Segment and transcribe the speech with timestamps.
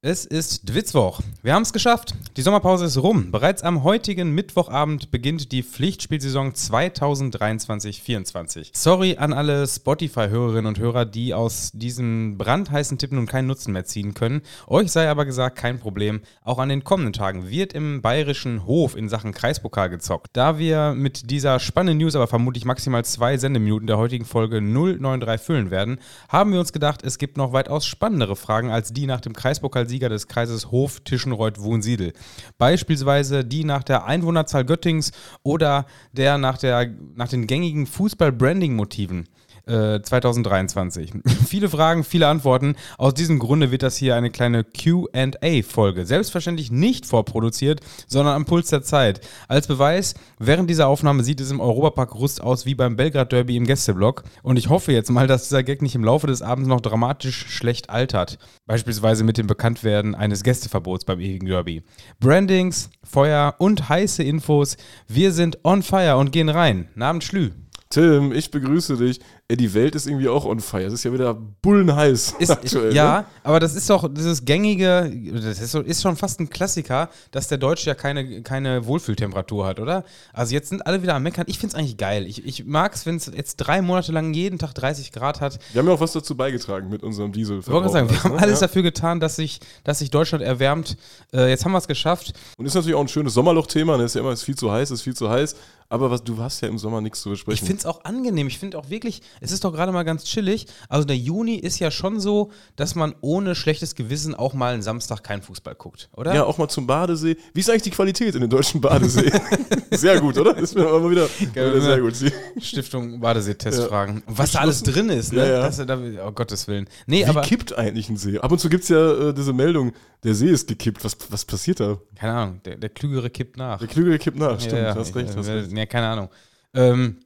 [0.00, 1.22] Es ist Dwitzwoch.
[1.42, 2.14] Wir haben es geschafft.
[2.36, 3.32] Die Sommerpause ist rum.
[3.32, 8.68] Bereits am heutigen Mittwochabend beginnt die Pflichtspielsaison 2023-24.
[8.74, 13.86] Sorry an alle Spotify-Hörerinnen und Hörer, die aus diesem brandheißen Tipp nun keinen Nutzen mehr
[13.86, 14.42] ziehen können.
[14.68, 16.20] Euch sei aber gesagt, kein Problem.
[16.44, 20.28] Auch an den kommenden Tagen wird im bayerischen Hof in Sachen Kreispokal gezockt.
[20.32, 25.44] Da wir mit dieser spannenden News aber vermutlich maximal zwei Sendeminuten der heutigen Folge 093
[25.44, 29.20] füllen werden, haben wir uns gedacht, es gibt noch weitaus spannendere Fragen als die nach
[29.20, 32.12] dem Kreispokal Pokalsieger des Kreises Hof Tischenreuth Wunsiedel.
[32.58, 39.28] Beispielsweise die nach der Einwohnerzahl Göttings oder der nach, der, nach den gängigen Fußball-Branding-Motiven.
[39.68, 41.14] 2023.
[41.14, 42.76] Äh, viele Fragen, viele Antworten.
[42.96, 46.06] Aus diesem Grunde wird das hier eine kleine QA-Folge.
[46.06, 49.20] Selbstverständlich nicht vorproduziert, sondern am Puls der Zeit.
[49.46, 53.56] Als Beweis, während dieser Aufnahme sieht es im Europapark Rust aus wie beim Belgrad Derby
[53.56, 54.24] im Gästeblock.
[54.42, 57.46] Und ich hoffe jetzt mal, dass dieser Gag nicht im Laufe des Abends noch dramatisch
[57.48, 58.38] schlecht altert.
[58.66, 61.82] Beispielsweise mit dem Bekanntwerden eines Gästeverbots beim ewigen Derby.
[62.20, 64.76] Brandings, Feuer und heiße Infos.
[65.06, 66.88] Wir sind on fire und gehen rein.
[66.94, 67.50] Namen Schlü.
[67.90, 69.20] Tim, ich begrüße dich.
[69.50, 70.84] Die Welt ist irgendwie auch on fire.
[70.84, 72.94] Es ist ja wieder bullenheiß ist, aktuell.
[72.94, 73.26] Ja, ne?
[73.42, 77.56] aber das ist doch dieses gängige, das ist, ist, schon fast ein Klassiker, dass der
[77.56, 80.04] Deutsche ja keine, keine Wohlfühltemperatur hat, oder?
[80.34, 81.46] Also jetzt sind alle wieder am Meckern.
[81.48, 82.26] Ich finde es eigentlich geil.
[82.26, 85.58] Ich, ich mag es, wenn es jetzt drei Monate lang jeden Tag 30 Grad hat.
[85.72, 87.60] Wir haben ja auch was dazu beigetragen mit unserem Diesel.
[87.60, 88.42] Ich wollte sagen, wir haben ne?
[88.42, 88.66] alles ja.
[88.66, 90.98] dafür getan, dass sich, dass sich Deutschland erwärmt.
[91.32, 92.34] Äh, jetzt haben wir es geschafft.
[92.58, 93.96] Und ist natürlich auch ein schönes Sommerloch-Thema.
[93.96, 94.04] Ne?
[94.04, 95.56] Ist ja immer, ist viel zu heiß, ist viel zu heiß.
[95.90, 97.54] Aber was, du hast ja im Sommer nichts zu besprechen.
[97.54, 98.46] Ich finde es auch angenehm.
[98.46, 100.66] Ich finde auch wirklich, es ist doch gerade mal ganz chillig.
[100.88, 104.82] Also der Juni ist ja schon so, dass man ohne schlechtes Gewissen auch mal einen
[104.82, 106.34] Samstag keinen Fußball guckt, oder?
[106.34, 107.36] Ja, auch mal zum Badesee.
[107.54, 109.30] Wie ist eigentlich die Qualität in den deutschen Badesee?
[109.90, 110.56] sehr gut, oder?
[110.56, 112.14] Ist mir immer wieder, wieder sehr gut.
[112.60, 114.16] Stiftung Badesee-Testfragen.
[114.16, 114.22] Ja.
[114.26, 115.40] Was da alles drin ist, ne?
[115.40, 115.70] Ja, ja.
[115.70, 116.88] Das, oh Gottes Willen.
[117.06, 118.38] Nee, Wie aber kippt eigentlich ein See?
[118.38, 119.92] Ab und zu gibt es ja äh, diese Meldung,
[120.22, 121.04] der See ist gekippt.
[121.04, 121.98] Was, was passiert da?
[122.14, 123.78] Keine Ahnung, der, der Klügere kippt nach.
[123.78, 125.36] Der Klügere kippt nach, stimmt, ja, hast recht.
[125.36, 125.72] Hast recht.
[125.72, 126.28] Ja, keine Ahnung.
[126.74, 127.18] Ähm,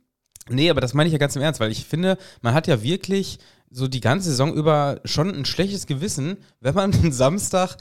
[0.49, 2.83] nee, aber das meine ich ja ganz im Ernst, weil ich finde, man hat ja
[2.83, 3.39] wirklich
[3.71, 7.77] so die ganze Saison über schon ein schlechtes Gewissen, wenn man den Samstag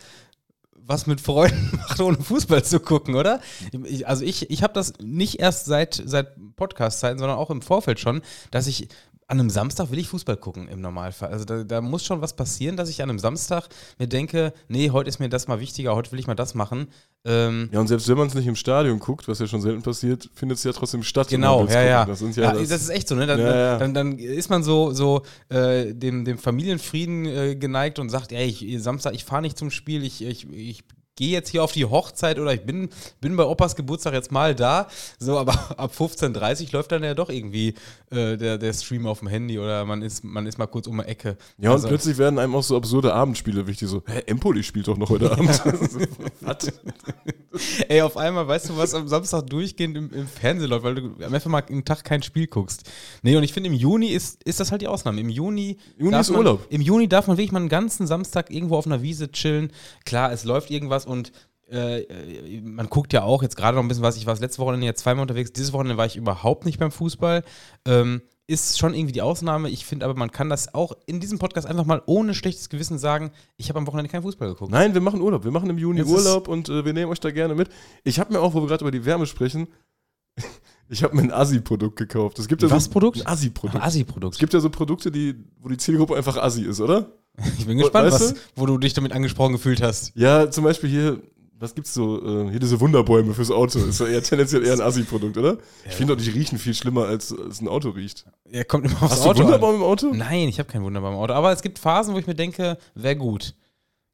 [0.84, 3.40] was mit Freunden macht, ohne Fußball zu gucken, oder?
[3.86, 8.00] Ich, also ich, ich habe das nicht erst seit, seit Podcast-Zeiten, sondern auch im Vorfeld
[8.00, 8.88] schon, dass ich
[9.32, 11.30] an einem Samstag will ich Fußball gucken im Normalfall.
[11.30, 14.90] Also da, da, muss schon was passieren, dass ich an einem Samstag mir denke, nee,
[14.90, 16.88] heute ist mir das mal wichtiger, heute will ich mal das machen.
[17.24, 19.84] Ähm ja, und selbst wenn man es nicht im Stadion guckt, was ja schon selten
[19.84, 21.30] passiert, findet es ja trotzdem statt.
[21.30, 22.06] Genau, ja, ja.
[22.06, 23.26] Das, ja, ja das, das, ist echt so, ne?
[23.26, 23.78] Dann, ja, ja.
[23.78, 28.48] dann, dann ist man so, so äh, dem, dem Familienfrieden äh, geneigt und sagt, ey,
[28.48, 30.84] ich, Samstag, ich fahre nicht zum Spiel, ich, ich, ich
[31.22, 32.90] gehe jetzt hier auf die Hochzeit oder ich bin,
[33.22, 34.88] bin bei Opas Geburtstag jetzt mal da.
[35.20, 37.76] So, aber ab 15.30 Uhr läuft dann ja doch irgendwie
[38.10, 40.98] äh, der, der Stream auf dem Handy oder man ist, man ist mal kurz um
[40.98, 41.38] die Ecke.
[41.60, 43.88] Ja, also, und plötzlich werden einem auch so absurde Abendspiele wichtig.
[43.88, 45.50] So, hä, Empoli spielt doch noch heute Abend.
[46.42, 46.72] was?
[47.88, 51.16] Ey, auf einmal weißt du, was am Samstag durchgehend im, im Fernsehen läuft, weil du
[51.24, 52.90] einfach mal einen Tag kein Spiel guckst.
[53.22, 55.22] Nee, und ich finde, im Juni ist, ist das halt die Ausnahme.
[55.22, 55.78] Im Juni.
[55.98, 56.66] Juni ist man, Urlaub.
[56.70, 59.72] Im Juni darf man wirklich mal einen ganzen Samstag irgendwo auf einer Wiese chillen.
[60.06, 61.32] Klar, es läuft irgendwas und
[61.70, 64.18] äh, man guckt ja auch jetzt gerade noch ein bisschen was.
[64.18, 65.54] Ich war letzte Woche jetzt zweimal unterwegs.
[65.54, 67.44] Dieses Wochenende war ich überhaupt nicht beim Fußball.
[67.86, 69.70] Ähm, ist schon irgendwie die Ausnahme.
[69.70, 72.98] Ich finde aber, man kann das auch in diesem Podcast einfach mal ohne schlechtes Gewissen
[72.98, 74.72] sagen, ich habe am Wochenende keinen Fußball geguckt.
[74.72, 75.46] Nein, wir machen Urlaub.
[75.46, 77.70] Wir machen im Juni Jetzt Urlaub und äh, wir nehmen euch da gerne mit.
[78.04, 79.68] Ich habe mir auch, wo wir gerade über die Wärme sprechen,
[80.90, 82.40] ich habe mir ein Assi-Produkt gekauft.
[82.40, 83.22] Es gibt ja Was so Produkt?
[83.22, 83.82] Ein Assi-Produkt.
[83.82, 84.34] Assi-Produkt.
[84.34, 87.10] Es gibt ja so Produkte, die, wo die Zielgruppe einfach Assi ist, oder?
[87.58, 90.12] Ich bin gespannt, was, wo du dich damit angesprochen gefühlt hast.
[90.16, 91.22] Ja, zum Beispiel hier
[91.62, 92.20] was gibt's so?
[92.26, 93.80] Äh, hier diese Wunderbäume fürs Auto.
[93.80, 95.54] Ist ja eher tendenziell eher ein Assi-Produkt, oder?
[95.54, 95.58] Ja,
[95.90, 98.26] ich finde doch, die riechen viel schlimmer, als, als ein Auto riecht.
[98.50, 99.30] Ja, kommt immer aufs Hast Auto.
[99.30, 99.82] Hast du Wunderbaum an.
[99.82, 100.12] im Auto?
[100.12, 101.34] Nein, ich habe keinen Wunderbaum im Auto.
[101.34, 103.54] Aber es gibt Phasen, wo ich mir denke, wäre gut.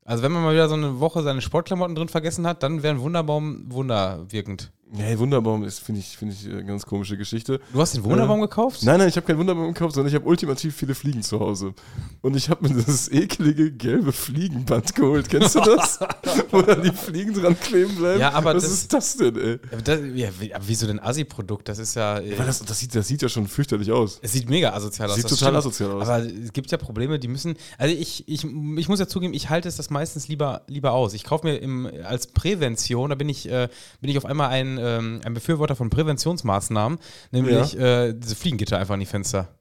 [0.04, 2.96] Also wenn man mal wieder so eine Woche seine Sportklamotten drin vergessen hat, dann wäre
[2.96, 4.72] ein Wunderbaum wunderwirkend.
[4.94, 7.60] Ja, Wunderbaum ist, finde ich, finde ich, eine ganz komische Geschichte.
[7.74, 8.84] Du hast den Wunderbaum äh, gekauft?
[8.84, 11.74] Nein, nein, ich habe keinen Wunderbaum gekauft, sondern ich habe ultimativ viele Fliegen zu Hause.
[12.22, 15.28] Und ich habe mir das eklige gelbe Fliegenband geholt.
[15.28, 16.00] Kennst du das?
[16.52, 18.22] Wo dann die Fliegen dran kleben bleiben.
[18.22, 19.60] Ja, aber Was das, ist das denn, ey?
[19.74, 20.30] Aber das, ja,
[20.62, 21.68] wieso denn Assi-Produkt?
[21.68, 22.22] Das ist ja.
[22.22, 24.20] ja das, das, sieht, das sieht ja schon fürchterlich aus.
[24.22, 25.16] Es sieht mega asozial aus.
[25.16, 25.58] Sieht total stimmt.
[25.58, 26.08] asozial aus.
[26.08, 27.56] Aber es gibt ja Probleme, die müssen.
[27.78, 31.14] Also ich, ich, ich muss ja zugeben, ich halte es das meistens lieber, lieber aus.
[31.14, 33.68] Ich kaufe mir im, als Prävention, da bin ich, äh,
[34.00, 37.00] bin ich auf einmal ein, ähm, ein Befürworter Befürworter von Präventionsmaßnahmen,
[37.32, 38.06] nämlich ja.
[38.06, 39.58] äh, diese Fliegengitter einfach in die Fenster.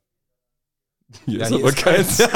[1.24, 2.20] Hier ja, ist hier aber ist keins.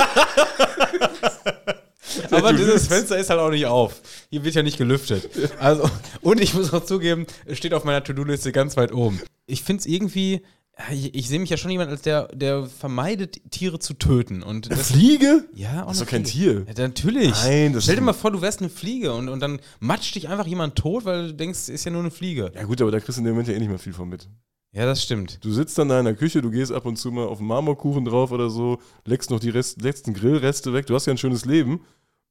[2.30, 4.00] aber dieses Fenster ist halt auch nicht auf.
[4.30, 5.28] Hier wird ja nicht gelüftet.
[5.58, 5.90] Also,
[6.20, 9.20] und ich muss auch zugeben, es steht auf meiner To-Do-Liste ganz weit oben.
[9.46, 10.42] Ich finde es irgendwie,
[10.90, 14.42] Ich, ich sehe mich ja schon jemand als der, der vermeidet, Tiere zu töten.
[14.42, 15.44] Und das, Fliege?
[15.54, 16.24] ja, auch Das ist eine doch kein.
[16.24, 16.66] Tier.
[16.66, 17.30] Ja, natürlich.
[17.30, 20.28] Nein, das Stell dir mal vor, du wärst eine Fliege und, und dann matscht dich
[20.28, 22.52] einfach jemand tot, weil du denkst, ist ja nur eine Fliege.
[22.54, 24.08] Ja gut, aber da kriegst du in dem Moment ja eh nicht mehr viel von
[24.08, 24.28] mit.
[24.72, 25.44] Ja, das stimmt.
[25.44, 27.48] Du sitzt dann da in der Küche, du gehst ab und zu mal auf einen
[27.48, 30.86] Marmorkuchen drauf oder so, leckst noch die Rest, letzten Grillreste weg.
[30.86, 31.80] Du hast ja ein schönes Leben.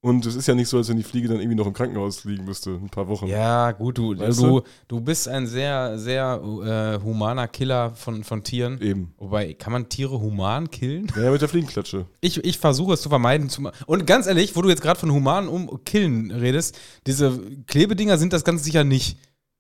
[0.02, 2.24] Und es ist ja nicht so, als wenn die Fliege dann irgendwie noch im Krankenhaus
[2.24, 3.28] liegen müsste, ein paar Wochen.
[3.28, 8.42] Ja, gut, du, Weißt du, du bist ein sehr, sehr äh, humaner Killer von, von
[8.42, 8.82] Tieren.
[8.82, 9.14] Eben.
[9.18, 11.08] Wobei, kann man Tiere human killen?
[11.18, 12.06] Ja, mit der Fliegenklatsche.
[12.22, 13.50] Ich, ich versuche es zu vermeiden.
[13.50, 17.38] Zu, und ganz ehrlich, wo du jetzt gerade von humanen um Killen redest, diese
[17.68, 19.18] Klebedinger sind das ganz sicher nicht.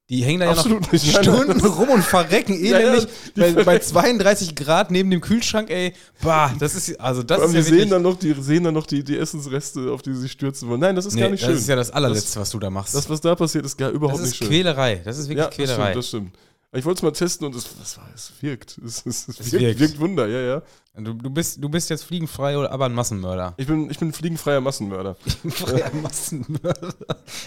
[0.09, 1.05] Die hängen da ja Absolut noch nicht.
[1.07, 3.09] Stunden nein, das- rum und verrecken Ja, ja, elendig.
[3.35, 3.85] die bei, bei verrecken.
[3.87, 5.93] 32 Grad neben dem Kühlschrank, ey.
[6.23, 9.03] Bah, das ist, also das ist ja sehen dann noch, die sehen dann noch die,
[9.03, 10.79] die Essensreste, auf die sie sich stürzen wollen.
[10.79, 11.57] Nein, das ist nee, gar nicht das schön.
[11.59, 12.95] ist ja das allerletzte, was du da machst.
[12.95, 14.47] das, was da passiert, ist gar überhaupt das nicht ist schön.
[14.47, 14.95] Quälerei.
[15.05, 15.81] Das ist wirklich ja, das Quälerei.
[15.91, 16.35] stimmt, das stimmt.
[16.71, 18.77] Ich wollte es mal testen und es, das war, es wirkt.
[18.85, 19.79] Es, es, es, Es wirkt, wirkt.
[19.79, 19.99] wirkt.
[19.99, 20.61] Wunder, ja, ja.
[20.97, 23.53] Du, du, bist, du bist jetzt fliegenfrei, oder aber ein Massenmörder.
[23.57, 25.15] Ich bin, ich bin fliegenfreier Massenmörder.
[25.49, 26.93] Freier Massenmörder.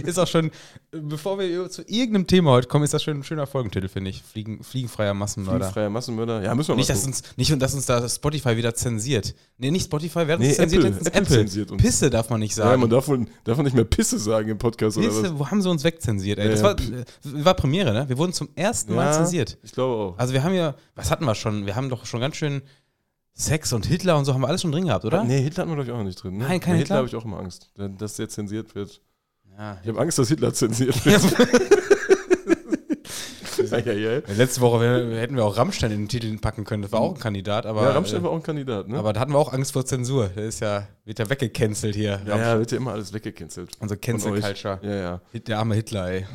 [0.04, 0.50] Ist auch schon,
[0.92, 4.22] bevor wir zu irgendeinem Thema heute kommen, ist das schon ein schöner Folgentitel, finde ich.
[4.22, 5.58] Fliegen, fliegenfreier Massenmörder.
[5.66, 6.42] Fliegenfreier Massenmörder.
[6.42, 7.14] Ja, müssen wir Nicht mal dass, gucken.
[7.20, 9.34] uns, nicht, dass uns da Spotify wieder zensiert.
[9.58, 10.84] Nee, nicht Spotify, wer hat Nee, uns zensiert?
[10.84, 10.98] Apple.
[11.00, 11.36] Apple Apple.
[11.38, 11.82] zensiert uns.
[11.82, 12.80] Pisse darf man nicht Ja, sagen.
[12.80, 15.20] man darf, wohl, darf man nicht mehr Pisse sagen im Podcast oder was?
[15.20, 16.46] Pisse, wo haben sie uns wegzensiert, ey?
[16.46, 18.08] Ja, Das ja, war, äh, war Premiere, ne?
[18.08, 19.58] Wir wurden zum ersten Mal Ja, zensiert.
[19.62, 20.18] Ich glaube auch.
[20.18, 21.66] Also wir haben ja, was hatten wir schon?
[21.66, 22.62] Wir haben doch schon ganz schön
[23.34, 25.24] Sex und Hitler und so haben wir alles schon drin gehabt, oder?
[25.24, 26.36] Nee, Hitler hatten wir, glaube ich, auch noch nicht drin.
[26.36, 26.44] Ne?
[26.48, 26.96] Nein, kein Bei Hitler?
[26.96, 29.00] habe ich auch immer Angst, dass der zensiert wird.
[29.58, 29.78] Ja.
[29.82, 31.22] Ich habe Angst, dass Hitler zensiert wird.
[33.70, 34.20] ja, ja, ja.
[34.36, 36.82] Letzte Woche hätten wir auch Rammstein in den Titel packen können.
[36.82, 37.82] Das war auch ein Kandidat, aber.
[37.84, 38.98] ja, Rammstein war auch ein Kandidat, ne?
[38.98, 40.28] Aber da hatten wir auch Angst vor Zensur.
[40.28, 42.20] Der ist ja, wird ja weggecancelt hier.
[42.26, 43.70] ja, ja, wird ja immer alles weggecancelt.
[43.78, 44.40] Unsere Cancel.
[44.40, 44.78] Culture.
[44.82, 45.20] Ja, ja.
[45.46, 46.26] Der arme Hitler, ey.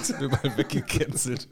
[0.00, 1.48] Sind überall weggecancelt.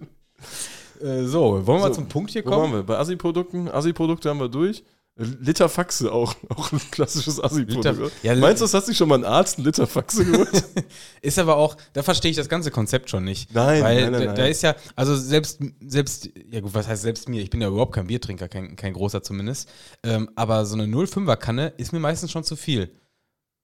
[1.03, 2.73] Äh, so, wollen wir mal So, zum Punkt hier Wo waren kommen?
[2.75, 2.83] wir?
[2.85, 3.69] Bei Assi-Produkten.
[3.69, 4.85] Assi-Produkte haben wir durch.
[5.17, 6.35] Literfaxe auch.
[6.49, 8.13] Auch ein klassisches Assi-Produkt.
[8.23, 10.65] Ja, Meinst du, das hat sich schon mal ein Arzt ein Literfaxe geholt?
[11.23, 13.55] Ist aber auch, da verstehe ich das ganze Konzept schon nicht.
[13.55, 14.37] Nein, Weil nein, nein, da, nein.
[14.37, 17.43] da ist ja, also selbst, selbst, ja gut, was heißt selbst mir?
[17.43, 19.69] Ich bin ja überhaupt kein Biertrinker, kein, kein großer zumindest.
[20.03, 22.91] Ähm, aber so eine 05er Kanne ist mir meistens schon zu viel.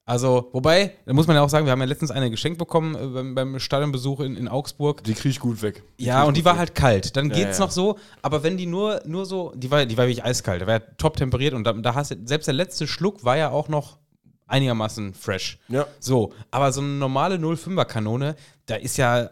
[0.09, 2.95] Also, wobei, da muss man ja auch sagen, wir haben ja letztens eine geschenkt bekommen
[2.95, 5.05] äh, beim, beim Stadionbesuch in, in Augsburg.
[5.05, 5.83] Die kriege ich gut weg.
[5.99, 7.15] Ja, und die war halt kalt.
[7.15, 7.65] Dann Ja, geht's ja.
[7.67, 10.67] noch so, aber wenn die nur, nur so, die war, die war wirklich eiskalt, die
[10.67, 13.51] war ja top temperiert und da, da hast du, selbst der letzte Schluck war ja
[13.51, 13.99] auch noch
[14.47, 15.59] einigermaßen fresh.
[15.69, 15.87] Ja.
[16.01, 18.35] So, aber so eine normale 05er Kanone,
[18.65, 19.29] da ist ja,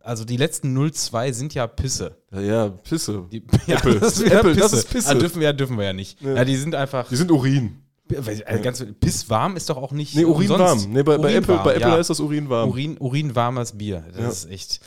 [0.00, 2.16] also die letzten 02 sind ja Pisse.
[2.32, 3.26] Ja, ja, Pisse.
[3.30, 4.00] Die, Apple.
[4.00, 4.60] das ist wieder Apple, Pisse.
[4.62, 5.10] das ist Pisse.
[5.10, 6.18] Ah, dürfen wir ja, dürfen wir ja nicht.
[6.22, 6.36] Ja.
[6.36, 7.82] Ja, die sind einfach, Die sind Urin.
[8.16, 10.84] Also ganz, Pisswarm ist doch auch nicht Nee, Urin umsonst.
[10.84, 10.92] warm.
[10.92, 11.96] Nee, bei, bei Apple, Urinwarm, bei Apple ja.
[11.96, 12.68] heißt das Urin warm.
[12.70, 14.04] Urin, urinwarmes Bier.
[14.12, 14.28] Das Ja.
[14.28, 14.80] ist echt,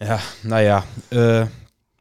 [0.00, 1.46] ja, naja, äh,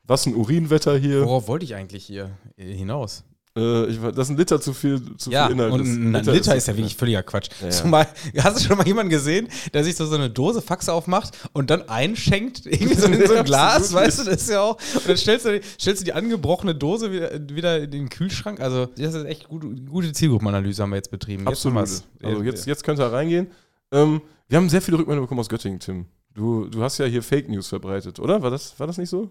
[0.06, 1.24] Was ein Urinwetter hier.
[1.26, 3.24] Worauf wollte ich eigentlich hier äh, hinaus?
[3.58, 5.74] Äh, ich, das ist ein Liter zu viel, zu Ja, viel Inhalt.
[5.74, 7.50] und ein Liter, ist, ja das- wirklich völliger Quatsch.
[7.60, 7.72] Ja, ja.
[7.72, 8.08] Zumal,
[8.44, 11.70] hast du schon mal jemanden gesehen, der sich so, so eine Dose Faxe aufmacht und
[11.70, 14.78] dann einschenkt, irgendwie so in so ein Glas, weißt du, das ist ja auch.
[14.94, 18.60] Und dann stellst du, stellst du die angebrochene Dose wieder, wieder in den Kühlschrank.
[18.60, 21.44] Also, das ist echt gut, gute Zielgruppenanalyse haben wir jetzt betrieben.
[21.44, 21.80] Jetzt Absolut.
[21.80, 22.04] wir's.
[22.24, 23.48] Also jetzt, jetzt könnt ihr reingehen.
[23.92, 26.06] Ähm, wir haben sehr viele Rückmeldungen bekommen aus Göttingen, Tim.
[26.36, 28.42] Du, du hast ja hier Fake News verbreitet, oder?
[28.44, 29.30] War das, war das nicht so?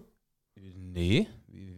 [0.91, 1.27] Nee,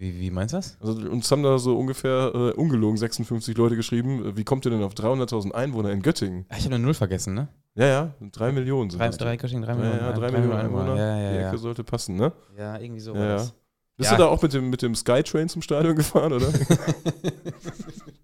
[0.02, 0.78] wie, wie, meinst du das?
[0.82, 4.26] Also uns haben da so ungefähr äh, ungelogen 56 Leute geschrieben.
[4.26, 6.46] äh, Wie kommt ihr denn auf 300.000 Einwohner in Göttingen?
[6.50, 7.48] Ah, Ich habe eine Null vergessen, ne?
[7.76, 9.18] Ja, ja, drei Millionen sind Drei, das.
[9.18, 10.00] drei Göttingen, drei ja, Millionen.
[10.02, 10.96] ja, drei Millionen Einwohner.
[10.98, 11.58] Ja, Die ja, Ecke ja.
[11.58, 12.34] sollte passen, ne?
[12.58, 13.14] Ja, irgendwie so.
[13.14, 13.34] Ja, war ja.
[13.36, 13.54] das.
[13.98, 14.18] Bist Ja.
[14.18, 16.48] du da auch mit dem, mit dem Skytrain zum Stadion gefahren, oder?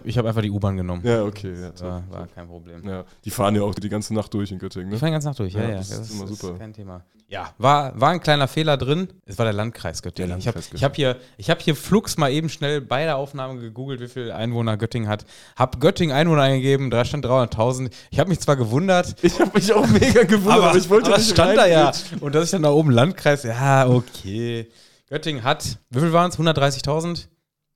[0.08, 1.02] Ich habe einfach die U-Bahn genommen.
[1.06, 1.54] ja, okay.
[1.60, 2.88] Ja, Das war, war kein Problem.
[2.88, 3.04] ja.
[3.26, 4.98] Die fahren ja auch die ganze Nacht durch in Göttingen, ne?
[4.98, 5.76] fahre ganz Nacht durch, ja, Ja, ja.
[5.78, 6.58] das ist immer super.
[6.58, 7.04] kein Thema.
[7.30, 9.10] Ja, war, war ein kleiner Fehler drin.
[9.26, 10.30] Es war der Landkreis Göttingen.
[10.30, 13.04] Der ich habe Landkreis ich hab hier, ich hab hier Flux mal eben schnell bei
[13.04, 15.26] der Aufnahme gegoogelt, wie viele Einwohner Göttingen hat.
[15.58, 17.92] Hab Göttingen Einwohner eingegeben, da stand 300.000.
[18.12, 21.18] Ich habe mich zwar gewundert, Ich habe mich auch mega gewundert, aber, ich wollte aber
[21.18, 21.92] nicht stand da ja.
[22.22, 24.70] Und dass ich dann da oben Landkreis, ja, okay.
[25.10, 26.40] Göttingen hat, wie viel waren es?
[26.40, 27.28] 130.000?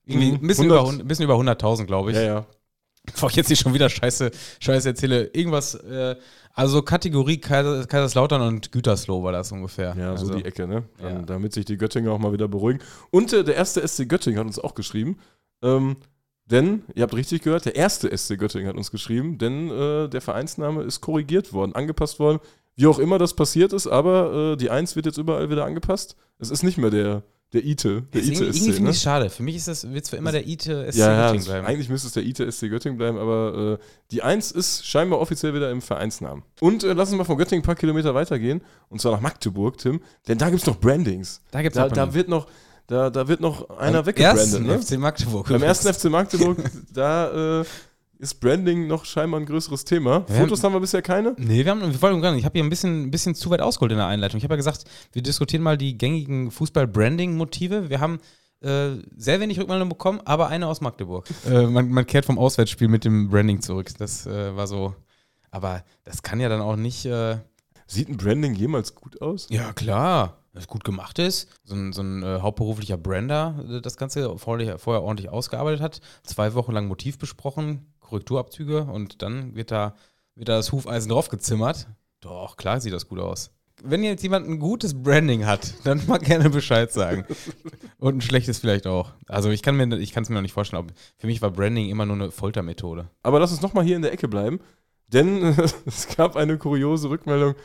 [0.05, 0.93] Irgendwie Mhm, ein bisschen 100.
[0.93, 2.17] über, ein bisschen über 100.000, glaube ich.
[2.17, 2.45] Ja, ja.
[3.05, 4.29] Bevor ich jetzt nicht schon wieder Scheiße,
[4.59, 6.15] Scheiße erzähle, irgendwas, äh,
[6.53, 9.95] also Kategorie Kaiser, Kaiserslautern und Gütersloh war das ungefähr.
[9.97, 10.83] Ja, so also, die Ecke, ne?
[10.99, 11.21] Dann, Ja.
[11.23, 12.79] Damit sich die Göttinger auch mal wieder beruhigen.
[13.09, 15.17] Und äh, der erste SC Göttingen hat uns auch geschrieben.
[15.63, 15.97] Ähm,
[16.45, 20.21] denn, ihr habt richtig gehört, der erste SC Göttingen hat uns geschrieben, denn äh, der
[20.21, 22.39] Vereinsname ist korrigiert worden, angepasst worden.
[22.75, 26.15] Wie auch immer das passiert ist, aber äh, die 1 wird jetzt überall wieder angepasst.
[26.39, 28.89] Es ist nicht mehr der, der ITE, der Das ist irgendwie ITE finde Ne?
[28.91, 29.29] ich schade.
[29.29, 31.67] Für mich ist das, wird für immer der ITE SC Ja, Göttingen bleiben.
[31.67, 35.53] eigentlich müsste es der ITE SC Göttingen bleiben, aber äh, die 1 ist scheinbar offiziell
[35.53, 36.43] wieder im Vereinsnamen.
[36.61, 39.77] Und äh, lass uns mal von Göttingen ein paar Kilometer weitergehen, und zwar nach Magdeburg,
[39.77, 41.41] Tim, denn da gibt es noch Brandings.
[41.51, 42.47] Da gibt's Da, noch da wird noch,
[42.87, 44.45] Da, da wird noch einer Beim weggebrandet.
[44.45, 44.79] ersten Ne?
[44.81, 45.47] FC Magdeburg.
[45.49, 46.57] Beim ersten FC Magdeburg,
[46.93, 47.65] da äh,
[48.21, 50.25] ist Branding noch scheinbar ein größeres Thema.
[50.29, 50.35] Ja.
[50.35, 51.35] Fotos haben wir bisher keine.
[51.37, 52.41] Nee, wir haben, wir wollen gar nicht.
[52.41, 54.37] Ich habe hier ein bisschen, ein bisschen zu weit ausgeholt in der Einleitung.
[54.37, 57.89] Ich habe ja gesagt, wir diskutieren mal die gängigen Fußball-Branding-Motive.
[57.89, 58.19] Wir haben
[58.61, 61.27] äh, sehr wenig Rückmeldungen bekommen, aber eine aus Magdeburg.
[61.49, 63.89] äh, man, man kehrt vom Auswärtsspiel mit dem Branding zurück.
[63.97, 64.93] Das äh, war so.
[65.49, 67.05] Aber das kann ja dann auch nicht.
[67.05, 67.37] Äh,
[67.87, 69.47] Sieht ein Branding jemals gut aus?
[69.49, 70.37] ja, klar.
[70.53, 74.37] Wenn es gut gemacht ist, so ein, so ein äh, hauptberuflicher Brander äh, das Ganze
[74.37, 79.95] vorher, vorher ordentlich ausgearbeitet hat, zwei Wochen lang Motiv besprochen, Korrekturabzüge und dann wird da,
[80.35, 81.87] wird da das Hufeisen draufgezimmert.
[82.19, 83.51] Doch, klar sieht das gut aus.
[83.83, 87.25] Wenn jetzt jemand ein gutes Branding hat, dann mal gerne Bescheid sagen.
[87.97, 89.11] Und ein schlechtes vielleicht auch.
[89.27, 90.83] Also ich kann ich kann es mir noch nicht vorstellen.
[90.83, 93.09] Aber für mich war Branding immer nur eine Foltermethode.
[93.23, 94.59] Aber lass uns nochmal hier in der Ecke bleiben,
[95.07, 95.41] denn
[95.85, 97.55] es gab eine kuriose Rückmeldung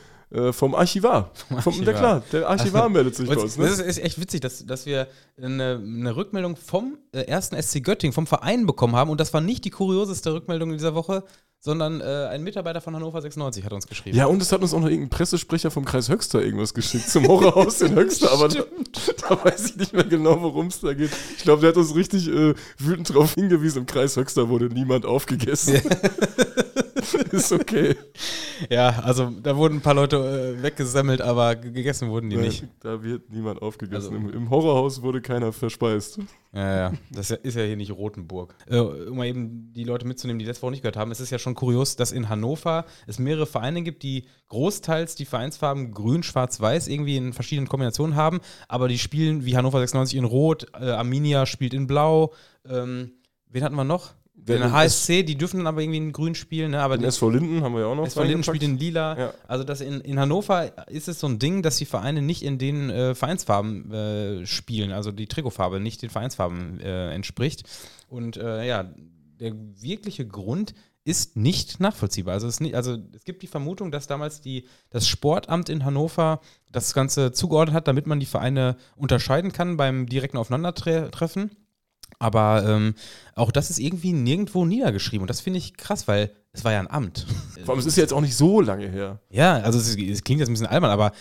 [0.53, 1.31] vom Archivar.
[1.49, 1.85] Vom, Archivar.
[1.85, 3.57] Der, klar, der Archivar meldet sich bei uns.
[3.57, 3.85] Das Ne?
[3.85, 5.07] ist echt witzig, dass, dass wir
[5.41, 9.11] eine, eine Rückmeldung vom äh, ersten SC Göttingen, vom Verein bekommen haben.
[9.11, 11.23] Und das war nicht die kurioseste Rückmeldung in dieser Woche,
[11.67, 14.17] sondern äh, ein Mitarbeiter von Hannover 96 hat uns geschrieben.
[14.17, 17.27] Ja, und es hat uns auch noch irgendein Pressesprecher vom Kreis Höxter irgendwas geschickt zum
[17.27, 18.63] Horrorhaus in Höxter, aber da,
[19.29, 21.11] da weiß ich nicht mehr genau, worum es da geht.
[21.37, 25.05] Ich glaube, der hat uns richtig äh, wütend darauf hingewiesen, im Kreis Höxter wurde niemand
[25.07, 25.75] aufgegessen.
[27.33, 27.97] ist okay.
[28.71, 32.65] Ja, also da wurden ein paar Leute äh, weggesammelt, aber ge- gegessen wurden die nicht.
[32.81, 34.15] Da wird niemand aufgegessen.
[34.15, 36.21] Also- Im, Im Horrorhaus wurde keiner verspeist.
[36.53, 38.55] Ja, ja, das ist ja- hier nicht Rotenburg.
[38.67, 41.31] Äh, um mal eben die Leute mitzunehmen, die letzte Woche nicht gehört haben, es ist
[41.31, 46.23] ja schon kurios, dass in Hannover es mehrere Vereine gibt, die großteils die Vereinsfarben grün,
[46.23, 50.67] schwarz, weiß irgendwie in verschiedenen Kombinationen haben, aber die spielen wie Hannover 96 in rot,
[50.75, 52.33] äh, Arminia spielt in blau,
[52.69, 53.13] ähm,
[53.49, 54.15] wen hatten wir noch?
[54.47, 56.81] Der- Den HSC, die dürfen dann aber irgendwie in grün spielen, ne?
[56.81, 58.07] aber Den SV Linden haben wir ja auch noch.
[58.07, 59.19] SV Linden spielt in lila.
[59.19, 59.35] Ja.
[59.49, 62.59] Also das in, in Hannover ist es so ein Ding, dass die Vereine nicht in
[62.59, 67.65] den äh, Vereinsfarben äh, spielen, also die Trikotfarbe nicht den Vereinsfarben äh, entspricht.
[68.09, 68.89] Und äh, ja,
[69.41, 70.75] der wirkliche Grund
[71.05, 72.35] ist nicht nachvollziehbar.
[72.35, 76.41] Also es, nicht, also es gibt die Vermutung, dass damals die, das Sportamt in Hannover
[76.73, 81.51] das Ganze zugeordnet hat, damit man die Vereine unterscheiden kann beim direkten Aufeinandertreffen.
[82.19, 82.95] Aber ähm,
[83.35, 85.23] auch das ist irgendwie nirgendwo niedergeschrieben.
[85.23, 87.27] Und das finde ich krass, weil es war ja ein Amt.
[87.65, 89.21] Vor allem, es ist ja jetzt auch nicht so lange her.
[89.31, 91.13] Ja, also es, es klingt jetzt ein bisschen albern, aber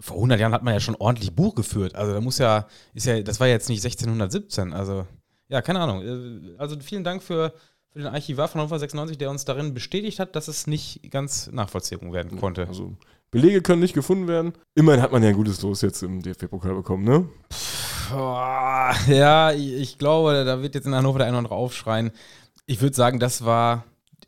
[0.00, 1.94] vor 100 Jahren hat man ja schon ordentlich Buch geführt.
[1.94, 4.72] Also da muss ja, ist ja, das war jetzt nicht 1617.
[4.72, 5.06] Also
[5.48, 6.02] ja, keine Ahnung.
[6.02, 7.52] Äh, Also vielen Dank für,
[7.90, 11.50] für den Archivar von Hannover 96, der uns darin bestätigt hat, dass es nicht ganz
[11.52, 12.66] nachvollzogen werden konnte.
[12.66, 12.96] Also
[13.34, 14.52] Belege können nicht gefunden werden.
[14.76, 17.28] Immerhin hat man ja ein gutes Los jetzt im DFB-Pokal bekommen, ne?
[19.08, 22.12] Ja, ich, glaube, da wird jetzt in Hannover der eine oder andere aufschreien.
[22.66, 23.86] Ich würde sagen, das war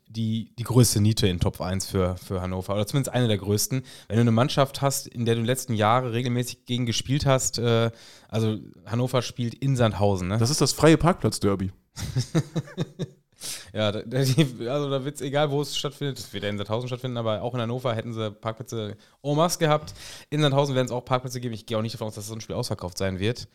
[0.09, 2.73] die, die größte Niete in Top 1 für, für Hannover.
[2.73, 3.83] Oder zumindest eine der größten.
[4.09, 7.25] Wenn du eine Mannschaft hast, in der du in den letzten Jahre regelmäßig gegen gespielt
[7.25, 7.91] hast, äh,
[8.27, 10.37] also Hannover spielt in Sandhausen, ne?
[10.37, 11.71] Das ist das freie Parkplatz-Derby.
[13.73, 16.19] Ja, da, also da wird es egal, wo es stattfindet.
[16.19, 19.59] Es wird ja in Sandhausen stattfinden, aber auch in Hannover hätten sie Parkplätze en masse
[19.59, 19.93] gehabt.
[20.29, 21.53] In Sandhausen werden es auch Parkplätze geben.
[21.53, 23.47] Ich gehe auch nicht davon aus, dass so ein Spiel ausverkauft sein wird.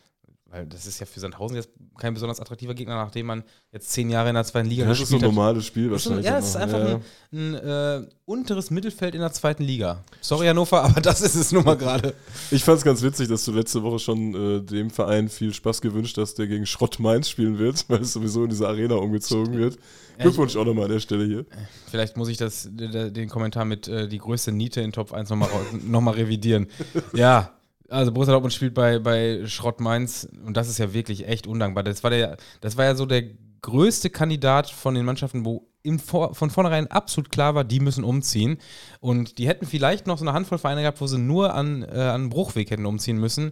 [0.53, 4.07] Weil das ist ja für Sandhausen jetzt kein besonders attraktiver Gegner, nachdem man jetzt zehn
[4.11, 5.35] Jahre in der zweiten Liga Das ist so ein gespielt hat.
[5.35, 6.25] normales Spiel Das ist ein- wahrscheinlich.
[6.31, 6.99] Ja, es ist einfach Ja.
[7.31, 10.03] ein, ein äh, unteres Mittelfeld in der zweiten Liga.
[10.21, 12.13] Sorry, Hannover, aber das ist es nun mal gerade.
[12.51, 15.81] Ich fand es ganz witzig, dass du letzte Woche schon äh, dem Verein viel Spaß
[15.81, 19.57] gewünscht hast, der gegen Schrott Mainz spielen wird, weil es sowieso in diese Arena umgezogen
[19.57, 19.79] wird.
[20.19, 21.45] Ja, Glückwunsch auch nochmal an der Stelle hier.
[21.89, 25.49] Vielleicht muss ich das, den Kommentar mit äh, die größte Niete in Top 1 nochmal
[25.83, 26.67] noch mal revidieren.
[27.13, 27.49] Ja,
[27.93, 31.83] also Borussia Dortmund spielt bei, bei Schrott Mainz und das ist ja wirklich echt undankbar.
[31.83, 33.23] Das war, der, das war ja so der
[33.61, 38.03] größte Kandidat von den Mannschaften, wo im Vor von vornherein absolut klar war, die müssen
[38.03, 38.57] umziehen.
[38.99, 41.99] Und die hätten vielleicht noch so eine Handvoll Vereine gehabt, wo sie nur an, äh,
[41.99, 43.51] an Bruchweg hätten umziehen müssen.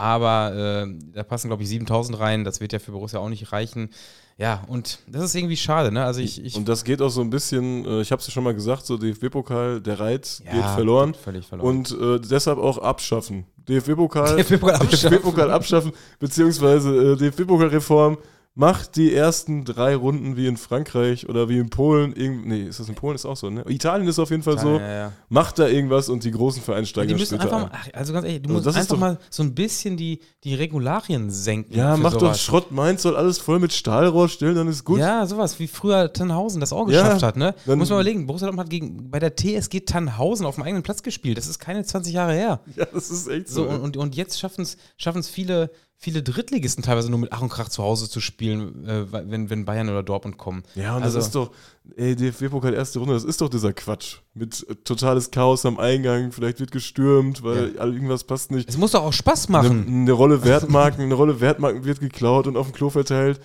[0.00, 2.44] Aber äh, da passen, glaube ich, 7000 rein.
[2.44, 3.90] Das wird ja für Borussia auch nicht reichen.
[4.38, 6.02] Ja, und das ist irgendwie schade, ne?
[6.04, 8.32] Also ich, ich Und das geht auch so ein bisschen, äh, ich habe es ja
[8.32, 11.12] schon mal gesagt, so DFB-Pokal, der Reiz Ja, geht verloren.
[11.12, 11.68] völlig verloren.
[11.68, 13.44] Und äh, deshalb auch abschaffen.
[13.68, 15.10] DFB-Pokal DFB-Pokal abschaffen.
[15.10, 18.16] DFB-Pokal abschaffen, beziehungsweise äh, DFB-Pokal-Reform.
[18.56, 22.12] Macht die ersten drei Runden wie in Frankreich oder wie in Polen.
[22.14, 23.14] Irgend, nee, ist das in Polen?
[23.14, 23.64] Ist auch so, ne?
[23.68, 24.78] Italien ist auf jeden Fall so.
[24.78, 25.12] Ja, ja.
[25.28, 27.94] Macht da irgendwas und die großen Vereine steigen Die später einfach, ein.
[27.94, 31.30] also ganz ehrlich, du Also musst einfach doch- mal so ein bisschen die, die Regularien
[31.30, 31.74] senken.
[31.74, 32.40] Ja, mach doch sowas.
[32.42, 34.98] Schrott Mainz, soll alles voll mit Stahlrohr stellen, dann ist gut.
[34.98, 37.54] Ja, sowas, wie früher Tannhausen das auch Ja, geschafft hat, ne?
[37.66, 41.04] Muss man überlegen, Borussia Dortmund hat gegen, bei der TSG Tannhausen auf dem eigenen Platz
[41.04, 41.38] gespielt.
[41.38, 42.60] Das ist keine 20 Jahre her.
[42.76, 43.70] Ja, das ist echt So, so.
[43.70, 45.70] und, und, und jetzt schaffen es viele,
[46.02, 49.66] viele Drittligisten teilweise nur mit Ach und Krach zu Hause zu spielen, äh, wenn, wenn
[49.66, 50.62] Bayern oder Dortmund kommen.
[50.74, 51.50] Ja, und Also- das ist doch,
[51.96, 54.16] ey, DFB-Pokal erste Runde, das ist doch dieser Quatsch.
[54.32, 58.66] Mit äh, totales Chaos am Eingang, vielleicht wird gestürmt, weil all- irgendwas passt nicht.
[58.68, 59.84] Es muss doch auch Spaß Eine, machen.
[59.88, 63.38] eine Rolle Wertmarken, eine Rolle Wertmarken wird geklaut und auf dem Klo verteilt.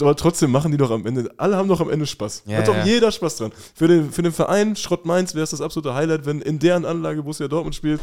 [0.00, 2.42] Aber trotzdem machen die doch am Ende, alle haben doch am Ende Spaß.
[2.46, 2.84] Ja, Hat doch ja.
[2.84, 3.52] jeder Spaß dran.
[3.74, 6.84] Für den, für den Verein Schrott Mainz wäre es das absolute Highlight, wenn in deren
[6.84, 8.00] Anlage Borussia Dortmund spielt.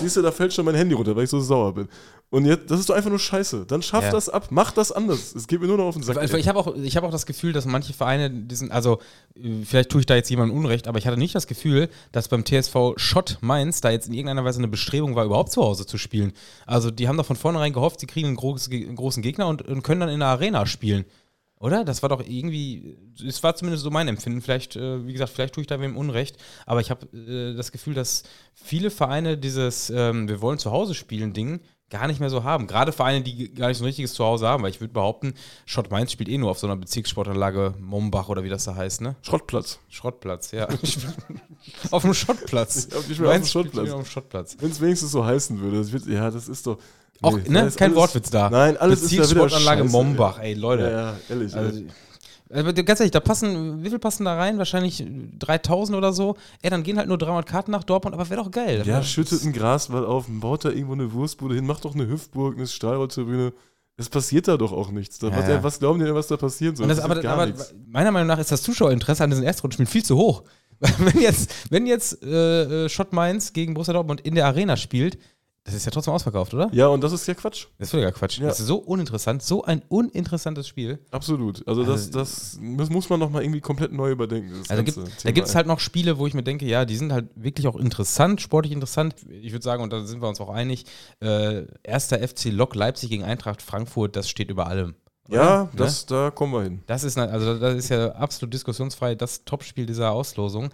[0.00, 1.88] Siehst du, da fällt schon mein Handy runter, weil ich so sauer bin.
[2.30, 3.64] Und jetzt, das ist doch einfach nur Scheiße.
[3.66, 4.10] Dann schaff Ja.
[4.10, 5.34] das ab, mach das anders.
[5.34, 6.22] Es geht mir nur noch auf den Sack.
[6.22, 8.98] Ich habe auch, ich hab auch das Gefühl, dass manche Vereine diesen, also
[9.64, 12.44] vielleicht tue ich da jetzt jemandem Unrecht, aber ich hatte nicht das Gefühl, dass beim
[12.44, 15.96] TSV Schott Mainz da jetzt in irgendeiner Weise eine Bestrebung war, überhaupt zu Hause zu
[15.96, 16.32] spielen.
[16.66, 19.62] Also die haben doch von vornherein gehofft, sie kriegen einen, groß, einen großen Gegner und,
[19.62, 21.06] und können dann in der Arena spielen.
[21.60, 21.84] Oder?
[21.84, 24.42] Das war doch irgendwie, es war zumindest so mein Empfinden.
[24.42, 27.72] Vielleicht, äh, wie gesagt, vielleicht tue ich da wem Unrecht, aber ich habe äh, das
[27.72, 28.22] Gefühl, dass
[28.54, 32.66] viele Vereine dieses ähm, Wir wollen zu Hause spielen Ding gar nicht mehr so haben.
[32.66, 35.90] Gerade Vereine, die gar nicht so ein richtiges Zuhause haben, weil ich würde behaupten, Schott
[35.90, 39.16] Mainz spielt eh nur auf so einer Bezirkssportanlage Mombach oder wie das da heißt, ne?
[39.22, 39.78] Schrottplatz.
[39.88, 40.68] Schrottplatz, ja.
[41.90, 42.88] auf dem Schottplatz.
[42.90, 44.56] Ja, auf dem Mainz Auf dem Schottplatz.
[44.60, 45.78] Wenn es wenigstens so heißen würde.
[45.78, 46.78] Das wird, ja, das ist doch.
[47.20, 47.60] Auch, Nee, ne?
[47.62, 48.48] da ist Kein alles- Wortwitz da.
[48.50, 50.84] Nein, alles Bezirkssportanlage Mombach, ey, Leute.
[50.84, 51.54] Ja, ja, ehrlich.
[51.54, 51.86] Also, ey.
[52.50, 54.58] Aber ganz ehrlich, da passen, wie viel passen da rein?
[54.58, 55.04] Wahrscheinlich
[55.38, 56.36] 3000 oder so.
[56.62, 58.82] Ey, dann gehen halt nur 300 Karten nach Dortmund, aber wäre doch geil.
[58.86, 62.08] Ja, Das- schüttet einen Graswall auf, baut da irgendwo eine Wurstbude hin, macht doch eine
[62.08, 63.52] Hüftburg, eine Stahlrolltribüne.
[63.96, 65.18] Es passiert da doch auch nichts.
[65.18, 65.62] Da, Ja, was, ja.
[65.62, 66.86] was glauben die denn, was da passieren soll?
[66.86, 70.04] Das, passiert aber, gar aber meiner Meinung nach ist das Zuschauerinteresse an diesen Erstrundenspielen viel
[70.04, 70.44] zu hoch.
[70.98, 75.18] wenn jetzt, wenn jetzt äh, äh, Schott Mainz gegen Borussia Dortmund in der Arena spielt,
[75.68, 76.70] das ist ja trotzdem ausverkauft, oder?
[76.72, 77.66] Ja, und das ist ja Quatsch.
[77.76, 78.38] Das ist völliger Quatsch.
[78.38, 78.46] Ja.
[78.46, 80.98] Das ist so uninteressant, so ein uninteressantes Spiel.
[81.10, 81.62] Absolut.
[81.68, 84.50] Also, das, das, das muss man nochmal irgendwie komplett neu überdenken.
[84.66, 87.12] Also gibt, da gibt es halt noch Spiele, wo ich mir denke, ja, die sind
[87.12, 89.14] halt wirklich auch interessant, sportlich interessant.
[89.28, 90.86] Ich würde sagen, und da sind wir uns auch einig,
[91.20, 94.94] äh, erster FC Lok Leipzig gegen Eintracht Frankfurt, das steht über allem.
[95.28, 95.68] Ja, Ne?
[95.76, 96.82] das, da kommen wir hin.
[96.86, 100.70] Das ist, ne- also das ist ja absolut diskussionsfrei das Topspiel dieser Auslosung.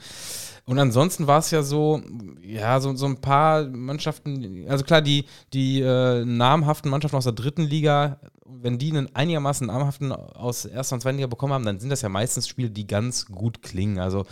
[0.67, 2.01] Und ansonsten war es ja so,
[2.41, 7.35] ja, so, so ein paar Mannschaften, also klar, die, die äh, namhaften Mannschaften aus der
[7.35, 11.81] dritten Liga, wenn die einen einigermaßen namhaften aus erster und zweiten Liga bekommen haben, dann
[11.81, 13.99] sind das ja meistens Spiele, die ganz gut klingen.
[13.99, 14.25] Also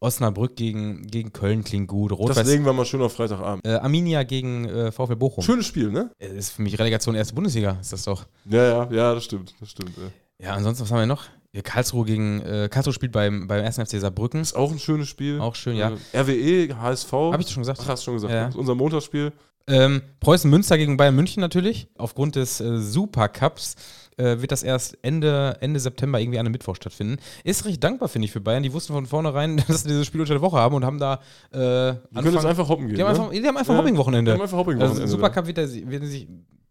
[0.00, 3.66] Osnabrück gegen, gegen Köln klingt gut, Das Rot-Weiß, legen wir mal schön auf Freitagabend.
[3.66, 5.44] äh, Arminia gegen äh, VfL Bochum.
[5.44, 6.10] Schönes Spiel, ne?
[6.18, 8.24] Äh, ist für mich Relegation erste Bundesliga, ist das doch.
[8.46, 9.54] Ja, ja, ja, das stimmt.
[9.60, 9.92] Das stimmt.
[9.96, 10.46] Ja.
[10.46, 11.24] Ja, ansonsten, was haben wir noch?
[11.64, 13.76] Karlsruhe gegen, äh, Karlsruhe spielt beim, beim 1.
[13.78, 14.40] FC Saarbrücken.
[14.40, 15.40] Ist auch ein schönes Spiel.
[15.40, 15.92] Auch schön, ja.
[16.12, 17.12] Äh, RWE, HSV.
[17.12, 17.80] Habe ich das schon gesagt?
[17.82, 18.32] Ach, hast du schon gesagt.
[18.32, 18.44] Ja.
[18.46, 19.32] Das ist unser Montagsspiel.
[19.66, 21.88] Ähm, Preußen Münster gegen Bayern München natürlich.
[21.98, 23.76] Aufgrund des äh, Supercups
[24.20, 27.16] äh, wird das erst Ende, Ende September irgendwie an einem Mittwoch stattfinden.
[27.44, 28.62] Ist recht dankbar, finde ich, für Bayern.
[28.62, 31.20] Die wussten von vornherein, dass sie dieses Spiel unter der Woche haben und haben da
[31.52, 32.96] äh, Wir können jetzt einfach hoppen gehen.
[32.96, 33.18] die haben ne?
[33.20, 33.80] einfach, die haben einfach Ja.
[33.80, 34.30] Hopping-Wochenende.
[34.30, 35.06] Die haben einfach Hopping Also.
[35.06, 36.28] Supercup wird, der, werden sich.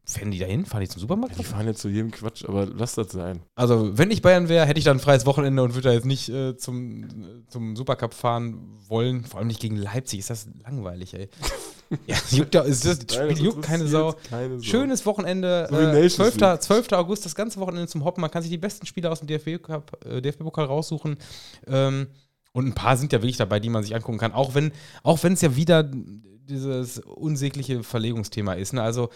[0.10, 0.65] Fahren die da hin?
[0.65, 1.38] Fahren die zum Supermarkt?
[1.38, 3.41] Die fahren jetzt zu jedem Quatsch, aber lass das sein.
[3.56, 6.06] Also, wenn ich Bayern wäre, hätte ich dann ein freies Wochenende und würde da jetzt
[6.06, 7.08] nicht äh, zum, äh,
[7.48, 9.24] zum Supercup fahren wollen.
[9.26, 10.19] Vor allem nicht gegen Leipzig.
[10.19, 11.30] Ist das langweilig, ey.
[12.08, 14.15] ja, juckt ja, ist das, das Nein, Spiel juckt keine Sau.
[14.30, 14.63] keine Sau.
[14.63, 15.67] Schönes Wochenende.
[15.69, 16.38] So Äh, Nations 12.
[16.38, 16.62] League.
[16.62, 16.91] 12.
[16.93, 18.22] August, das ganze Wochenende zum Hoppen.
[18.22, 21.17] Man kann sich die besten Spieler aus dem DFB-Cup, äh, DFB-Pokal raussuchen.
[21.67, 22.08] Ähm,
[22.52, 24.34] und ein paar sind ja wirklich dabei, die man sich angucken kann.
[24.34, 24.72] Auch wenn
[25.04, 25.84] auch wenn es ja wieder
[26.50, 28.74] dieses unsägliche Verlegungsthema ist.
[28.74, 28.82] Ne?
[28.82, 29.10] Also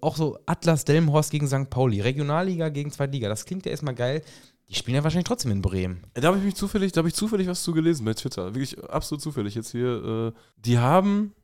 [0.00, 1.70] auch so Atlas Delmenhorst gegen St.
[1.70, 3.28] Pauli, Regionalliga gegen Zweitliga.
[3.28, 4.22] Das klingt ja erstmal geil.
[4.68, 6.02] Die spielen ja wahrscheinlich trotzdem in Bremen.
[6.14, 8.54] Da habe ich mich zufällig, da habe ich zufällig was zu gelesen bei Twitter.
[8.54, 10.32] Wirklich absolut zufällig jetzt hier.
[10.34, 11.34] Äh, die haben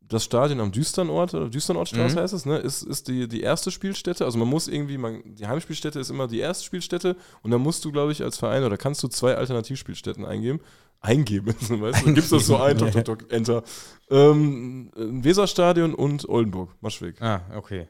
[0.00, 2.20] das Stadion am Düsternort, oder Düsternortstraße Mhm.
[2.20, 2.56] heißt es, ne?
[2.58, 4.24] Ist, ist die, die erste Spielstätte.
[4.24, 7.84] Also man muss irgendwie, man, die Heimspielstätte ist immer die erste Spielstätte und dann musst
[7.84, 10.60] du, glaube ich, als Verein oder kannst du zwei Alternativspielstätten eingeben.
[11.00, 11.76] Eingeben, weißt du?
[12.04, 13.62] Dann gibst das so ein, tok, tok, tok, enter.
[14.10, 17.20] Ähm, Weserstadion und Oldenburg, Maschweg.
[17.22, 17.88] Ah, okay.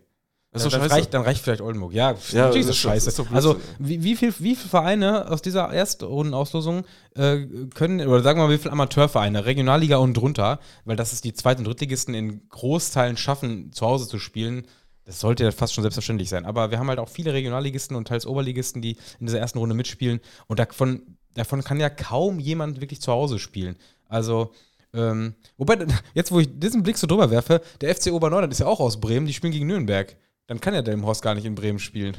[0.51, 0.95] Das ist dann, scheiße.
[0.95, 1.93] reicht, dann reicht vielleicht Oldenburg.
[1.93, 3.11] Ja, Ja, ist das das ist scheiße.
[3.11, 6.85] ist also, wie, wie, viel, wie viele Vereine aus dieser Erstrundenauslosung
[7.17, 7.45] äh,
[7.75, 11.35] können, oder sagen wir mal, wie viele Amateurvereine, Regionalliga und drunter, weil das ist die
[11.35, 14.67] Zweit- und Drittligisten in Großteilen schaffen, zu Hause zu spielen.
[15.05, 16.47] Das sollte ja fast schon selbstverständlich sein.
[16.47, 19.75] Aber wir haben halt auch viele Regionalligisten und teils Oberligisten, die in dieser ersten Runde
[19.75, 20.21] mitspielen.
[20.47, 23.77] Und davon, davon kann ja kaum jemand wirklich zu Hause spielen.
[24.09, 24.53] Also,
[24.95, 25.79] ähm, wobei,
[26.15, 29.01] jetzt wo ich diesen Blick so drüber werfe, der FC Oberneuland ist ja auch aus
[29.01, 30.17] Bremen, die spielen gegen Nürnberg.
[30.47, 32.17] Dann kann ja Delmenhorst gar nicht in Bremen spielen.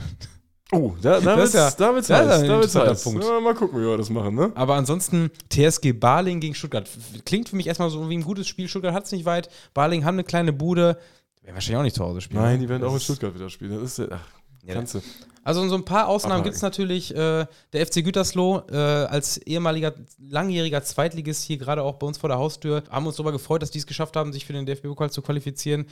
[0.72, 2.42] Oh, da, da Das wird's, ja- da wird's ist heiß.
[2.42, 3.04] Da wird's heiß.
[3.04, 3.24] Punkt.
[3.24, 4.52] Ja, mal gucken, wie wir das machen, ne?
[4.54, 6.88] Aber ansonsten TSG Barling gegen Stuttgart.
[7.26, 8.68] Klingt für mich erstmal so wie ein gutes Spiel.
[8.68, 9.50] Stuttgart hat es nicht weit.
[9.74, 11.00] Barling haben eine kleine Bude.
[11.42, 12.44] Werden wahrscheinlich auch nicht zu Hause spielen.
[12.44, 13.72] Nein, die werden Das auch in Stuttgart wieder spielen.
[13.82, 14.28] Das ist ja, ach,
[14.64, 15.02] Ja, kannst du.
[15.50, 17.10] Also so ein paar Ausnahmen gibt es natürlich.
[17.10, 22.30] Äh, der FC Gütersloh äh, als ehemaliger langjähriger Zweitligist hier gerade auch bei uns vor
[22.30, 22.84] der Haustür.
[22.92, 25.88] Haben uns darüber gefreut, dass die es geschafft haben, sich für den DFB-Pokal zu qualifizieren.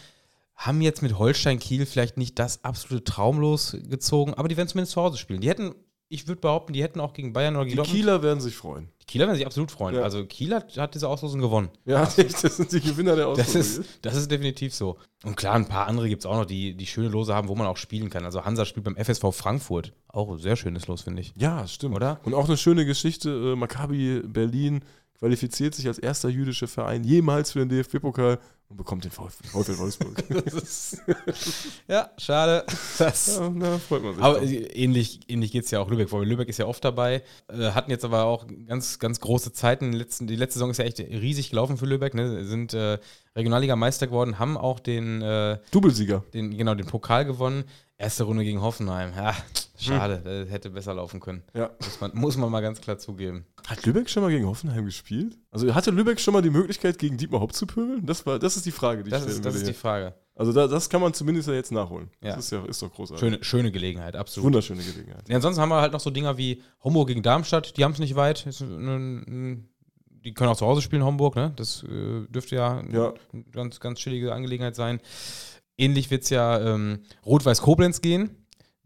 [0.55, 4.91] haben jetzt mit Holstein Kiel vielleicht nicht das absolute Traumlos gezogen, aber die werden zumindest
[4.91, 5.41] zu Hause spielen.
[5.41, 5.73] Die hätten,
[6.09, 8.55] ich würde behaupten, die hätten auch gegen Bayern oder Die gegen Dortmund- Kieler werden sich
[8.55, 8.89] freuen.
[9.01, 9.95] Die Kieler werden sich absolut freuen.
[9.95, 10.01] Ja.
[10.03, 11.69] Also Kiel hat, hat diese Auslosung gewonnen.
[11.85, 13.83] Ja, das sind die Gewinner der Das Auslosung.
[13.83, 14.97] ist, das ist definitiv so.
[15.23, 17.55] Und klar, ein paar andere gibt es auch noch, die, die schöne Lose haben, wo
[17.55, 18.23] man auch spielen kann.
[18.25, 19.93] Also Hansa spielt beim FSV Frankfurt.
[20.07, 21.33] Auch ein sehr schönes Los, finde ich.
[21.35, 21.95] Ja, stimmt.
[21.95, 22.19] Oder?
[22.23, 24.81] Und auch eine schöne Geschichte, äh, Maccabi Berlin
[25.19, 28.39] qualifiziert sich als erster jüdischer Verein jemals für den DFB-Pokal
[28.69, 30.23] und bekommt den VfL Wolfsburg.
[31.87, 32.65] Ja, schade.
[32.97, 34.23] Das ja, da freut man sich.
[34.23, 34.49] Aber drauf.
[34.49, 37.91] ähnlich, ähnlich geht es ja auch Lübeck, weil Lübeck ist ja oft dabei, äh, hatten
[37.91, 39.91] jetzt aber auch ganz, ganz große Zeiten.
[39.91, 42.43] Die, letzten, die letzte Saison ist ja echt riesig gelaufen für Lübeck, ne?
[42.43, 42.97] sind äh,
[43.35, 46.23] Regionalliga-Meister geworden, haben auch den, äh, Doublesieger.
[46.33, 47.63] den, genau, den Pokal gewonnen.
[47.99, 49.13] Erste Runde gegen Hoffenheim.
[49.15, 49.35] Ja,
[49.79, 51.41] schade, das hätte besser laufen können.
[51.55, 51.71] Ja.
[51.79, 53.45] Muss man, muss man mal ganz klar zugeben.
[53.67, 55.35] Hat Lübeck schon mal gegen Hoffenheim gespielt?
[55.49, 58.05] Also hatte Lübeck schon mal die Möglichkeit, gegen Dietmar Haupt zu pöbeln?
[58.05, 59.73] Das, war, das ist die Frage, die Das ich stellen ist, das ist die.
[59.73, 60.13] Frage.
[60.35, 62.11] Also da, das kann man zumindest ja jetzt nachholen.
[62.21, 62.35] Ja.
[62.35, 63.19] Das ist ja ist doch großartig.
[63.19, 64.45] Schöne, schöne Gelegenheit, absolut.
[64.47, 65.27] Wunderschöne Gelegenheit.
[65.29, 67.99] Ja, ansonsten haben wir halt noch so Dinger wie Homburg gegen Darmstadt, die haben es
[67.99, 68.45] nicht weit.
[70.25, 71.53] Die können auch zu Hause spielen, Homburg, ne?
[71.55, 73.13] Das äh, dürfte ja, Ja.
[73.33, 74.99] eine ganz, ganz chillige Angelegenheit sein.
[75.77, 78.31] Ähnlich wird es ja ähm, Rot-Weiß Koblenz gehen.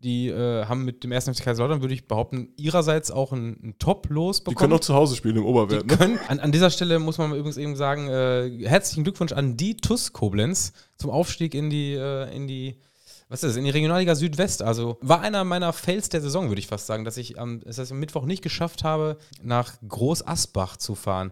[0.03, 1.25] Die äh, haben mit dem 1.
[1.25, 4.73] FC Kaiserslautern, würde ich behaupten, ihrerseits auch ein, ein Top-Los Die können bekommen.
[4.73, 5.83] auch zu Hause spielen im Oberwert.
[5.83, 5.97] Die Ne?
[5.97, 9.77] können, an, an dieser Stelle muss man übrigens eben sagen, äh, herzlichen Glückwunsch an die
[9.77, 12.77] TUS Koblenz zum Aufstieg in die, äh, in die,
[13.29, 14.63] was ist das, in die Regionalliga Südwest.
[14.63, 17.77] Also war einer meiner Fails der Saison, würde ich fast sagen, dass ich am, dass
[17.77, 21.31] ich am Mittwoch nicht geschafft habe, nach Groß Asbach zu fahren.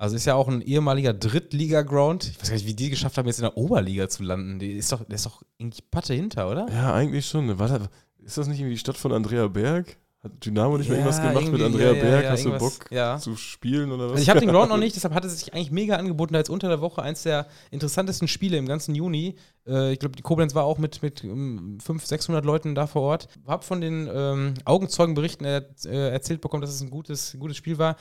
[0.00, 2.24] Also ist ja auch ein ehemaliger Drittliga-Ground.
[2.24, 4.58] Ich weiß gar nicht, wie die geschafft haben, jetzt in der Oberliga zu landen.
[4.58, 6.66] Die ist doch, der ist doch irgendwie Patte hinter, oder?
[6.72, 7.58] Ja, eigentlich schon.
[7.58, 7.86] War da,
[8.24, 9.98] ist das nicht irgendwie die Stadt von Andrea Berg?
[10.22, 12.24] Hat Dynamo nicht mehr Ja, irgendwas gemacht mit Andrea ja, Berg?
[12.24, 14.12] ja, Hast du Bock zu spielen oder was?
[14.12, 16.38] Also ich habe den Ground noch nicht, deshalb hatte es sich eigentlich mega angeboten, da
[16.38, 19.36] jetzt unter der Woche eins der interessantesten Spiele im ganzen Juni.
[19.66, 23.02] Äh, ich glaube, die Koblenz war auch mit, mit um, 500, 600 Leuten da vor
[23.02, 23.28] Ort.
[23.46, 27.76] Hab von den ähm, Augenzeugenberichten er, äh, erzählt bekommen, dass es ein gutes, gutes Spiel
[27.76, 27.96] war.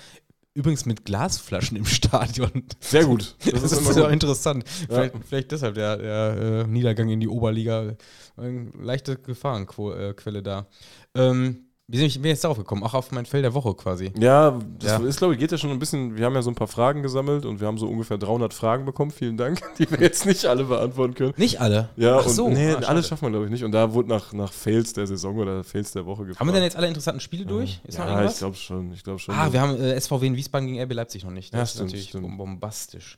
[0.55, 2.63] Übrigens mit Glasflaschen im Stadion.
[2.79, 3.35] Sehr gut.
[3.45, 4.12] Das, Das, ist, ist gut.
[4.12, 4.63] interessant.
[4.81, 4.85] Ja.
[4.88, 7.95] Vielleicht, vielleicht deshalb der, der äh, Niedergang in die Oberliga.
[8.35, 10.67] Eine leichte Gefahrenquelle da.
[11.15, 12.84] Ähm, wie bin ich jetzt darauf gekommen?
[12.84, 14.12] Auch auf mein Fell der Woche quasi.
[14.19, 14.97] Ja, das Ja.
[15.08, 16.15] ist, glaube ich, geht ja schon ein bisschen.
[16.15, 18.86] Wir haben ja so ein paar Fragen gesammelt und wir haben so ungefähr 300 Fragen
[18.86, 19.10] bekommen.
[19.10, 21.34] Vielen Dank, die wir jetzt nicht alle beantworten können.
[21.38, 21.89] Nicht alle.
[21.95, 22.47] Ja, Ach und so.
[22.47, 23.63] nee, Ah, alles schafft man, glaube ich, nicht.
[23.63, 26.39] Und da wurde nach, nach Fails der Saison oder Fails der Woche gefragt.
[26.39, 27.82] Haben wir denn jetzt alle interessanten Spiele durch?
[27.86, 28.34] Ist noch ja, irgendwas?
[28.34, 28.93] ich glaube schon.
[28.93, 29.34] Ich glaube schon.
[29.34, 31.52] Ah, wir haben äh, SVW in Wiesbaden gegen RB Leipzig noch nicht.
[31.54, 32.38] Ja, Das stimmt, ist natürlich stimmt.
[32.38, 33.17] bombastisch.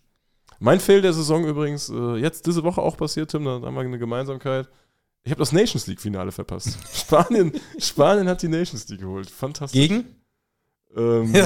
[0.60, 3.82] Mein Fail der Saison übrigens, äh, jetzt diese Woche auch passiert, Tim, da haben wir
[3.82, 4.70] eine Gemeinsamkeit.
[5.24, 6.78] Ich habe das Nations League-Finale verpasst.
[6.94, 9.30] Spanien, Spanien hat die Nations League geholt.
[9.30, 9.80] Fantastisch.
[9.80, 10.21] Gegen?
[10.98, 11.34] Ähm,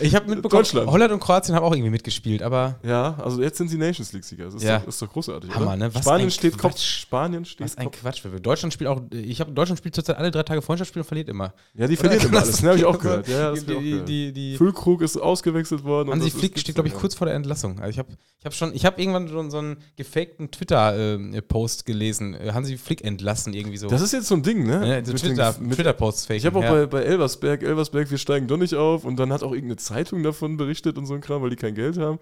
[0.00, 0.88] Ich habe mitbekommen, Deutschland.
[0.90, 4.44] Holland und Kroatien haben auch irgendwie mitgespielt, aber ja, also jetzt sind sie Nations League-Sieger.
[4.44, 4.78] Das ist, Ja.
[4.78, 5.50] doch, ist doch großartig.
[5.52, 5.76] Hammer, oder?
[5.76, 5.94] ne?
[5.94, 6.78] Was Spanien steht Kopf.
[6.78, 7.90] Spanien steht was ein.
[7.90, 8.22] Quatsch.
[8.40, 11.52] Deutschland spielt auch, ich habe Deutschland spielt zurzeit alle drei Tage Freundschaftsspiel und verliert immer.
[11.74, 12.62] Ja, die verliert immer alles.
[12.62, 13.26] Ne, habe ich auch gehört.
[13.26, 14.08] Ja, das ich auch die, gehört.
[14.08, 16.10] die, die, Füllkrug ist ausgewechselt worden.
[16.12, 17.80] Hansi das Flick steht, glaube ich, kurz vor der Entlassung.
[17.80, 22.34] Also ich habe ich hab schon, ich habe irgendwann schon so einen gefakten Twitter-Post gelesen.
[22.34, 23.88] Äh, Hansi Flick entlassen irgendwie so.
[23.88, 24.88] Das ist jetzt so ein Ding, ne?
[24.88, 26.42] ja, so den- Twitter, Twitter-Posts fake.
[26.48, 26.72] Ich habe auch ja.
[26.72, 30.22] bei, bei Elversberg, Elversberg, wir steigen doch nicht auf und dann hat auch irgendeine Zeitung
[30.22, 32.18] davon berichtet und so ein Kram, weil die kein Geld haben.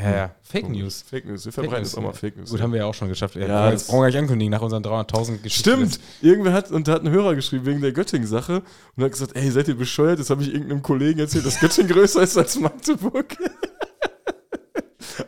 [0.00, 0.34] ja, ja.
[0.42, 0.80] Fake Komisch.
[0.80, 1.02] News.
[1.02, 1.44] Fake News.
[1.44, 2.12] Wir verbreiten jetzt auch mal.
[2.14, 2.50] Fake News.
[2.50, 3.34] Gut, haben wir ja auch schon geschafft.
[3.36, 5.70] Ja, Ja, das- brauchen wir gar nicht ankündigen nach unseren 300.000 Geschichten.
[5.70, 6.00] Stimmt.
[6.22, 8.62] Irgendwer hat, und da hat ein Hörer geschrieben wegen der Göttingen-Sache
[8.96, 10.18] und hat gesagt, ey, seid ihr bescheuert?
[10.18, 13.36] Jetzt habe ich irgendeinem Kollegen erzählt, dass Göttingen größer ist als Magdeburg.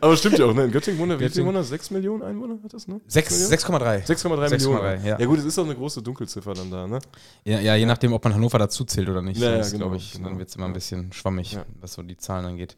[0.01, 0.65] Aber stimmt ja auch, ne?
[0.65, 1.63] In Göttingen wohnen, wie viele Göttingen- Wohner?
[1.63, 3.01] 6 Millionen Einwohner hat das, ne?
[3.07, 4.05] Sechs- 6,3.
[4.05, 5.05] 6,3 6,3, Millionen.
[5.05, 5.19] ja.
[5.19, 6.99] ja gut, es ist auch eine große Dunkelziffer dann da, ne?
[7.43, 9.39] Ja, ja, je nachdem, ob man Hannover dazu zählt oder nicht.
[9.39, 10.29] Ja, ja, genau, glaube ich, genau.
[10.29, 12.75] dann wird es immer ein bisschen schwammig, was so die Zahlen angeht.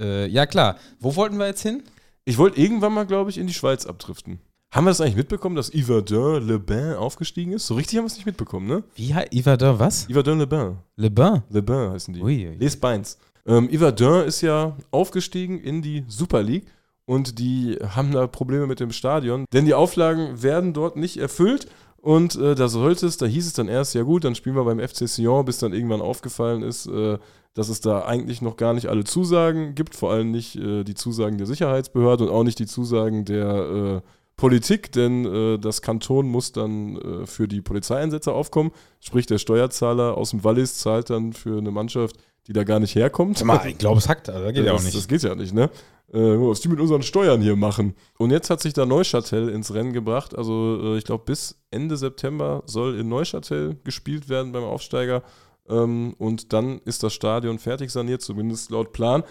[0.00, 0.76] Äh, ja, klar.
[0.98, 1.82] Wo wollten wir jetzt hin?
[2.24, 4.40] Ich wollte irgendwann mal, glaube ich, in die Schweiz abdriften.
[4.72, 7.66] Haben wir das eigentlich mitbekommen, dass Yverdun Le Bain aufgestiegen ist?
[7.66, 8.84] So richtig haben wir es nicht mitbekommen, ne?
[8.94, 10.06] Wie heißt Yverdun was?
[10.08, 10.78] Yverdun Le Bain.
[10.96, 11.42] Le Bain.
[11.50, 12.22] Le Bain heißen die.
[12.22, 12.56] Ui, ui.
[12.56, 13.18] Les Bains.
[13.50, 16.66] Ähm, Yverdun ist ja aufgestiegen in die Super League
[17.04, 21.66] und die haben da Probleme mit dem Stadion, denn die Auflagen werden dort nicht erfüllt
[21.96, 24.64] und äh, da sollte es, da hieß es dann erst, ja gut, dann spielen wir
[24.64, 27.18] beim FC Sion, bis dann irgendwann aufgefallen ist, äh,
[27.54, 30.94] dass es da eigentlich noch gar nicht alle Zusagen gibt, vor allem nicht äh, die
[30.94, 34.00] Zusagen der Sicherheitsbehörde und auch nicht die Zusagen der äh,
[34.36, 38.70] Politik, denn äh, das Kanton muss dann äh, für die Polizeieinsätze aufkommen.
[39.00, 42.94] Sprich, der Steuerzahler aus dem Wallis zahlt dann für eine Mannschaft, die da gar nicht
[42.94, 43.44] herkommt.
[43.44, 44.96] Mal, ich glaube, es hackt, also, das geht ja auch das, nicht.
[44.96, 45.70] Das geht ja nicht, ne?
[46.12, 47.94] Äh, was die mit unseren Steuern hier machen.
[48.18, 50.36] Und jetzt hat sich da Neuchâtel ins Rennen gebracht.
[50.36, 55.22] Also äh, ich glaube, bis Ende September soll in Neuchâtel gespielt werden beim Aufsteiger.
[55.68, 59.22] Ähm, und dann ist das Stadion fertig saniert, zumindest laut Plan.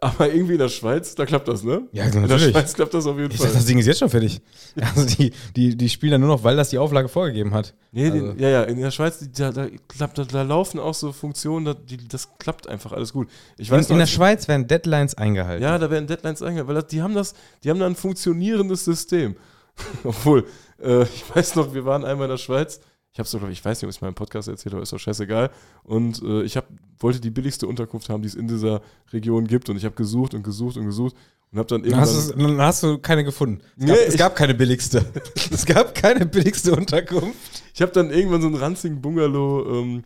[0.00, 1.82] Aber irgendwie in der Schweiz, da klappt das, ne?
[1.92, 2.52] Ja, In der natürlich.
[2.52, 3.48] Schweiz klappt das auf jeden Ich Fall.
[3.48, 4.40] dachte, das Ding ist jetzt schon fertig.
[4.80, 7.74] Also die, die, die spielen dann nur noch, weil das die Auflage vorgegeben hat.
[7.92, 10.80] Nee, Also- den, ja, ja, in der Schweiz, die, da, da, klappt, da, da laufen
[10.80, 13.28] auch so Funktionen, da, die, das klappt einfach alles gut.
[13.58, 15.62] Ich In, weiß in noch, der Schweiz werden Deadlines eingehalten.
[15.62, 18.86] ja, da werden Deadlines eingehalten, weil das, die haben das, die haben da ein funktionierendes
[18.86, 19.36] System.
[20.04, 20.46] Obwohl,
[20.82, 22.80] äh, ich weiß noch, wir waren einmal in der Schweiz.
[23.16, 24.92] Ich doch, glaub ich weiß nicht, ob ich es mal im Podcast erzählt habe, ist
[24.92, 25.50] doch scheißegal.
[25.84, 26.66] Und äh, ich hab,
[26.98, 29.68] wollte die billigste Unterkunft haben, die es in dieser Region gibt.
[29.68, 31.14] Und ich habe gesucht und gesucht und gesucht
[31.52, 32.00] und habe dann irgendwann.
[32.00, 33.60] hast, dann hast du keine gefunden.
[33.76, 35.04] Es, Nee, gab, es ich- gab keine billigste.
[35.52, 37.62] es gab keine billigste Unterkunft.
[37.72, 40.02] Ich habe dann irgendwann so einen ranzigen Bungalow ähm,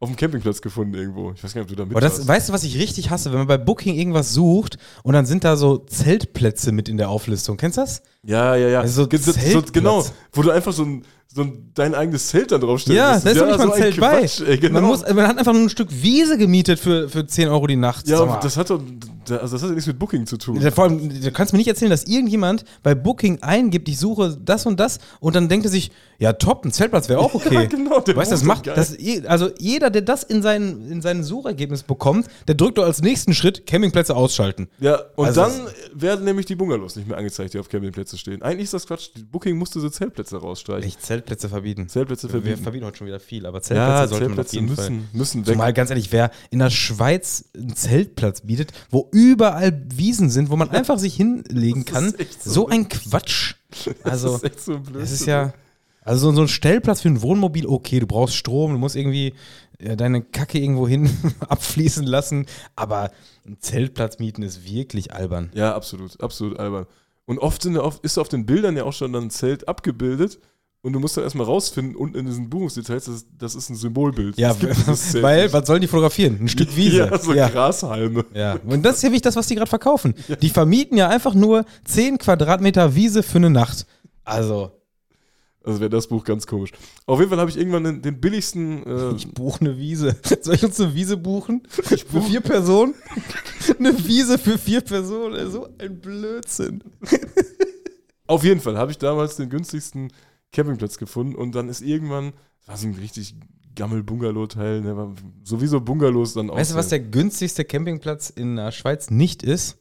[0.00, 1.32] auf dem Campingplatz gefunden irgendwo.
[1.32, 3.32] Ich weiß gar nicht, ob du da mit das, weißt du, was ich richtig hasse?
[3.32, 7.10] Wenn man bei Booking irgendwas sucht und dann sind da so Zeltplätze mit in der
[7.10, 7.58] Auflistung.
[7.58, 8.02] Kennst du das?
[8.26, 8.80] Ja, ja, ja.
[8.80, 12.50] Also so Ge- so, genau, wo du einfach so ein, so ein dein eigenes Zelt
[12.52, 12.96] dann draufstellst.
[12.96, 14.26] Ja, da ist doch nicht mal ein Zelt bei.
[14.46, 14.80] Ey, genau.
[14.80, 17.76] man, muss, man hat einfach nur ein Stück Wiese gemietet für, für 10 Euro die
[17.76, 18.08] Nacht.
[18.08, 18.80] ja, das hat doch,
[19.28, 20.60] also das hat ja nichts mit Booking zu tun.
[20.60, 24.38] Ja, Vor allem, du kannst mir nicht erzählen, dass irgendjemand bei Booking eingibt, ich suche
[24.42, 27.54] das und das und dann denkt er sich, ja top, ein Zeltplatz wäre auch okay.
[27.54, 31.02] Ja, genau, der weißt du, das macht, das, also jeder, der das in sein, in
[31.02, 34.68] sein Suchergebnis bekommt, der drückt doch als nächsten Schritt Campingplätze ausschalten.
[34.80, 35.52] Ja, und Also dann
[35.92, 37.68] werden nämlich die Bungalows nicht mehr angezeigt, die auf
[38.16, 38.42] Campingplätzen stehen.
[38.42, 39.10] Eigentlich ist das Quatsch.
[39.16, 40.88] Die Booking musste so Zeltplätze rausstreichen.
[40.88, 41.88] Echt, Zeltplätze verbieten.
[41.88, 42.62] Zeltplätze Wir verbieten.
[42.62, 44.90] verbieten heute schon wieder viel, aber Zeltplätze Ja, sollte man auf Zeltplätze jeden Fall.
[44.90, 45.54] müssen, müssen weg.
[45.54, 50.56] Zumal ganz ehrlich, wer in der Schweiz einen Zeltplatz bietet, wo überall Wiesen sind, wo
[50.56, 53.54] man einfach sich hinlegen Das kann, so so ein Quatsch.
[54.02, 55.02] Also, das ist echt so blöd.
[55.02, 55.52] Es ist ja,
[56.02, 59.34] also so ein Stellplatz für ein Wohnmobil, okay, du brauchst Strom, du musst irgendwie
[59.78, 61.10] äh, deine Kacke irgendwo hin
[61.48, 63.10] abfließen lassen, aber
[63.44, 65.50] ein Zeltplatz mieten ist wirklich albern.
[65.54, 66.86] Ja, absolut, absolut albern.
[67.26, 69.68] Und oft, sind, ja oft ist auf den Bildern ja auch schon dann ein Zelt
[69.68, 70.38] abgebildet
[70.86, 74.38] und du musst dann erstmal rausfinden, unten in diesen Buchungsdetails, das, das ist ein Symbolbild.
[74.38, 74.54] Ja,
[75.20, 76.38] weil, was sollen die fotografieren?
[76.40, 76.98] Ein Stück Wiese.
[76.98, 77.48] Ja, so ja.
[77.48, 78.24] Grashalme.
[78.32, 78.56] ja.
[78.64, 80.14] Und das ist ja wichtig, das, was die gerade verkaufen.
[80.40, 83.86] Die vermieten ja einfach nur 10 Quadratmeter Wiese für eine Nacht.
[84.22, 84.75] Also,
[85.66, 86.70] Also wäre das Buch ganz komisch.
[87.06, 88.86] Auf jeden Fall habe ich irgendwann den, den billigsten.
[88.86, 90.16] Äh, ich buche eine Wiese.
[90.40, 91.62] Soll ich uns eine Wiese buchen?
[91.68, 92.94] Für vier Personen?
[93.78, 95.50] eine Wiese für vier Personen.
[95.50, 96.84] So ein Blödsinn.
[98.28, 100.12] auf jeden Fall habe ich damals den günstigsten
[100.52, 103.34] Campingplatz gefunden und dann ist irgendwann, das war so ein richtig
[103.74, 106.56] Gammel-Bungalow-Teil, der war sowieso Bungalows dann auch.
[106.56, 109.78] Weißt du, was der günstigste Campingplatz in der Schweiz nicht ist?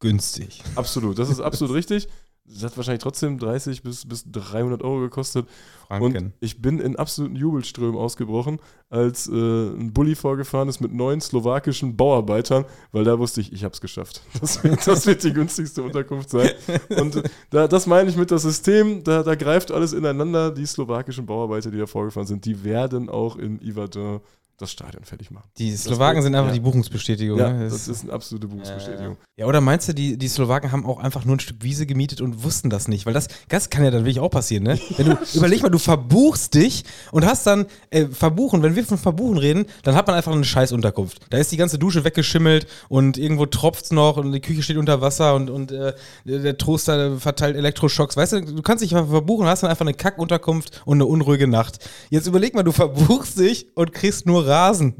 [0.00, 0.62] Günstig.
[0.74, 2.08] Absolut, das ist absolut richtig.
[2.48, 5.48] Das hat wahrscheinlich trotzdem 30 bis, bis 300 Euro gekostet.
[5.88, 6.16] Franken.
[6.16, 11.20] Und ich bin in absoluten Jubelströmen ausgebrochen, als äh, ein Bulli vorgefahren ist mit neun
[11.20, 14.22] slowakischen Bauarbeitern, weil da wusste ich, ich habe es geschafft.
[14.40, 16.50] Das wird, das wird die günstigste Unterkunft sein.
[16.96, 20.50] Und äh, da, das meine ich mit das System, da, da greift alles ineinander.
[20.52, 24.20] Die slowakischen Bauarbeiter, die da vorgefahren sind, die werden auch in Iverdun
[24.58, 25.48] das Stadion fertig machen.
[25.58, 26.54] die Slowaken sind einfach ja.
[26.54, 27.38] die Buchungsbestätigung.
[27.38, 27.68] Ja, ne?
[27.68, 29.18] das ist eine absolute Buchungsbestätigung.
[29.36, 32.22] Ja, oder meinst du, die, die Slowaken haben auch einfach nur ein Stück Wiese gemietet
[32.22, 33.04] und wussten das nicht?
[33.04, 34.80] Weil das, das kann ja dann wirklich auch passieren, ne?
[34.96, 38.96] Wenn du, überleg mal, du verbuchst dich und hast dann, äh, verbuchen, wenn wir von
[38.96, 41.26] verbuchen reden, dann hat man einfach eine Scheißunterkunft.
[41.28, 45.00] Da ist die ganze Dusche weggeschimmelt und irgendwo tropft's noch und die Küche steht unter
[45.02, 45.92] Wasser und, und äh,
[46.24, 48.16] der Toaster verteilt Elektroschocks.
[48.16, 51.78] Weißt du, du kannst dich verbuchen, hast dann einfach eine Kackunterkunft und eine unruhige Nacht.
[52.08, 54.94] Jetzt überleg mal, du verbuchst dich und kriegst nur Rasen.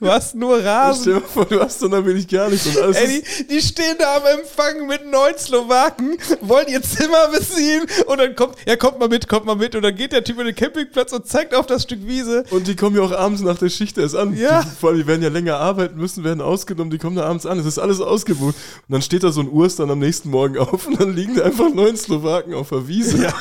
[0.00, 1.02] Du hast nur Rasen.
[1.02, 3.96] Stell dir vor, du hast dann ich gar nichts und alles Ey, die, die stehen
[3.98, 8.98] da am Empfang mit neun Slowaken, wollen ihr Zimmer beziehen und dann kommt, ja, kommt
[8.98, 11.54] mal mit, kommt mal mit und dann geht der Typ in den Campingplatz und zeigt
[11.54, 12.44] auf das Stück Wiese.
[12.48, 14.34] Und die kommen ja auch abends nach der Schicht erst an.
[14.34, 14.62] Ja.
[14.62, 17.44] Die, vor allem, die werden ja länger arbeiten müssen, werden ausgenommen, die kommen da abends
[17.44, 17.58] an.
[17.58, 18.54] Es ist alles ausgebucht.
[18.54, 21.34] Und dann steht da so ein Urs dann am nächsten Morgen auf und dann liegen
[21.34, 23.24] da einfach neun Slowaken auf der Wiese.
[23.24, 23.34] Ja.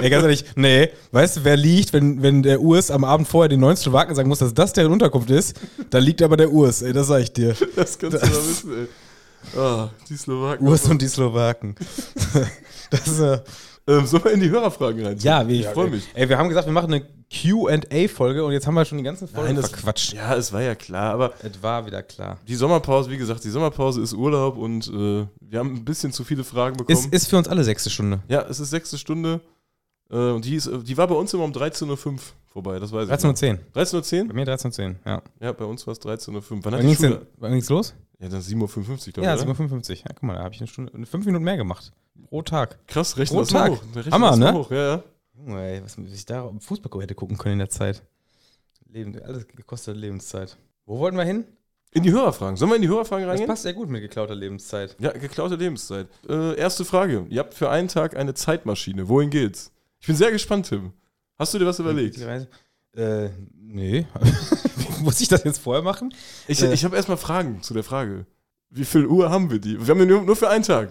[0.00, 3.48] Ey, ganz ehrlich, nee, weißt du, wer liegt, wenn, wenn der Urs am Abend vorher
[3.48, 5.54] den neuen Slowaken sagen muss, dass das deren Unterkunft ist,
[5.92, 7.54] dann liegt aber der Urs, ey, das sag ich dir.
[7.76, 9.58] Das kannst du da wissen, ey.
[9.58, 10.66] Ah, die Slowaken.
[10.66, 11.74] Urs und die Slowaken.
[12.90, 13.40] das ist, äh,
[13.88, 15.18] ähm, sollen wir in die Hörerfragen rein?
[15.18, 16.04] ja, wie ich freue mich.
[16.14, 19.26] Ey, wir haben gesagt, wir machen eine Qa-Folge und jetzt haben wir schon die ganzen
[19.26, 20.12] Folgen das- verquatscht.
[20.12, 22.38] Ja, es war ja klar, aber Es war wieder klar.
[22.46, 26.22] die Sommerpause, wie gesagt, die Sommerpause ist Urlaub und äh, wir haben ein bisschen zu
[26.24, 26.96] viele Fragen bekommen.
[26.96, 28.20] Ist, ist für uns alle sechste Stunde.
[28.28, 29.40] ja, es ist sechste Stunde.
[30.10, 32.18] Äh, und die, ist, die war bei uns immer um 13.05 Uhr
[32.52, 33.14] vorbei, das weiß ich.
[33.14, 33.58] 13.10 Uhr.
[33.74, 35.22] 13.10 Bei mir 13.10 Uhr, ja.
[35.40, 36.42] Ja, bei uns war es 13.05 Uhr.
[36.64, 37.02] Wann Wann ging's,
[37.38, 37.94] wann ging's los?
[38.20, 38.58] Ja, dann 7.55
[39.08, 39.42] Uhr, glaube Ja, ich.
[39.42, 39.52] oder?
[39.52, 39.96] 7.55 Uhr.
[39.96, 41.92] Ja, guck mal, da habe ich eine Stunde, fünf Minuten mehr gemacht.
[42.28, 42.78] Pro Tag.
[42.86, 43.70] Krass, rechnen Pro das Tag.
[43.72, 43.82] hoch.
[43.96, 44.52] Rechnen Hammer, das ne?
[44.52, 44.70] Hoch.
[44.70, 45.02] Ja, ja.
[45.38, 48.02] Junge, ey, was ich da im Fußball hätte gucken können in der Zeit.
[48.88, 50.56] Leben, alles gekostete Lebenszeit.
[50.86, 51.44] Wo wollten wir hin?
[51.94, 52.56] In die Hörerfragen.
[52.56, 53.48] Sollen wir in die Hörerfragen Das reingehen?
[53.48, 54.96] passt sehr gut mit geklauter Lebenszeit.
[54.98, 56.08] Ja, geklaute Lebenszeit.
[56.28, 57.26] Äh, erste Frage.
[57.28, 59.08] Ihr habt für einen Tag eine Zeitmaschine.
[59.08, 59.72] Wohin geht's?
[60.00, 60.92] Ich bin sehr gespannt, Tim.
[61.38, 62.18] Hast du dir was überlegt?
[62.94, 64.06] Äh, nee.
[65.02, 66.14] Muss ich das jetzt vorher machen?
[66.46, 66.72] Ich, Äh.
[66.72, 68.26] ich habe erstmal Fragen zu der Frage.
[68.70, 69.78] wie viel Uhr haben wir die?
[69.84, 70.88] Wir haben die nur, nur für einen Tag.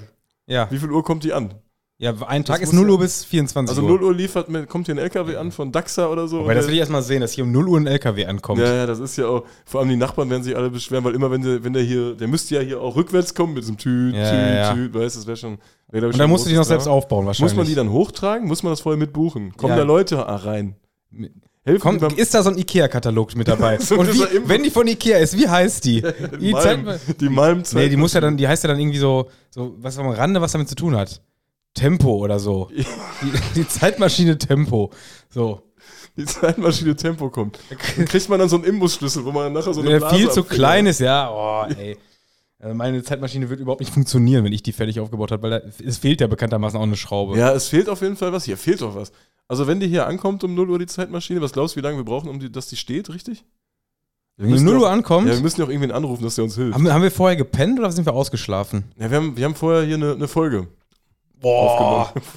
[0.47, 0.67] Ja.
[0.69, 1.54] Wie viel Uhr kommt die an?
[1.97, 3.89] Ja, ein Tag Das ist muss 0 ja- Uhr bis 24 Also Uhr.
[3.99, 6.41] 0 Uhr liefert, mit, kommt hier ein LKW an von Daxa oder so.
[6.41, 8.60] Und das will ich erstmal sehen, dass hier um 0 Uhr ein LKW ankommt.
[8.60, 11.13] Ja, ja, das ist ja auch, vor allem die Nachbarn werden sich alle beschweren, weil
[11.13, 13.77] immer wenn der, wenn der hier, der müsste ja hier auch rückwärts kommen mit diesem
[13.77, 14.73] Tüt, Ja, Tüt, ja, ja.
[14.73, 15.60] Tüt, weißt du, das wäre schon.
[15.93, 17.54] Ich, Und dann musst du die noch selbst aufbauen wahrscheinlich.
[17.54, 18.47] Muss man die dann hochtragen?
[18.47, 19.56] Muss man das vorher mitbuchen?
[19.58, 19.77] Kommen Ja.
[19.77, 20.75] da Leute rein?
[21.63, 23.77] Helfen Komm, die beim ist da so ein Ikea-Katalog mit dabei?
[23.82, 26.01] So Und wie, wenn die von Ikea ist, wie heißt die?
[26.39, 26.88] die Malm,
[27.19, 27.84] die Malmzeit?
[27.84, 30.41] nee, die muss ja dann, die heißt ja dann irgendwie so, so was am Rande,
[30.41, 31.21] was damit zu tun hat.
[31.73, 32.69] Tempo oder so.
[32.73, 32.86] Die,
[33.56, 34.89] die Zeitmaschine Tempo.
[35.30, 35.62] So.
[36.17, 37.60] die Zeitmaschine Tempo kommt.
[37.69, 40.15] Dann kriegt man dann so einen Imbusschlüssel, wo man dann nachher so eine Der Blase
[40.15, 41.30] viel zu am Finger klein ist, ja.
[41.32, 41.97] Oh, ey.
[42.63, 45.62] Also Meine Zeitmaschine wird überhaupt nicht funktionieren, wenn ich die fertig aufgebaut habe, weil da,
[45.84, 47.38] es fehlt ja bekanntermaßen auch eine Schraube.
[47.38, 48.45] Ja, es fehlt auf jeden Fall was.
[48.45, 49.12] Hier fehlt doch was.
[49.47, 51.97] Also, wenn die hier ankommt um 0 Uhr die Zeitmaschine, was glaubst du, wie lange
[51.97, 53.43] wir brauchen, um die, dass die steht, richtig?
[54.38, 56.24] Wir Wenn die müssen 0 doch- Uhr ankommt, Ja, wir müssen ja auch irgendwen anrufen,
[56.24, 56.76] dass der uns hilft.
[56.76, 58.84] haben, wir- haben wir vorher gepennt oder sind wir ausgeschlafen?
[58.97, 60.67] Ja, wir haben, wir haben vorher hier eine, eine Folge
[61.39, 62.04] Boah.
[62.13, 62.28] aufgenommen.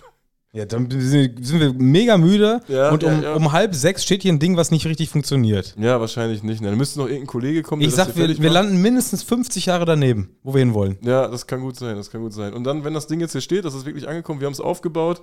[0.55, 3.35] Ja, dann sind wir mega müde Ja, und um, ja, ja.
[3.35, 5.75] um halb sechs steht hier ein Ding, was nicht richtig funktioniert.
[5.77, 6.63] Ja, wahrscheinlich nicht.
[6.63, 6.71] Ne?
[6.71, 10.37] Da müsste noch irgendein Kollege kommen, Ich sag, wir, wir landen mindestens 50 Jahre daneben,
[10.45, 10.97] wo wir hinwollen.
[11.03, 12.53] Ja, das kann gut sein, das kann gut sein.
[12.53, 14.61] Und dann, wenn das Ding jetzt hier steht, das ist wirklich angekommen, wir haben es
[14.61, 15.23] aufgebaut,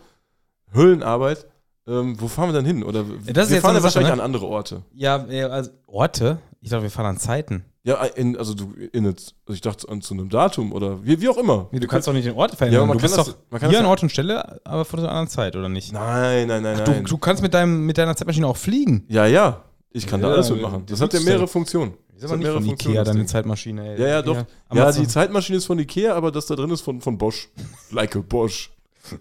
[0.75, 1.47] Höllenarbeit,
[1.87, 2.83] ähm, wo fahren wir dann hin?
[2.83, 4.13] Oder das ist wir fahren ja eine Sache, wahrscheinlich ne?
[4.13, 4.83] an andere Orte.
[4.93, 6.39] Ja, also Orte?
[6.59, 7.63] Ich dachte, wir fahren an Zeiten.
[7.83, 11.29] Ja, in, also du in also ich dachte an zu einem Datum oder wie, wie
[11.29, 11.67] auch immer.
[11.71, 12.73] Nee, du kannst doch nicht den Ort verändern.
[12.75, 14.85] Ja, aber man du kann bist das- doch man hier an Ort und Stelle, aber
[14.85, 15.91] von einer anderen Zeit, oder nicht?
[15.91, 17.03] Nein, nein, nein, Du, nein.
[17.05, 19.05] du kannst mit, deinem, mit deiner Zeitmaschine auch fliegen.
[19.07, 19.63] ja, ja,
[19.93, 20.83] ich kann da Ja, alles mitmachen.
[20.85, 21.93] Das hat ja mehrere Funktionen.
[22.15, 23.25] Ist Das aber hat nicht von Funktionen, Ikea, deine.
[23.25, 23.95] Zeitmaschine.
[23.95, 24.01] Ey.
[24.01, 24.45] Ja, ja, doch.
[24.71, 27.49] Ja, die Zeitmaschine ist von Ikea, aber das da drin ist von, von Bosch.
[27.91, 28.69] Like a Bosch.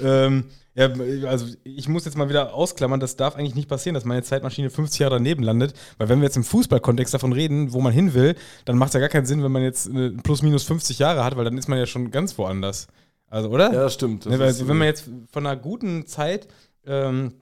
[0.00, 0.88] Ähm, ja,
[1.28, 4.70] also ich muss jetzt mal wieder ausklammern, das darf eigentlich nicht passieren, dass meine Zeitmaschine
[4.70, 8.14] 50 Jahre daneben landet, weil wenn wir jetzt im Fußballkontext davon reden, wo man hin
[8.14, 8.34] will,
[8.64, 11.24] dann macht es ja gar keinen Sinn, wenn man jetzt äh, plus minus 50 Jahre
[11.24, 12.88] hat, weil dann ist man ja schon ganz woanders.
[13.28, 13.72] Also, oder?
[13.72, 14.26] Ja, das stimmt.
[14.26, 16.48] Das ist, wenn man jetzt von einer guten Zeit
[16.86, 17.34] ähm,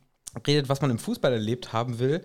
[0.47, 2.23] redet, was man im Fußball erlebt haben will,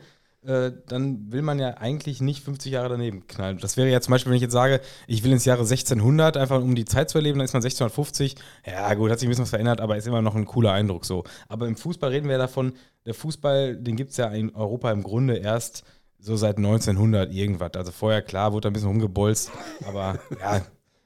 [0.48, 3.58] äh, dann will man ja eigentlich nicht 50 Jahre daneben knallen.
[3.60, 6.62] Das wäre ja zum Beispiel, wenn ich jetzt sage, ich will ins Jahre 1600, einfach
[6.62, 8.36] um die Zeit zu erleben, dann ist man 1650.
[8.66, 11.06] Ja, gut, hat sich ein bisschen was verändert, aber ist immer noch ein cooler Eindruck
[11.06, 11.26] so.
[11.50, 12.74] Aber im Fußball reden wir ja davon,
[13.06, 15.84] der Fußball, den gibt es ja in Europa im Grunde erst
[16.20, 17.74] so seit 1900 irgendwas.
[17.76, 19.52] Also vorher, klar, wurde da ein bisschen rumgebolzt,
[19.86, 20.62] aber ja.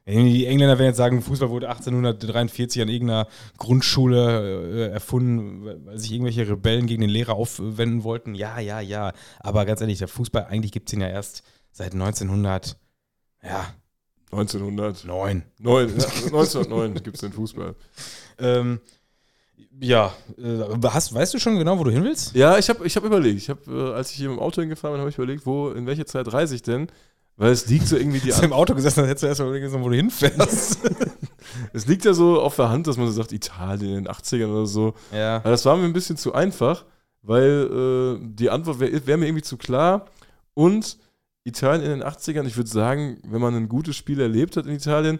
[0.08, 6.12] Die Engländer werden jetzt sagen, Fußball wurde 1843 an irgendeiner Grundschule äh, erfunden, weil sich
[6.12, 8.34] irgendwelche Rebellen gegen den Lehrer aufwenden wollten.
[8.34, 9.14] Ja, ja, ja.
[9.40, 12.78] Aber ganz ehrlich, der Fußball, eigentlich gibt es ihn ja erst seit 1900,
[13.44, 13.68] ja,
[14.32, 15.06] 1900.
[15.06, 15.44] neun.
[15.60, 17.76] Neun, ja, 1909 gibt es den Fußball.
[18.40, 18.80] Ähm,
[19.80, 22.36] ja, äh, hast, weißt du schon genau, wo du hin willst?
[22.36, 23.38] Ja, ich habe ich hab überlegt.
[23.38, 25.86] Ich hab, äh, als ich hier im Auto hingefahren bin, habe ich überlegt, wo, in
[25.86, 26.88] welche Zeit reise ich denn?
[27.42, 29.74] Weil es liegt so irgendwie die du im Auto gesessen, dann hättest du erstmal überlegt,
[29.74, 30.80] wo du hinfährst.
[31.74, 34.52] Es liegt ja so auf der Hand, dass man so sagt, Italien in den 80ern
[34.52, 34.94] oder so.
[35.12, 35.38] ja.
[35.38, 36.86] Aber das war mir ein bisschen zu einfach,
[37.24, 40.06] weil äh, die Antwort wäre wär mir irgendwie zu klar.
[40.54, 41.00] Und
[41.44, 44.76] Italien in den 80ern, ich würde sagen, wenn man ein gutes Spiel erlebt hat in
[44.76, 45.20] Italien,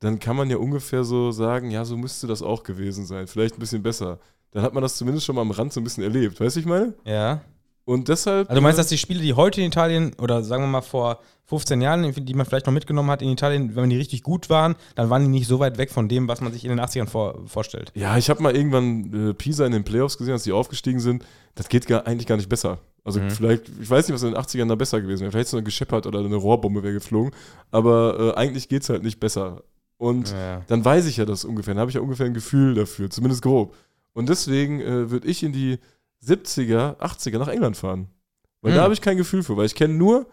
[0.00, 3.26] dann kann man ja ungefähr so sagen, ja, so müsste das auch gewesen sein.
[3.26, 4.18] Vielleicht ein bisschen besser.
[4.50, 6.38] Dann hat man das zumindest schon mal am Rand so ein bisschen erlebt.
[6.38, 6.92] Weißt du, ich meine?
[7.06, 7.40] Ja.
[7.84, 8.48] Und deshalb.
[8.48, 10.82] Also du meinst, äh, dass die Spiele, die heute in Italien, oder sagen wir mal
[10.82, 14.48] vor 15 Jahren, die man vielleicht noch mitgenommen hat in Italien, wenn die richtig gut
[14.48, 16.80] waren, dann waren die nicht so weit weg von dem, was man sich in den
[16.80, 17.90] 80ern vor, vorstellt.
[17.94, 21.24] Ja, ich habe mal irgendwann äh, Pisa in den Playoffs gesehen, als die aufgestiegen sind.
[21.56, 22.78] Das geht gar, eigentlich gar nicht besser.
[23.04, 23.30] Also Mhm.
[23.30, 25.32] vielleicht, ich weiß nicht, was in den 80ern da besser gewesen wäre.
[25.32, 27.32] Vielleicht so eine gescheppert oder eine Rohrbombe wäre geflogen.
[27.72, 29.64] Aber äh, eigentlich geht es halt nicht besser.
[29.98, 30.62] Und Ja.
[30.68, 31.74] dann weiß ich ja das ungefähr.
[31.74, 33.74] Dann habe ich ja ungefähr ein Gefühl dafür, zumindest grob.
[34.14, 35.78] Und deswegen äh, würde ich in die
[36.24, 38.08] 70er, 80er nach England fahren.
[38.60, 38.76] Weil Hm.
[38.76, 40.26] da habe ich kein Gefühl für, weil ich kenne nur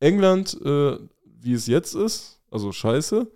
[0.00, 0.98] England, äh,
[1.40, 3.30] wie es jetzt ist, also scheiße.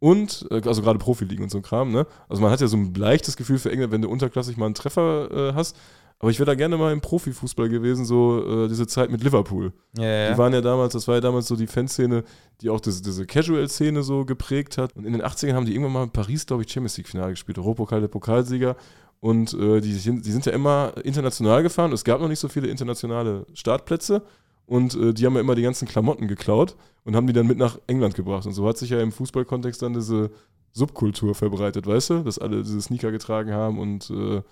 [0.00, 2.06] Und, äh, also gerade Profiligen und so ein Kram, ne?
[2.28, 4.76] Also man hat ja so ein leichtes Gefühl für England, wenn du unterklassig mal einen
[4.76, 5.76] Treffer äh, hast.
[6.20, 9.72] Aber ich wäre da gerne mal im Profifußball gewesen, so äh, diese Zeit mit Liverpool.
[9.96, 10.32] Ja, ja.
[10.32, 12.24] Die waren ja damals, das war ja damals so die Fanszene,
[12.60, 14.96] die auch diese, diese Casual-Szene so geprägt hat.
[14.96, 17.58] Und in den 80ern haben die irgendwann mal in Paris, glaube ich, Champions League-Finale gespielt,
[17.58, 18.76] Europapokal, der Pokalsieger.
[19.20, 21.92] Und äh, die, sind, die sind ja immer international gefahren.
[21.92, 24.22] Es gab noch nicht so viele internationale Startplätze.
[24.66, 27.58] Und äh, die haben ja immer die ganzen Klamotten geklaut und haben die dann mit
[27.58, 28.46] nach England gebracht.
[28.46, 30.30] Und so hat sich ja im Fußballkontext dann diese
[30.72, 32.22] Subkultur verbreitet, weißt du?
[32.22, 34.42] Dass alle diese Sneaker getragen haben und äh,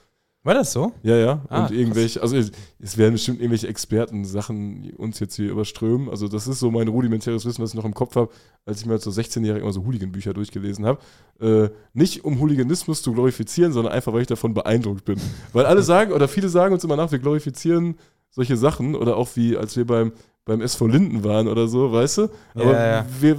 [0.47, 0.93] War das so?
[1.03, 1.41] ja, ja.
[1.49, 6.09] Ah, und irgendwelche, also es, werden bestimmt irgendwelche Experten-Sachen uns jetzt hier überströmen.
[6.09, 8.31] Also, das ist so mein rudimentäres Wissen, was ich noch im Kopf habe,
[8.65, 11.01] als ich mir als so 16-Jährig immer so Hooligan-Bücher durchgelesen habe.
[11.41, 15.21] Äh, nicht um Hooliganismus zu glorifizieren, sondern einfach, weil ich davon beeindruckt bin.
[15.53, 17.97] Weil alle sagen, oder viele sagen uns immer nach, wir glorifizieren
[18.31, 20.13] solche Sachen oder auch wie, als wir beim,
[20.45, 22.29] beim SV Linden waren oder so, weißt du?
[22.55, 23.07] Aber Ja, ja.
[23.21, 23.37] wir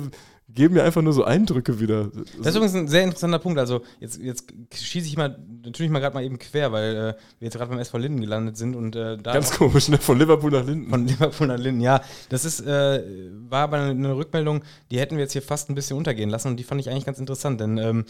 [0.58, 2.10] geben mir einfach nur so Eindrücke wieder.
[2.40, 3.60] Das ist übrigens ein sehr interessanter Punkt.
[3.60, 6.98] Also jetzt, jetzt schieße ich mal natürlich mal gerade mal eben quer, weil äh,
[7.40, 10.00] wir jetzt gerade beim SV Linden gelandet sind und äh, da ganz komisch, ne?
[10.00, 10.90] Von Liverpool nach Linden.
[10.90, 12.02] Von Liverpool nach Linden, ja.
[12.30, 13.04] Das ist äh,
[13.50, 16.58] war aber eine Rückmeldung, die hätten wir jetzt hier fast ein bisschen untergehen lassen und
[16.58, 18.06] die fand ich eigentlich ganz interessant, denn ähm,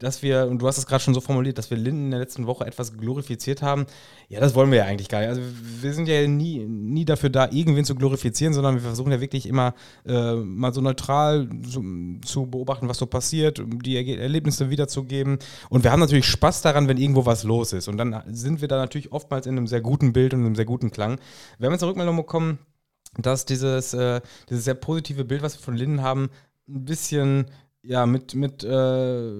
[0.00, 2.20] dass wir, und du hast es gerade schon so formuliert, dass wir Linden in der
[2.20, 3.86] letzten Woche etwas glorifiziert haben.
[4.28, 5.28] Ja, das wollen wir ja eigentlich gar nicht.
[5.28, 5.42] Also
[5.82, 9.46] wir sind ja nie, nie dafür da, irgendwen zu glorifizieren, sondern wir versuchen ja wirklich
[9.46, 9.74] immer
[10.06, 11.84] äh, mal so neutral zu,
[12.24, 15.38] zu, beobachten, was so passiert, die Erlebnisse wiederzugeben.
[15.68, 17.86] Und wir haben natürlich Spaß daran, wenn irgendwo was los ist.
[17.86, 20.64] Und dann sind wir da natürlich oftmals in einem sehr guten Bild und einem sehr
[20.64, 21.20] guten Klang.
[21.58, 22.58] Wir haben jetzt Rückmeldung bekommen,
[23.18, 26.30] dass dieses, äh, dieses sehr positive Bild, was wir von Linden haben,
[26.68, 27.46] ein bisschen
[27.82, 29.30] ja, mit, mit äh,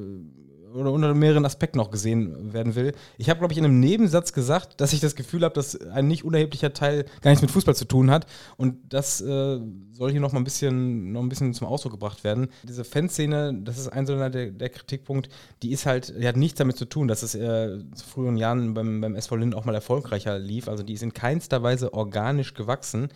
[0.75, 2.93] oder unter mehreren Aspekten noch gesehen werden will.
[3.19, 6.07] Ich habe, glaube ich, in einem Nebensatz gesagt, dass ich das Gefühl habe, dass ein
[6.09, 8.27] nicht unerheblicher Teil gar nichts mit Fußball zu tun hat.
[8.57, 9.61] Und das äh,
[9.93, 12.49] soll hier noch mal ein bisschen, noch ein bisschen zum Ausdruck gebracht werden.
[12.63, 15.29] Diese Fanszene, das ist ein so der, der Kritikpunkt,
[15.63, 18.75] die ist halt, die hat nichts damit zu tun, dass es äh, zu früheren Jahren
[18.75, 20.69] beim, beim SV Linden auch mal erfolgreicher lief.
[20.69, 23.09] Also die ist in keinster Weise organisch gewachsen.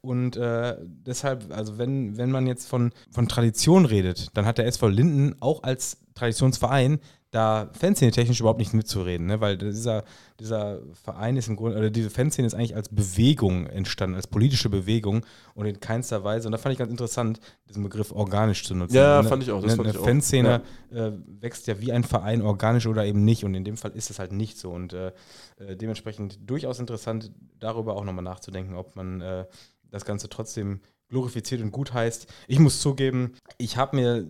[0.00, 4.66] Und äh, deshalb, also wenn, wenn man jetzt von, von Tradition redet, dann hat der
[4.66, 7.00] SV Linden auch als Traditionsverein
[7.30, 9.40] da Fanszene-technisch überhaupt nichts mitzureden, ne?
[9.40, 10.04] weil dieser,
[10.40, 14.70] dieser Verein ist im Grunde, oder diese Fanszene ist eigentlich als Bewegung entstanden, als politische
[14.70, 17.38] Bewegung und in keinster Weise, und da fand ich ganz interessant,
[17.68, 18.94] diesen Begriff organisch zu nutzen.
[18.94, 19.62] Ja, eine, fand ich auch.
[19.62, 21.06] Das eine, eine Fanszene ja.
[21.08, 24.08] äh, wächst ja wie ein Verein organisch oder eben nicht und in dem Fall ist
[24.08, 25.12] es halt nicht so und äh,
[25.58, 29.44] äh dementsprechend durchaus interessant, darüber auch nochmal nachzudenken, ob man äh,
[29.90, 32.26] das Ganze trotzdem glorifiziert und gut heißt.
[32.46, 34.26] Ich muss zugeben, ich habe mir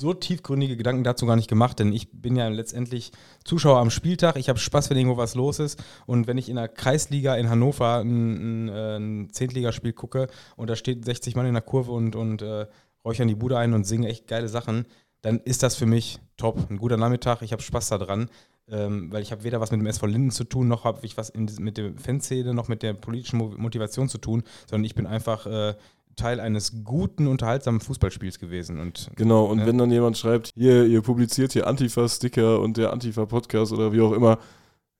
[0.00, 3.12] so tiefgründige Gedanken dazu gar nicht gemacht, denn ich bin ja letztendlich
[3.44, 4.36] Zuschauer am Spieltag.
[4.36, 5.82] Ich habe Spaß, wenn irgendwo was los ist.
[6.06, 10.68] Und wenn ich in der Kreisliga in Hannover ein, ein, äh, ein Zehntligaspiel gucke und
[10.68, 12.66] da steht 60 Mann in der Kurve und, und äh,
[13.04, 14.86] räuchern die Bude ein und singen echt geile Sachen,
[15.22, 16.70] dann ist das für mich top.
[16.70, 18.30] Ein guter Nachmittag, ich habe Spaß daran.
[18.72, 21.16] Ähm, weil ich habe weder was mit dem SV Linden zu tun, noch habe ich
[21.16, 25.08] was in, mit der Fanszene, noch mit der politischen Motivation zu tun, sondern ich bin
[25.08, 25.74] einfach äh,
[26.16, 28.78] Teil eines guten, unterhaltsamen Fußballspiels gewesen.
[28.78, 29.66] Und, genau, und ne?
[29.66, 34.12] wenn dann jemand schreibt, hier, ihr publiziert hier Antifa-Sticker und der Antifa-Podcast oder wie auch
[34.12, 34.38] immer,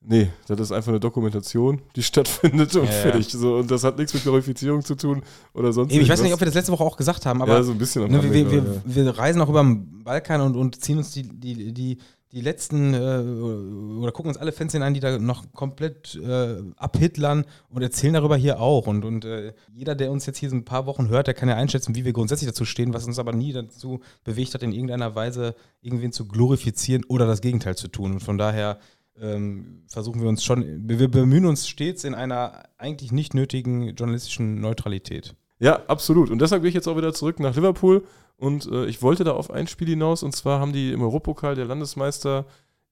[0.01, 3.31] nee, das ist einfach eine Dokumentation, die stattfindet und ja, fertig.
[3.33, 3.39] Ja.
[3.39, 5.21] So, und das hat nichts mit Glorifizierung zu tun
[5.53, 7.63] oder sonst Ich weiß nicht, ob wir das letzte Woche auch gesagt haben, aber ja,
[7.63, 10.81] so ein bisschen ne, wir, wir, wir, wir, reisen auch über den Balkan und, und
[10.81, 11.97] ziehen uns die, die, die
[12.31, 17.45] die letzten, äh, oder gucken uns alle Fans an, die da noch komplett äh, abhitlern
[17.69, 18.87] und erzählen darüber hier auch.
[18.87, 21.49] Und, und äh, jeder, der uns jetzt hier so ein paar Wochen hört, der kann
[21.49, 24.71] ja einschätzen, wie wir grundsätzlich dazu stehen, was uns aber nie dazu bewegt hat, in
[24.71, 28.13] irgendeiner Weise irgendwen zu glorifizieren oder das Gegenteil zu tun.
[28.13, 28.79] Und von daher
[29.19, 34.61] ähm, versuchen wir uns schon, wir bemühen uns stets in einer eigentlich nicht nötigen journalistischen
[34.61, 35.35] Neutralität.
[35.61, 36.31] Ja, absolut.
[36.31, 38.03] Und deshalb gehe ich jetzt auch wieder zurück nach Liverpool
[38.35, 41.53] und äh, ich wollte da auf ein Spiel hinaus und zwar haben die im Europapokal
[41.53, 42.45] der Landesmeister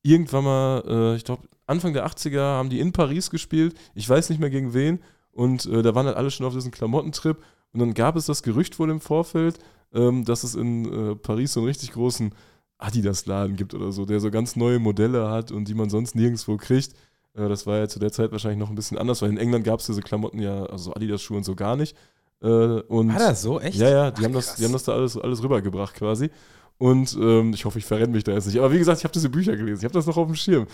[0.04, 3.74] irgendwann mal, äh, ich glaube Anfang der 80er haben die in Paris gespielt.
[3.96, 5.00] Ich weiß nicht mehr gegen wen
[5.32, 7.38] und äh, da waren halt alle schon auf diesem Klamottentrip
[7.74, 9.58] und dann gab es das Gerücht wohl im Vorfeld,
[9.92, 12.36] ähm, dass es in äh, Paris so einen richtig großen
[12.78, 16.58] Adidas-Laden gibt oder so, der so ganz neue Modelle hat und die man sonst nirgendwo
[16.58, 16.94] kriegt.
[17.34, 19.66] Äh, das war ja zu der Zeit wahrscheinlich noch ein bisschen anders, weil in England
[19.66, 21.98] gab es diese Klamotten ja, also Adidas-Schuhe und so gar nicht.
[22.42, 23.60] Äh, und War das so?
[23.60, 23.78] Echt?
[23.78, 26.30] Ja, ja, die, Ach, haben, das, die haben das da alles, alles rübergebracht quasi.
[26.78, 28.58] Und ähm, ich hoffe, ich verrenne mich da jetzt nicht.
[28.58, 29.80] Aber wie gesagt, ich habe diese Bücher gelesen.
[29.80, 30.66] Ich habe das noch auf dem Schirm.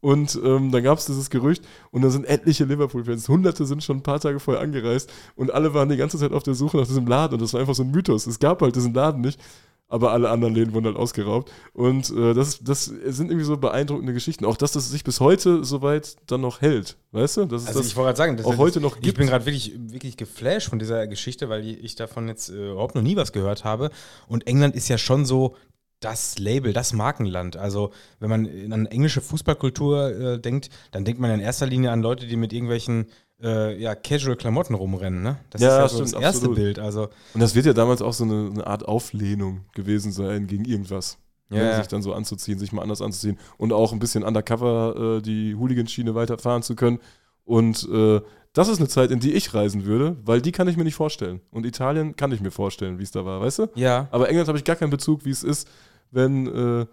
[0.00, 3.26] Und ähm, dann gab es dieses Gerücht und da sind etliche Liverpool-Fans.
[3.26, 6.42] Hunderte sind schon ein paar Tage vorher angereist und alle waren die ganze Zeit auf
[6.42, 7.32] der Suche nach diesem Laden.
[7.32, 8.26] Und das war einfach so ein Mythos.
[8.26, 9.40] Es gab halt diesen Laden nicht
[9.88, 11.52] aber alle anderen Läden wurden halt ausgeraubt.
[11.72, 14.44] Und äh, das, das sind irgendwie so beeindruckende Geschichten.
[14.44, 16.96] Auch dass das sich bis heute soweit dann noch hält.
[17.12, 17.44] Weißt du?
[17.44, 19.06] Das also das ich wollte gerade sagen, das auch heute noch gibt.
[19.06, 22.94] Ich bin gerade wirklich, wirklich geflasht von dieser Geschichte, weil ich davon jetzt äh, überhaupt
[22.94, 23.90] noch nie was gehört habe.
[24.26, 25.54] Und England ist ja schon so
[26.00, 27.56] das Label, das Markenland.
[27.56, 32.02] Also, wenn man an englische Fußballkultur äh, denkt, dann denkt man in erster Linie an
[32.02, 33.06] Leute, die mit irgendwelchen
[33.44, 35.36] äh, ja, Casual-Klamotten rumrennen, ne?
[35.50, 36.56] Das ja, ist ja so stimmt, das erste absolut.
[36.56, 36.78] Bild.
[36.78, 37.08] Also.
[37.34, 41.18] Und das wird ja damals auch so eine, eine Art Auflehnung gewesen sein gegen irgendwas.
[41.50, 41.76] Ja, ne?
[41.76, 45.54] sich dann so anzuziehen, sich mal anders anzuziehen und auch ein bisschen undercover äh, die
[45.54, 47.00] Hooligan-Schiene weiterfahren zu können.
[47.44, 48.22] Und äh,
[48.54, 50.94] das ist eine Zeit, in die ich reisen würde, weil die kann ich mir nicht
[50.94, 51.40] vorstellen.
[51.50, 53.66] Und Italien kann ich mir vorstellen, wie es da war, weißt du?
[53.74, 54.08] Ja.
[54.10, 55.68] Aber England habe ich gar keinen Bezug, wie es ist,
[56.10, 56.86] wenn äh,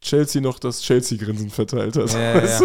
[0.00, 2.12] Chelsea noch das Chelsea-Grinsen verteilt hat.
[2.12, 2.60] Ja, weißt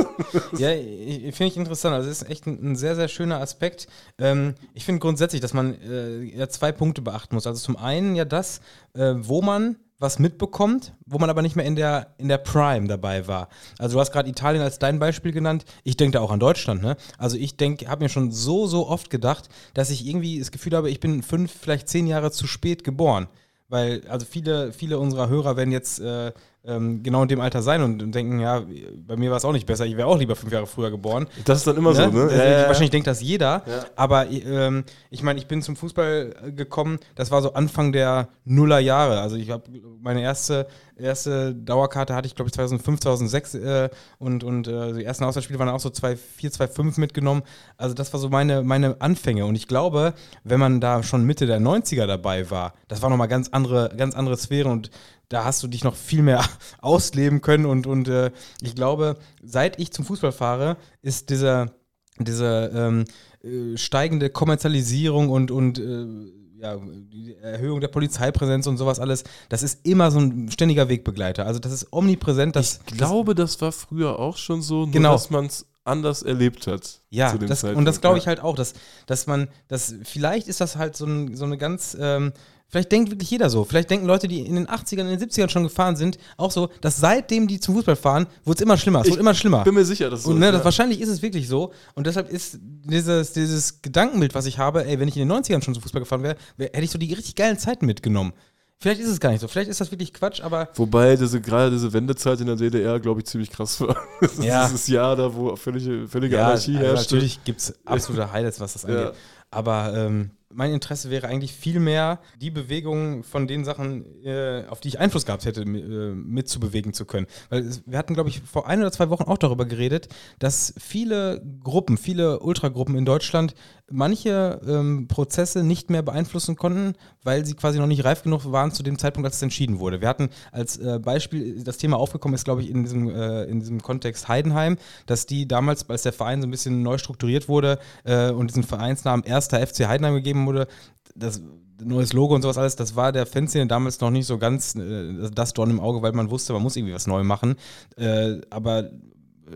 [0.58, 0.70] ja.
[0.74, 1.96] ja finde ich interessant.
[1.96, 3.88] Also, das ist echt ein, ein sehr, sehr schöner Aspekt.
[4.18, 7.46] Ähm, ich finde grundsätzlich, dass man äh, ja zwei Punkte beachten muss.
[7.46, 8.62] Also, zum einen ja das,
[8.94, 12.88] äh, wo man was mitbekommt, wo man aber nicht mehr in der, in der Prime
[12.88, 13.48] dabei war.
[13.80, 15.64] Also du hast gerade Italien als dein Beispiel genannt.
[15.84, 16.82] Ich denke da auch an Deutschland.
[16.82, 16.98] Ne?
[17.18, 20.76] Also ich denke, habe mir schon so, so oft gedacht, dass ich irgendwie das Gefühl
[20.76, 23.30] habe, ich bin fünf, vielleicht zehn Jahre zu spät geboren
[23.68, 26.32] weil also viele, viele unserer Hörer werden jetzt äh,
[26.68, 28.64] ähm, genau in dem Alter sein und, und denken, ja,
[29.08, 31.28] bei mir war es auch nicht besser, ich wäre auch lieber fünf Jahre früher geboren.
[31.46, 32.22] Das ist dann immer so, ne?
[32.24, 32.68] Also, Ja, ja.
[32.68, 33.64] Wahrscheinlich denkt das jeder,
[33.96, 38.80] aber ähm, ich meine, ich bin zum Fußball gekommen, das war so Anfang der Nuller
[38.80, 39.22] Jahre.
[39.22, 39.64] Also ich habe
[40.02, 40.68] meine erste,
[40.98, 45.60] erste Dauerkarte hatte ich, glaube ich, 2005, 2006 äh, und, und äh, die ersten Auswärtsspiele
[45.60, 47.44] waren auch so 2-4, 2-5 mitgenommen.
[47.78, 51.46] Also das war so meine, meine Anfänge und ich glaube, wenn man da schon Mitte
[51.46, 54.90] der 90er dabei war, das war nochmal ganz andere, ganz andere Sphären und
[55.30, 56.44] da hast du dich noch viel mehr
[56.82, 58.32] ausleben können und, und äh,
[58.62, 61.72] ich glaube, seit ich zum Fußball fahre, ist dieser,
[62.20, 63.06] diese ähm,
[63.44, 69.64] äh, steigende Kommerzialisierung und, und äh, ja, die Erhöhung der Polizeipräsenz und sowas alles, das
[69.64, 71.46] ist immer so ein ständiger Wegbegleiter.
[71.46, 72.56] Also das ist omnipräsent.
[72.56, 75.12] Das, Ich glaube, das war früher auch schon so, nur Genau.
[75.14, 77.02] dass man es anders erlebt hat.
[77.10, 78.74] Ja, zu dem das, und das glaube ich halt auch, dass,
[79.06, 82.34] dass man, dass vielleicht ist das halt so, ein, so eine ganz, ähm,
[82.68, 83.64] vielleicht denkt wirklich jeder so.
[83.64, 86.70] Vielleicht denken Leute, die in den 80ern, in den 70ern schon gefahren sind, auch so,
[86.82, 89.02] dass seitdem die zum Fußball fahren, wurde es immer schlimmer.
[89.02, 89.64] Es wurde immer schlimmer.
[89.64, 90.66] bin mir sicher, dass so Und ne, ist, das, ja.
[90.66, 91.72] wahrscheinlich ist es wirklich so.
[91.94, 95.64] Und deshalb ist dieses, dieses Gedankenbild, was ich habe, ey, wenn ich in den 90ern
[95.64, 98.34] schon zum Fußball gefahren wäre, wär, hätte ich so die richtig geilen Zeiten mitgenommen.
[98.78, 99.48] Vielleicht ist es gar nicht so.
[99.48, 103.22] Vielleicht ist das wirklich Quatsch, aber Wobei diese, gerade diese Wendezeit in der DDR, glaube
[103.22, 103.96] ich, ziemlich krass war.
[104.22, 104.66] Das ist Ja.
[104.66, 107.16] Dieses Jahr da, wo völlige, völlige ja, Anarchie also herrschte.
[107.16, 108.90] natürlich gibt es absolute Highlights, was das Ja.
[108.90, 109.14] angeht.
[109.50, 114.80] Aber ähm, mein Interesse wäre eigentlich viel mehr, die Bewegung von den Sachen, äh, auf
[114.80, 117.28] die ich Einfluss gehabt hätte, äh, mitzubewegen zu können.
[117.50, 120.08] Weil wir hatten, glaube ich, vor ein oder zwei Wochen auch darüber geredet,
[120.40, 123.54] dass viele Gruppen, viele Ultragruppen in Deutschland
[123.92, 128.72] manche ähm, Prozesse nicht mehr beeinflussen konnten, weil sie quasi noch nicht reif genug waren
[128.72, 130.02] zu dem Zeitpunkt, als es entschieden wurde.
[130.02, 133.60] Wir hatten als äh, Beispiel, das Thema aufgekommen ist, glaube ich, in diesem, äh, in
[133.60, 137.80] diesem Kontext Heidenheim, dass die damals, als der Verein so ein bisschen neu strukturiert wurde
[138.04, 140.68] äh, und diesen Vereinsnamen erster FC Heidenheim gegeben wurde,
[141.16, 141.42] das
[141.84, 145.30] neues Logo und sowas alles, das war der Fanszene damals noch nicht so ganz äh,
[145.32, 147.56] das Dorn im Auge, weil man wusste, man muss irgendwie was neu machen.
[147.98, 148.90] Äh, aber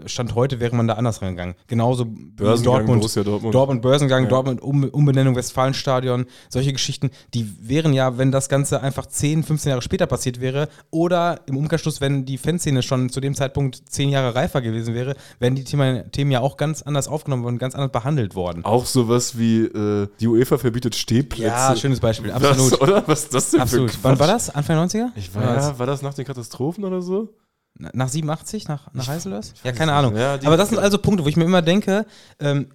[0.06, 1.56] Stand heute wäre man da anders rangegangen.
[1.68, 3.56] Genauso Börsengang, Dortmund, Dortmund.
[3.56, 4.30] Dortmund Börsengang, Ja.
[4.30, 9.70] Dortmund um, Umbenennung Westfalenstadion, solche Geschichten, die wären ja, wenn das Ganze einfach 10, 15
[9.72, 14.10] Jahre später passiert wäre oder im Umkehrschluss, wenn die Fanszene schon zu dem Zeitpunkt 10
[14.10, 17.76] Jahre reifer gewesen wäre, wären die Themen, Themen ja auch ganz anders aufgenommen worden, ganz
[17.76, 18.66] anders behandelt worden.
[18.66, 21.48] Auch sowas wie äh, die UEFA verbietet Stehplätze.
[21.48, 22.82] Ja, schönes Beispiel, absolut.
[22.82, 23.04] oder?
[23.08, 23.98] Was ist das denn Absolut.
[24.04, 24.50] Wann war das?
[24.50, 25.08] Anfang 90er?
[25.16, 27.34] Ich war, ja, war das nach den Katastrophen oder so?
[27.80, 29.54] Na- Nach 87, nach, nach Heiselörs?
[29.64, 29.94] Ja, keine.
[29.94, 30.16] Ahnung.
[30.16, 32.06] Ja, aber das sind also Punkte, wo ich mir immer denke,
[32.40, 32.68] ähm,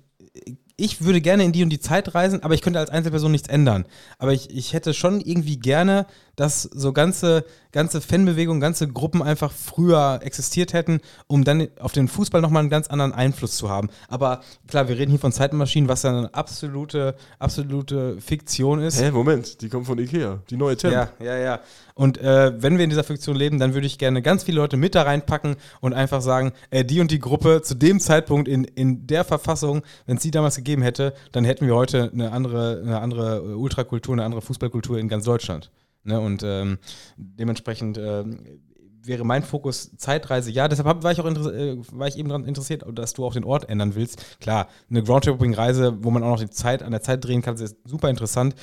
[0.77, 3.49] ich würde gerne in die und die Zeit reisen, aber ich könnte als Einzelperson nichts
[3.49, 3.85] ändern.
[4.19, 9.53] Aber ich, ich hätte schon irgendwie gerne, dass so ganze, ganze Fanbewegungen, ganze Gruppen einfach
[9.53, 13.89] früher existiert hätten, um dann auf den Fußball nochmal einen ganz anderen Einfluss zu haben.
[14.09, 19.01] Aber klar, wir reden hier von Zeitmaschinen, was ja eine absolute, absolute Fiktion ist.
[19.01, 20.41] Hä, Moment, die kommen von Ikea.
[20.51, 20.95] Die neue Temp.
[20.95, 21.61] Ja, ja, ja.
[21.95, 24.77] Und äh, wenn wir in dieser Fiktion leben, dann würde ich gerne ganz viele Leute
[24.77, 28.65] mit da reinpacken und einfach sagen, äh, die und die Gruppe zu dem Zeitpunkt in,
[28.65, 32.83] in der Verfassung, wenn es die damals gegeben hätte, dann hätten wir heute eine andere,
[32.85, 35.71] eine andere Ultrakultur, eine andere Fußballkultur in ganz Deutschland.
[36.05, 36.21] Ne?
[36.21, 36.79] Und ähm,
[37.17, 38.61] dementsprechend ähm,
[39.03, 40.51] wäre mein Fokus Zeitreise.
[40.51, 43.45] Ja, deshalb war, ich auch äh, war ich eben daran interessiert, dass du auch den
[43.45, 44.41] Ort ändern willst.
[44.41, 47.77] Klar, eine Groundtripping-Reise, wo man auch noch die Zeit an der Zeit drehen kann, ist
[47.85, 48.55] super interessant.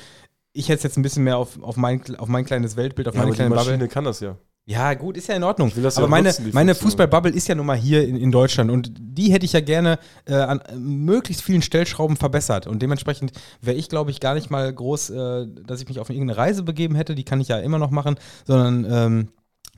[0.54, 3.16] Ich hätte es jetzt ein bisschen mehr auf, auf, mein, auf mein kleines Weltbild, auf
[3.16, 3.88] Ja, meine aber die kleine Maschine Bubble.
[3.88, 4.38] kann das ja.
[4.66, 5.72] Ja, gut, ist ja in Ordnung.
[5.76, 6.76] das ja Aber meine, nutzen, meine.
[6.76, 9.97] Fußballbubble ist ja nun mal hier in, in Deutschland und die hätte ich ja gerne
[10.26, 12.68] äh, an äh, möglichst vielen Stellschrauben verbessert.
[12.68, 16.09] Und dementsprechend wäre ich, glaube ich, gar nicht mal groß, äh, dass ich mich auf
[16.09, 17.16] irgendeine Reise begeben hätte.
[17.16, 18.86] Die kann ich ja immer noch machen, sondern.
[18.89, 19.28] Ähm,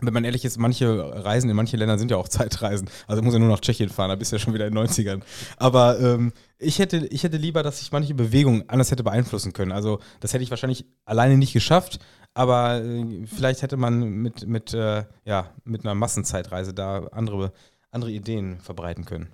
[0.02, 2.90] wenn man ehrlich ist, manche Reisen in manche Länder sind ja auch Zeitreisen.
[3.08, 4.84] Also muss ja nur nach Tschechien fahren, da bist du ja schon wieder in den
[4.84, 5.22] 90ern.
[5.58, 9.72] Aber ähm, ich, hätte, ich hätte lieber, dass ich manche Bewegungen anders hätte beeinflussen können.
[9.72, 12.00] Also das hätte ich wahrscheinlich alleine nicht geschafft,
[12.34, 17.54] aber äh, vielleicht hätte man mit, mit, äh, ja, mit einer Massenzeitreise da andere,
[17.92, 19.32] andere Ideen verbreiten können.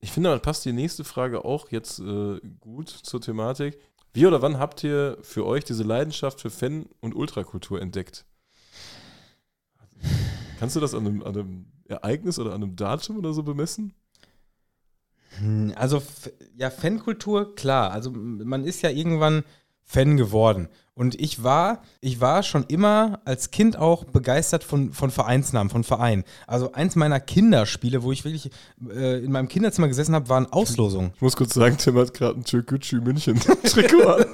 [0.00, 3.78] Ich finde, dann passt die nächste Frage auch jetzt äh, gut zur Thematik.
[4.12, 8.26] Wie oder wann habt ihr für euch diese Leidenschaft für Fan- und Ultrakultur entdeckt?
[10.58, 13.92] Kannst du das an einem, an einem Ereignis oder an einem Datum oder so bemessen?
[15.38, 16.02] Hm, Also,
[16.56, 17.90] ja, Fankultur, klar.
[17.90, 19.42] Also, man ist ja irgendwann
[19.84, 20.68] Fan geworden.
[20.96, 25.82] Und ich war, ich war schon immer als Kind auch begeistert von, von Vereinsnamen, von
[25.82, 26.22] Vereinen.
[26.46, 28.50] Also, eins meiner Kinderspiele, wo ich wirklich
[28.88, 31.10] äh, in meinem Kinderzimmer gesessen habe, waren Auslosungen.
[31.16, 34.24] Ich muss kurz sagen, Tim hat gerade ein Türkgücü München Trikot an.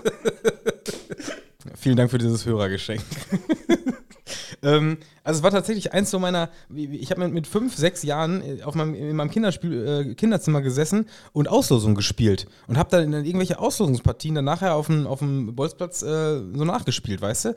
[1.76, 3.00] Vielen Dank für dieses Hörergeschenk.
[4.62, 8.62] ähm, also es war tatsächlich eins so meiner, ich habe mit fünf, sechs Jahren äh,
[8.62, 13.58] auf meinem, in meinem Kinderspiel, äh, Kinderzimmer gesessen und Auslosung gespielt und habe dann irgendwelche
[13.58, 17.54] Auslosungspartien dann nachher auf dem, auf dem Bolzplatz äh, so nachgespielt, weißt du?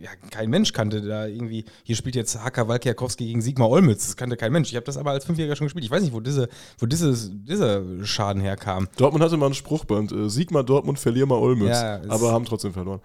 [0.00, 4.16] Ja, kein Mensch kannte da irgendwie, hier spielt jetzt Haka Walkiakowski gegen Sigmar Olmütz, das
[4.16, 4.70] kannte kein Mensch.
[4.70, 5.84] Ich habe das aber als Fünfjähriger schon gespielt.
[5.84, 8.88] Ich weiß nicht, wo, diese, wo dieses, dieser Schaden herkam.
[8.96, 12.72] Dortmund hatte mal ein Spruchband, äh, Sigmar Dortmund, verlier mal Olmütz, ja, aber haben trotzdem
[12.72, 13.00] verloren.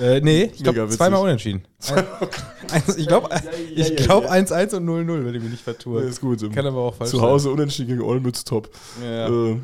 [0.00, 1.64] Äh, nee, ich glaube zweimal unentschieden.
[2.70, 3.28] Ein, ich glaube
[3.74, 6.02] ich glaub 1-1 und 0-0, wenn ich mich nicht vertue.
[6.02, 6.40] Ja, ist gut.
[6.52, 8.70] Kann aber auch falsch Zu Hause unentschieden gegen Olmütz top.
[9.02, 9.28] Ja.
[9.28, 9.60] Äh.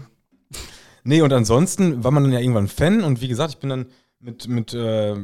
[1.04, 3.86] Nee, und ansonsten war man dann ja irgendwann Fan und wie gesagt, ich bin dann
[4.20, 5.14] mit, mit äh,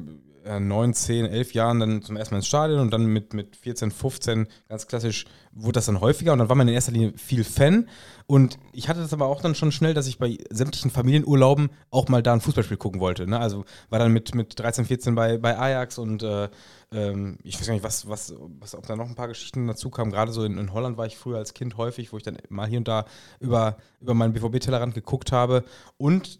[0.44, 3.90] 9, 10, 11 Jahren dann zum ersten Mal ins Stadion und dann mit, mit 14,
[3.90, 7.44] 15 ganz klassisch wurde das dann häufiger und dann war man in erster Linie viel
[7.44, 7.88] Fan
[8.26, 12.08] und ich hatte das aber auch dann schon schnell, dass ich bei sämtlichen Familienurlauben auch
[12.08, 13.26] mal da ein Fußballspiel gucken wollte.
[13.26, 13.38] Ne?
[13.40, 16.48] Also war dann mit, mit 13, 14 bei, bei Ajax und äh,
[16.92, 19.90] ähm, ich weiß gar nicht, was, was, was, ob da noch ein paar Geschichten dazu
[19.90, 20.12] kamen.
[20.12, 22.68] Gerade so in, in Holland war ich früher als Kind häufig, wo ich dann mal
[22.68, 23.04] hier und da
[23.40, 25.64] über, über meinen BVB-Tellerrand geguckt habe
[25.96, 26.38] und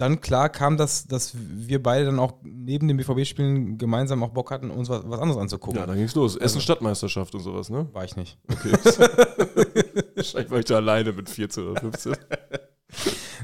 [0.00, 4.50] dann klar kam das, dass wir beide dann auch neben den BVB-Spielen gemeinsam auch Bock
[4.50, 5.78] hatten, uns was, was anderes anzugucken.
[5.78, 6.36] Ja, dann ging's los.
[6.36, 7.86] Essen also, Stadtmeisterschaft und sowas, ne?
[7.92, 8.38] War ich nicht.
[8.50, 8.72] Okay.
[10.16, 12.16] Wahrscheinlich war ich da alleine mit 14 oder 15.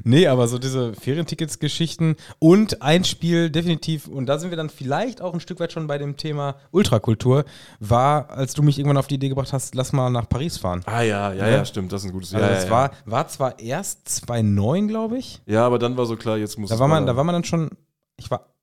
[0.07, 5.21] nee, aber so diese Ferientickets-Geschichten und ein Spiel definitiv, und da sind wir dann vielleicht
[5.21, 7.45] auch ein Stück weit schon bei dem Thema Ultrakultur,
[7.81, 10.83] war, als du mich irgendwann auf die Idee gebracht hast, lass mal nach Paris fahren.
[10.87, 12.43] Ah ja, ja, ja, ja stimmt, das ist ein gutes Jahr.
[12.43, 15.43] Also ja, das ja, war, war zwar erst 2009, glaube ich.
[15.47, 17.45] Ja, aber dann war so klar, jetzt muss da war man, Da war man dann
[17.45, 17.71] schon,
[18.17, 18.55] ich war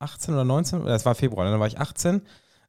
[0.00, 1.52] 18 oder 19, das war Februar, ne?
[1.52, 2.22] dann war ich 18.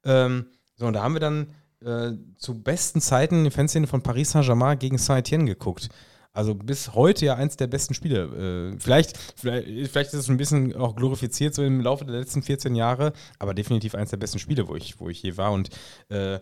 [0.06, 0.46] Ähm,
[0.76, 1.48] so, und da haben wir dann
[1.84, 5.90] äh, zu besten Zeiten die Fanszene von Paris Saint-Germain gegen Saint-Etienne geguckt.
[6.34, 8.74] Also bis heute ja eins der besten Spiele.
[8.74, 12.42] Äh, vielleicht, vielleicht, vielleicht ist es ein bisschen auch glorifiziert so im Laufe der letzten
[12.42, 15.52] 14 Jahre, aber definitiv eins der besten Spiele, wo ich, wo ich je war.
[15.52, 15.70] Und
[16.10, 16.40] äh,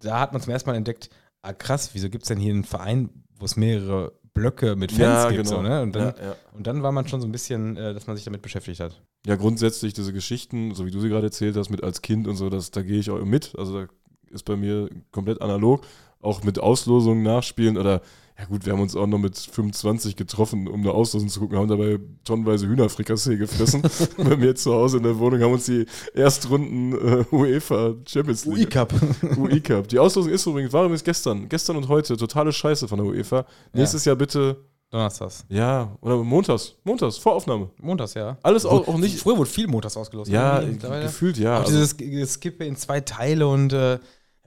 [0.00, 1.08] da hat man zum ersten Mal entdeckt,
[1.40, 3.08] ah krass, wieso gibt es denn hier einen Verein,
[3.38, 5.44] wo es mehrere Blöcke mit Fans ja, gibt?
[5.44, 5.56] Genau.
[5.56, 5.82] So, ne?
[5.82, 6.36] und, dann, ja, ja.
[6.52, 9.00] und dann war man schon so ein bisschen, äh, dass man sich damit beschäftigt hat.
[9.24, 12.36] Ja, grundsätzlich diese Geschichten, so wie du sie gerade erzählt hast, mit als Kind und
[12.36, 13.54] so, das, da gehe ich auch mit.
[13.56, 13.86] Also da
[14.30, 15.86] ist bei mir komplett analog.
[16.20, 18.02] Auch mit Auslosungen nachspielen oder
[18.36, 21.56] ja gut, wir haben uns auch noch mit 25 getroffen, um eine Auslosung zu gucken,
[21.56, 23.82] haben dabei tonnenweise Hühnerfrikassee gefressen.
[24.16, 28.56] Bei mir zu Hause in der Wohnung haben uns die Erstrunden äh, UEFA Champions League.
[28.56, 28.92] UI Cup.
[29.36, 29.86] UI Cup.
[29.86, 33.36] Die Auslosung ist übrigens, war übrigens gestern, gestern und heute, totale Scheiße von der UEFA.
[33.36, 33.46] Ja.
[33.72, 34.56] Nächstes Jahr bitte
[34.94, 35.44] Donnerstags.
[35.48, 36.74] Ja, oder montags.
[36.84, 37.70] Montags, Voraufnahme.
[37.80, 38.38] Montags, ja.
[38.42, 39.18] Alles auch, auch nicht.
[39.18, 40.30] Früher wurde viel montags ausgelost.
[40.30, 41.58] Ja, gefühlt, ja.
[41.58, 43.98] Auch also dieses Skippe in zwei Teile und äh,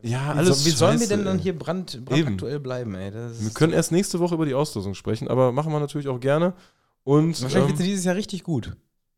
[0.01, 3.11] ja, alles Wie, so, wie sollen wir denn dann hier brand, brandaktuell bleiben, ey?
[3.13, 6.53] wir können erst nächste Woche über die Auslosung sprechen, aber machen wir natürlich auch gerne.
[7.03, 8.75] Und, Wahrscheinlich ähm, wird sie dieses Jahr richtig gut.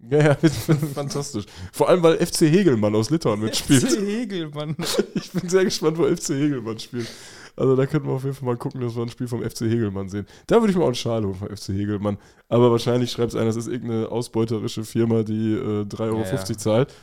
[0.10, 0.36] Ja, ja,
[0.94, 1.46] fantastisch.
[1.74, 3.84] Vor allem, weil FC Hegelmann aus Litauen mitspielt.
[3.84, 4.76] FC Hegelmann.
[5.16, 7.08] Ich bin sehr gespannt, wo FC Hegelmann spielt.
[7.56, 9.62] Also da könnten wir auf jeden Fall mal gucken, dass wir ein Spiel vom FC
[9.62, 10.26] Hegelmann sehen.
[10.48, 12.18] Da würde ich mir auch einen Schal holen vom FC Hegelmann.
[12.48, 16.32] Aber wahrscheinlich schreibt es einer, das ist irgendeine ausbeuterische Firma, die äh, 3,50 Euro ja,
[16.32, 16.58] ja.
[16.58, 16.94] zahlt.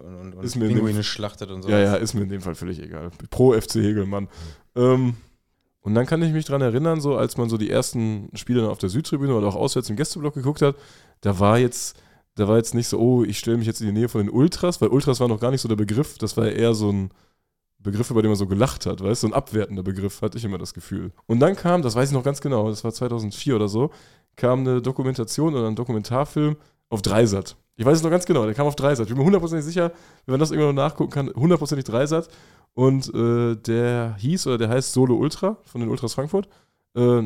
[0.00, 1.68] Und, und, und ist mir Pinguine dem, schlachtet und so.
[1.68, 3.10] Ja, ja, ist mir in dem Fall völlig egal.
[3.30, 4.28] Pro FC Hegelmann.
[4.74, 5.16] Ähm,
[5.82, 8.78] und dann kann ich mich daran erinnern, so als man so die ersten Spiele auf
[8.78, 10.76] der Südtribüne oder auch auswärts im Gästeblock geguckt hat,
[11.20, 12.00] da war jetzt,
[12.36, 14.30] da war jetzt nicht so, oh, ich stelle mich jetzt in die Nähe von den
[14.30, 17.10] Ultras, weil Ultras war noch gar nicht so der Begriff, das war eher so ein
[17.80, 20.44] Begriff, über den man so gelacht hat, weißt du, so ein abwertender Begriff, hatte ich
[20.44, 21.10] immer das Gefühl.
[21.26, 23.90] Und dann kam, das weiß ich noch ganz genau, das war 2004 oder so,
[24.36, 26.56] kam eine Dokumentation oder ein Dokumentarfilm
[26.90, 27.56] auf Dreisat.
[27.76, 29.06] Ich weiß es noch ganz genau, der kam auf Dreisat.
[29.06, 29.92] Ich bin mir hundertprozentig sicher,
[30.26, 32.28] wenn man das irgendwann noch nachgucken kann, hundertprozentig Dreisat.
[32.74, 36.48] Und äh, der hieß oder der heißt Solo Ultra von den Ultras Frankfurt.
[36.94, 37.22] Äh,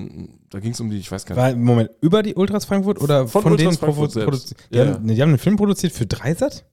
[0.51, 1.59] da ging es um die, ich weiß gar nicht.
[1.59, 4.55] Moment, über die Ultras Frankfurt oder von, von Ultras denen Frankfurt selbst?
[4.71, 4.95] Die, ja.
[4.95, 6.65] haben, die haben einen Film produziert für Dreisat?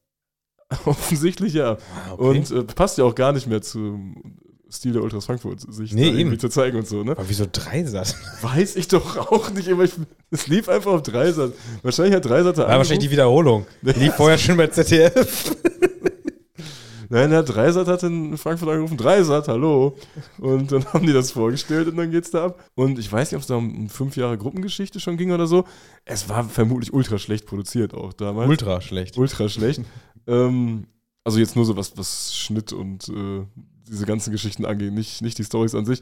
[0.85, 1.73] Offensichtlich ja.
[1.73, 2.23] Ah, okay.
[2.23, 3.99] Und äh, passt ja auch gar nicht mehr zu
[4.73, 7.11] Stil der Ultras Frankfurt, sich nee, irgendwie zu zeigen und so, ne?
[7.11, 8.15] Aber wieso Dreisat?
[8.41, 9.91] Weiß ich doch auch nicht, aber ich,
[10.31, 11.53] es lief einfach auf Dreisat.
[11.83, 13.65] Wahrscheinlich hat Dreisat da War wahrscheinlich die Wiederholung.
[13.81, 15.55] Die lief vorher schon bei ZDF.
[17.13, 19.95] Nein, der Dreisat hat in Frankfurt angerufen, Dreisat, hallo.
[20.39, 22.63] Und dann haben die das vorgestellt und dann geht's da ab.
[22.73, 25.65] Und ich weiß nicht, ob es da um fünf Jahre Gruppengeschichte schon ging oder so.
[26.05, 28.49] Es war vermutlich ultra schlecht produziert auch damals.
[28.49, 29.15] Ultra schlecht.
[29.15, 29.81] Ultra schlecht.
[30.27, 30.87] ähm,
[31.23, 33.45] also jetzt nur so was, was Schnitt und äh,
[33.93, 36.01] diese ganzen Geschichten angeht, nicht, nicht die Stories an sich.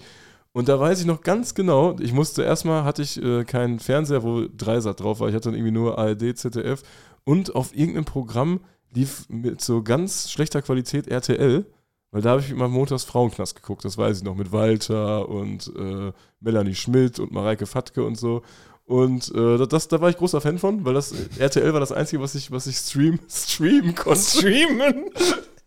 [0.54, 4.24] Und da weiß ich noch ganz genau, ich musste erstmal, hatte ich äh, keinen Fernseher,
[4.24, 5.30] wo Dreisat drauf war.
[5.30, 6.84] Ich hatte dann irgendwie nur ARD, ZDF
[7.24, 8.60] und auf irgendeinem Programm
[8.94, 11.66] lief mit so ganz schlechter Qualität RTL,
[12.12, 15.72] weil da habe ich mal montags Frauenknast geguckt, das weiß ich noch, mit Walter und
[15.78, 16.12] äh,
[16.42, 18.42] Melanie Schmidt und Mareike Fatke und so.
[18.86, 22.22] Und äh, das, da war ich großer Fan von, weil das RTL war das Einzige,
[22.22, 24.20] was ich, was ich stream, streamen konnte.
[24.20, 25.06] Streamen?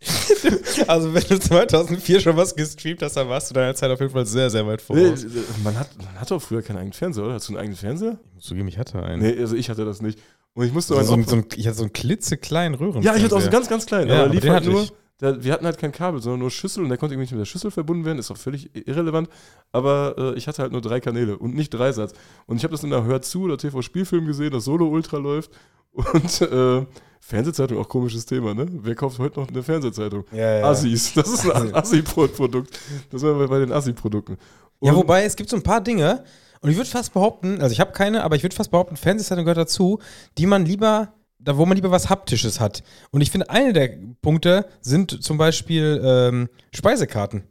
[0.87, 4.11] also, wenn du 2004 schon was gestreamt hast, dann warst du deiner Zeit auf jeden
[4.11, 5.25] Fall sehr, sehr weit Nee, voraus.
[5.63, 7.33] man, hat, man hatte auch früher keinen eigenen Fernseher, oder?
[7.35, 8.19] Hast du einen eigenen Fernseher?
[8.29, 9.21] Ich muss zugeben, ich hatte einen.
[9.21, 10.19] Nee, also ich hatte das nicht.
[10.53, 13.01] Und ich musste so, meinen so, ein- so ein, ich hatte so einen klitzekleinen Röhren.
[13.03, 14.07] Ja, ich hatte auch so ganz, ganz klein.
[14.07, 14.83] Ja, aber lief den halt nur.
[14.83, 14.93] ich.
[15.21, 17.39] Der, wir hatten halt kein Kabel, sondern nur Schüssel und der konnte irgendwie nicht mit
[17.39, 18.19] der Schüssel verbunden werden.
[18.19, 19.29] Ist auch völlig irrelevant.
[19.71, 22.11] Aber äh, ich hatte halt nur drei Kanäle und nicht Dreisatz.
[22.47, 25.51] Und ich habe das in der Hör zu oder TV-Spielfilm gesehen, das Solo Ultra läuft.
[25.93, 26.85] Und äh,
[27.27, 28.67] Fernsehzeitung auch komisches Thema, ne?
[28.69, 30.25] Wer kauft heute noch eine Fernsehzeitung?
[30.31, 30.65] Ja, ja.
[30.69, 31.13] Assis.
[31.15, 32.79] Das ist ein Assi-Produkt.
[33.09, 34.37] Das war bei, bei den Assi-Produkten.
[34.81, 36.23] Ja, wobei es gibt so ein paar Dinge,
[36.61, 39.43] und ich würde fast behaupten, also ich habe keine, aber ich würde fast behaupten, Fernsehzeitung
[39.43, 39.99] gehört dazu,
[40.37, 42.83] die man lieber, da wo man lieber was Haptisches hat.
[43.09, 43.89] Und ich finde, eine der
[44.21, 47.43] Punkte sind zum Beispiel ähm, Speisekarten.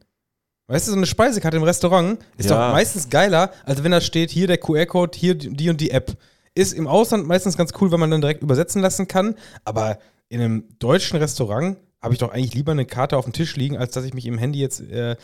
[0.69, 2.69] Weißt du, so eine Speisekarte im Restaurant ist Ja.
[2.69, 6.17] doch meistens geiler, als wenn da steht, hier der QR-Code, hier die und die App.
[6.55, 9.35] Ist im Ausland meistens ganz cool, weil man dann direkt übersetzen lassen kann,
[9.65, 9.99] aber
[10.29, 13.79] in einem deutschen Restaurant habe ich doch eigentlich lieber eine Karte auf dem Tisch liegen,
[13.79, 15.17] als dass ich mich im Handy jetzt äh,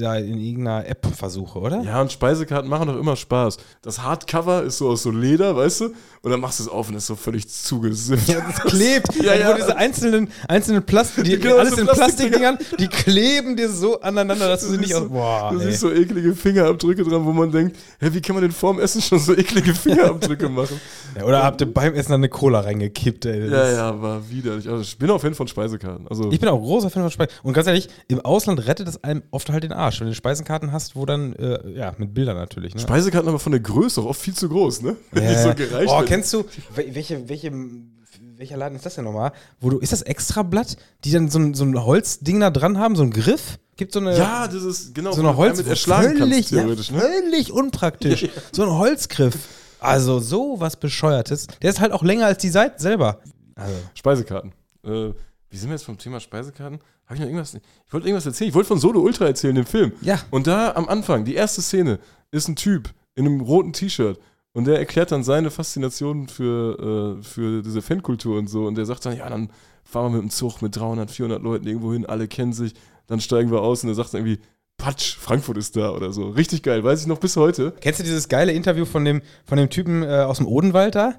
[0.00, 1.80] da in irgendeiner App versuche, oder?
[1.82, 3.56] Ja, und Speisekarten machen doch immer Spaß.
[3.82, 5.84] Das Hardcover ist so aus so Leder, weißt du?
[6.22, 8.28] Und dann machst du es auf und ist so völlig zugesifft.
[8.36, 9.14] Ja, das klebt.
[9.22, 12.56] Ja, ja, diese einzelnen, einzelnen Plastik, die, Genau, alles so in Plastikdinger.
[12.56, 15.08] Plastikdingern, die kleben dir so aneinander, dass du sie nicht aus.
[15.08, 15.66] Boah, Du ey.
[15.66, 19.00] siehst so eklige Fingerabdrücke dran, wo man denkt, hä, wie kann man denn vorm Essen
[19.00, 20.80] schon so eklige Fingerabdrücke machen?
[21.16, 23.48] ja, oder habt ihr beim Essen dann eine Cola reingekippt, ey.
[23.48, 24.68] Ja, ja, war widerlich.
[24.68, 26.08] Also ich bin auch Fan von Speisekarten.
[26.08, 27.32] Also Ich bin auch großer Fan von Speisen.
[27.44, 30.72] Und ganz ehrlich, im Ausland rettet es einem oft halt den Arsch, wenn du Speisenkarten
[30.72, 32.74] hast, wo dann, äh, ja, mit Bildern natürlich.
[32.74, 32.80] Ne?
[32.80, 34.96] Speisekarten aber von der Größe auch oft viel zu groß, ne?
[35.12, 35.42] Wenn Ja.
[35.42, 36.40] so gereicht oh, kennst du,
[36.74, 37.52] wel- welche, welche,
[38.36, 39.32] welcher Laden ist das denn nochmal?
[39.60, 42.96] Wo du, ist das Extrablatt, die dann so ein, so ein Holzding da dran haben,
[42.96, 43.58] so ein Griff?
[43.76, 46.96] Gibt so eine, Ja, das ist genau, so eine Holz, erschlagen völlig, kannst, theoretisch, ja,
[46.96, 47.00] ne?
[47.02, 48.28] völlig unpraktisch.
[48.52, 49.36] So ein Holzgriff.
[49.78, 51.46] Also so was Bescheuertes.
[51.62, 53.20] Der ist halt auch länger als die Seite selber.
[53.54, 54.52] Also, Speisekarten.
[54.82, 55.10] Äh,
[55.50, 56.80] wie sind wir jetzt vom Thema Speisekarten?
[57.06, 57.54] Habe ich noch irgendwas?
[57.54, 58.48] Ich wollte irgendwas erzählen.
[58.48, 59.92] Ich wollte von Solo Ultra erzählen, dem Film.
[60.02, 60.20] ja.
[60.30, 61.98] Und da am Anfang, die erste Szene,
[62.30, 64.18] ist ein Typ in einem roten T-Shirt.
[64.52, 68.66] Und der erklärt dann seine Faszination für, äh, für diese Fankultur und so.
[68.66, 69.50] Und der sagt dann, ja, dann
[69.84, 72.72] fahren wir mit dem Zug mit 300, 400 Leuten irgendwo hin, alle kennen sich.
[73.06, 74.42] Dann steigen wir aus und er sagt dann irgendwie,
[74.78, 76.30] Patsch, Frankfurt ist da oder so.
[76.30, 77.72] Richtig geil, weiß ich noch bis heute.
[77.80, 81.14] Kennst du dieses geile Interview von dem, von dem Typen äh, aus dem Odenwald da?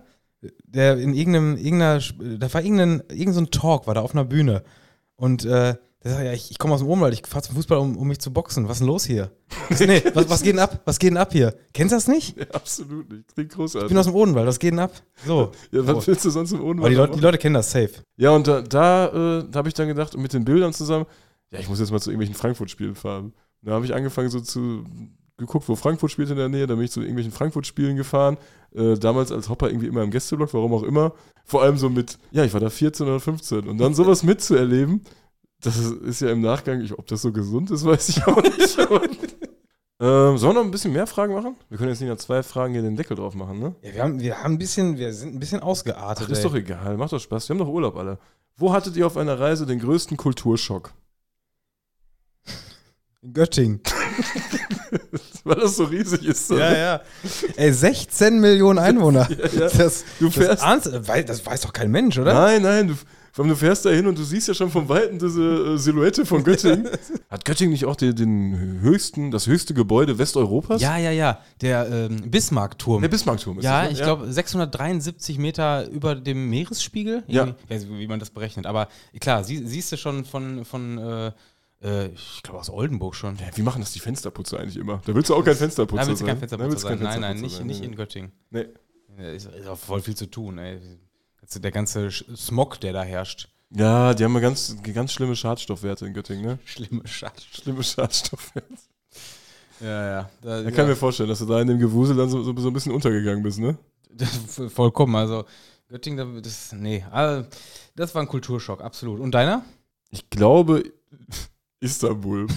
[0.65, 1.99] Der in irgendeinem, irgendeiner,
[2.37, 4.63] da war irgendein, irgendein so Talk, war da auf einer Bühne.
[5.17, 7.79] Und äh, der sagt, ja, ich, ich komme aus dem Odenwald, ich fahre zum Fußball,
[7.79, 8.65] um, um mich zu boxen.
[8.67, 9.31] Was ist denn los hier?
[9.79, 10.79] nee, was, was geht denn ab?
[10.85, 11.55] Was geht denn ab hier?
[11.73, 12.37] Kennst du das nicht?
[12.37, 13.33] Ja, absolut nicht.
[13.33, 13.89] Klingt Ich großartig.
[13.89, 14.91] bin aus dem Odenwald, was geht denn ab?
[15.25, 15.51] So.
[15.71, 16.07] ja, was Oh.
[16.07, 17.89] willst du sonst im Aber Unwald die Leute, die Leute kennen das safe.
[18.15, 21.05] Ja, und da, da, äh, da habe ich dann gedacht, mit den Bildern zusammen,
[21.51, 23.33] ja, ich muss jetzt mal zu irgendwelchen Frankfurt-Spielen fahren.
[23.63, 24.85] Da habe ich angefangen, so zu
[25.37, 26.67] geguckt, wo Frankfurt spielt in der Nähe.
[26.67, 28.37] Da bin ich zu irgendwelchen Frankfurt-Spielen gefahren.
[28.75, 31.13] Äh, damals als Hopper irgendwie immer im Gästeblock, warum auch immer.
[31.45, 33.67] Vor allem so mit, ja, ich war da 14 oder 15.
[33.67, 35.03] Und dann sowas mitzuerleben,
[35.61, 38.77] das ist, ja im Nachgang, ich, ob das so gesund ist, weiß ich auch nicht.
[39.99, 41.55] Ähm, sollen wir noch ein bisschen mehr Fragen machen?
[41.69, 43.73] Wir können jetzt nicht nach zwei Fragen hier den Deckel drauf machen, ne?
[43.81, 46.27] Ja, wir haben, wir haben ein bisschen, wir sind ein bisschen ausgeartet.
[46.27, 47.49] Ach, ist doch egal, macht doch Spaß.
[47.49, 48.19] Wir haben doch Urlaub alle.
[48.57, 50.93] Wo hattet ihr auf einer Reise den größten Kulturschock?
[53.23, 53.81] In Göttingen.
[55.43, 56.49] Weil das so riesig ist.
[56.49, 57.01] Ja, ja.
[57.55, 59.27] Ey, 16 Millionen Einwohner.
[59.37, 59.69] Ja, ja.
[59.69, 60.63] Das, Du fährst.
[60.63, 62.33] das, weiß, das weiß doch kein Mensch, oder?
[62.33, 65.41] Nein, nein, du, du fährst da hin und du siehst ja schon vom Weiten diese
[65.41, 66.87] äh, Silhouette von Göttingen.
[67.29, 70.81] Hat Göttingen nicht auch den, den höchsten, das höchste Gebäude Westeuropas?
[70.81, 71.39] Ja, ja, ja.
[71.61, 73.01] Der ähm, Bismarckturm.
[73.01, 73.97] Der Bismarckturm ist ja, das, ne?
[73.97, 77.23] ich glaube 673 Meter über dem Meeresspiegel.
[77.27, 77.43] Ja.
[77.45, 78.65] Irgendwie- weiß wie man das berechnet.
[78.65, 78.87] Aber
[79.19, 81.31] klar, sie, siehst du schon von, von äh,
[81.83, 83.35] äh, ich glaube aus Oldenburg schon.
[83.37, 85.01] Ja, wie machen das die Fensterputzer eigentlich immer?
[85.05, 86.49] Da willst du auch kein Fensterputzer Da willst du kein sein.
[86.49, 86.99] Fensterputzer sein.
[86.99, 87.67] Nein, nein, nicht, sein.
[87.67, 88.31] nicht in Göttingen.
[88.49, 88.65] Nee.
[89.17, 90.79] Ja, Ist, ist auch voll viel zu tun, ey.
[91.55, 93.49] Der ganze Smog, der da herrscht.
[93.69, 96.59] Ja, die haben ja ganz, ganz schlimme Schadstoffwerte in Göttingen, ne?
[96.65, 97.33] Schlimme Scheiße.
[97.51, 98.67] Schlimme Schadstoffwerte.
[99.79, 100.29] Ja, ja.
[100.41, 102.53] Da, Da kann ich mir vorstellen, dass du da in dem Gewusel dann so, so,
[102.57, 103.77] so ein bisschen untergegangen bist, ne?
[104.69, 105.15] Vollkommen.
[105.15, 105.45] Also
[105.89, 107.47] Göttingen, da- das, nee, also,
[107.95, 109.19] das war ein Kulturschock, absolut.
[109.19, 109.63] Und deiner?
[110.09, 110.83] Ich glaube
[111.79, 112.47] Istanbul.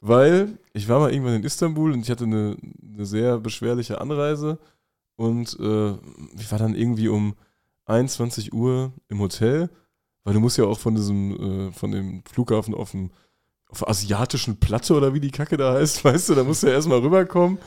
[0.00, 4.58] Weil ich war mal irgendwann in Istanbul und ich hatte eine, eine sehr beschwerliche Anreise
[5.16, 5.92] und äh,
[6.36, 7.34] ich war dann irgendwie um
[7.86, 9.70] 21 Uhr im Hotel,
[10.24, 13.10] weil du musst ja auch von diesem, äh, von dem Flughafen auf dem
[13.68, 16.74] auf asiatischen Platte oder wie die Kacke da heißt, weißt du, da musst du ja
[16.74, 17.58] erstmal rüberkommen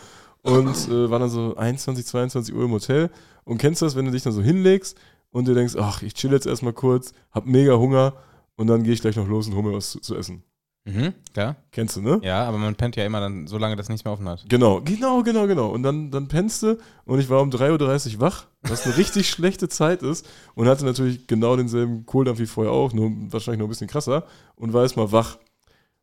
[0.43, 3.09] und äh, war dann so 21, 22 Uhr im Hotel
[3.43, 4.97] und kennst du das, wenn du dich dann so hinlegst
[5.31, 8.13] und du denkst, ach, ich chill jetzt erstmal kurz, hab mega Hunger
[8.57, 10.43] und dann gehe ich gleich noch los und hole mir was zu, zu essen.
[10.87, 11.55] Mhm, klar.
[11.71, 12.19] Kennst du, ne?
[12.21, 14.45] Ja, aber man pennt ja immer dann so lange, dass nichts mehr offen hat.
[14.47, 15.69] Genau, genau, genau, genau.
[15.69, 19.27] Und dann, dann pennst du und ich war um 3.30 Uhr wach, was eine richtig
[19.29, 23.65] schlechte Zeit ist und hatte natürlich genau denselben Kohldampf wie vorher auch, nur wahrscheinlich noch
[23.65, 24.25] ein bisschen krasser
[24.55, 25.39] und war erstmal wach.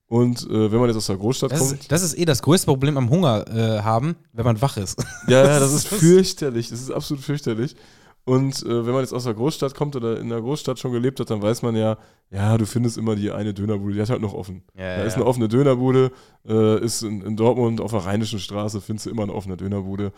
[0.09, 2.43] Und äh, wenn man jetzt aus der Großstadt Das kommt, ist, das ist eh das
[2.43, 5.03] größte Problem am Hunger äh, haben, wenn man wach ist.
[5.29, 7.77] ja, ja, das ist fürchterlich, das ist absolut fürchterlich.
[8.25, 11.18] Und äh, wenn man jetzt aus der Großstadt kommt oder in der Großstadt schon gelebt
[11.18, 11.99] hat, dann weiß man ja,
[12.31, 14.62] ja, du findest immer die eine Dönerbude, die hat halt noch offen.
[14.77, 16.12] Ja, Da ist eine offene Dönerbude,
[16.47, 20.12] äh, ist in, in Dortmund auf der Rheinischen Straße, findest du immer eine offene Dönerbude.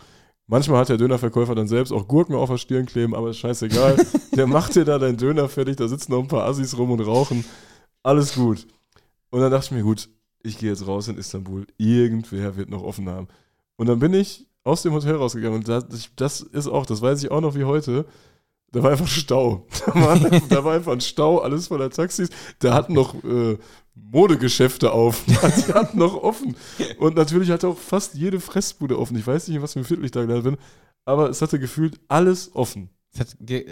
[0.47, 3.97] Manchmal hat der Dönerverkäufer dann selbst auch Gurken auf der Stirn kleben, aber ist scheißegal.
[4.35, 7.01] der macht dir da deinen Döner fertig, da sitzen noch ein paar Assis rum und
[7.01, 7.43] rauchen.
[8.03, 8.67] Alles gut.
[9.31, 10.07] Und dann dachte ich mir, gut,
[10.43, 11.65] ich gehe jetzt raus in Istanbul.
[11.77, 13.27] Irgendwer wird noch offen haben.
[13.77, 17.23] Und dann bin ich aus dem Hotel rausgegangen und das, das ist auch, das weiß
[17.23, 18.05] ich auch noch wie heute.
[18.71, 19.65] Da war einfach Stau.
[19.85, 22.29] Da war, da war einfach ein Stau, alles voller Taxis.
[22.59, 23.57] Da hatten noch äh,
[23.93, 25.23] Modegeschäfte auf.
[25.27, 26.57] Die hatten noch offen.
[26.97, 29.17] Und natürlich hatte auch fast jede Fressbude offen.
[29.17, 30.57] Ich weiß nicht, in was für ein Viertel ich da gelandet bin,
[31.05, 32.89] aber es hatte gefühlt alles offen.
[33.19, 33.29] Hat,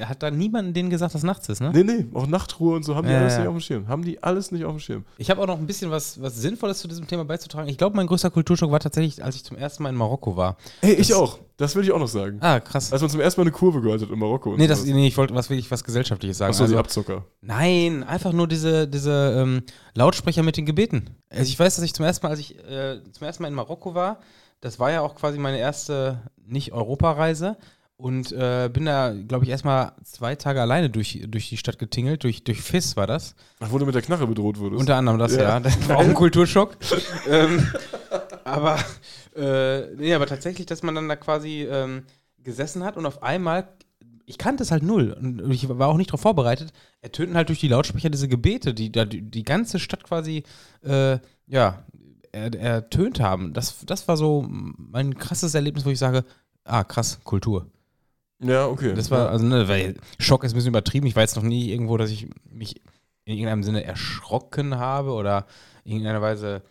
[0.08, 1.72] hat da niemand denen gesagt, dass nachts ist, ne?
[1.74, 3.40] Nee, nee, auch Nachtruhe und so haben die Ja, alles ja.
[3.40, 3.88] nicht auf dem Schirm.
[3.88, 5.06] Haben die alles nicht auf dem Schirm.
[5.18, 7.68] Ich habe auch noch ein bisschen was, was Sinnvolles zu diesem Thema beizutragen.
[7.70, 10.58] Ich glaube, mein größter Kulturschock war tatsächlich, als ich zum ersten Mal in Marokko war.
[10.82, 11.40] Ey, ich auch.
[11.58, 12.38] Das will ich auch noch sagen.
[12.42, 12.92] Ah, krass.
[12.92, 14.56] Als man zum ersten Mal eine Kurve gehört hat in Marokko.
[14.58, 16.50] nee, das, nee, ich wollte was will ich was Gesellschaftliches sagen.
[16.52, 17.26] Achso, die Also, Abzocker.
[17.42, 19.62] nein, einfach nur diese, diese ähm,
[19.94, 21.12] Lautsprecher mit den Gebeten.
[21.30, 23.56] Also ich weiß, dass ich zum ersten Mal, als ich äh, zum ersten Mal in
[23.56, 24.20] Marokko war,
[24.62, 27.58] das war ja auch quasi meine erste Nicht-Europareise.
[27.96, 32.24] Und äh, bin da, glaube ich, erstmal zwei Tage alleine durch, durch die Stadt getingelt.
[32.24, 33.36] Durch, durch Fis war das.
[33.60, 34.80] Ach, wo du mit der Knarre bedroht wurdest.
[34.82, 35.44] Unter anderem das, ja.
[35.44, 35.60] Ja.
[35.60, 36.76] Das war auch ein Kulturschock.
[37.30, 37.66] ähm,
[38.44, 38.78] aber,
[39.36, 42.04] äh, nee, aber tatsächlich, dass man dann da quasi ähm,
[42.44, 43.70] gesessen hat und auf einmal,
[44.26, 47.60] ich kannte es halt null und ich war auch nicht darauf vorbereitet, ertönten halt durch
[47.60, 50.44] die Lautsprecher diese Gebete, die da die, die ganze Stadt quasi,
[50.84, 51.84] äh, ja,
[52.32, 53.54] er- ertönt haben.
[53.54, 56.26] Das, das war so mein krasses Erlebnis, wo ich sage,
[56.66, 57.68] ah, krass, Kultur.
[58.44, 58.94] Ja, okay.
[58.94, 61.08] Das war, also, ne, weil Schock ist ein bisschen übertrieben.
[61.08, 62.82] Ich war jetzt noch nie irgendwo, dass ich mich
[63.26, 65.46] in irgendeinem Sinne erschrocken habe oder
[65.86, 66.62] in irgendeiner Weise.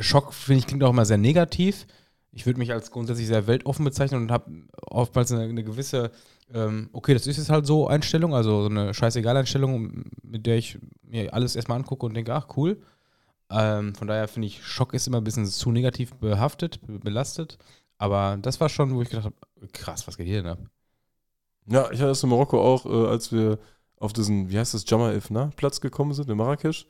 [0.00, 1.86] Schock, finde ich, klingt auch immer sehr negativ.
[2.30, 4.50] Ich würde mich als grundsätzlich sehr weltoffen bezeichnen und habe
[4.86, 6.10] oftmals eine, eine gewisse,
[6.54, 10.78] ähm, okay, das ist jetzt halt so Einstellung, also so eine scheißegal-Einstellung, mit der ich
[11.02, 12.80] mir alles erstmal angucke und denke, ach cool.
[13.50, 17.58] Ähm, von daher finde ich, Schock ist immer ein bisschen zu negativ behaftet, be- belastet.
[17.98, 20.58] Aber das war schon, wo ich gedacht habe, krass, was geht hier denn ab?
[21.66, 23.58] Ja, ich hatte das in Marokko auch, äh, als wir
[23.98, 26.86] auf diesen, wie heißt das, Jamal Elfna Platz gekommen sind in Marrakesch.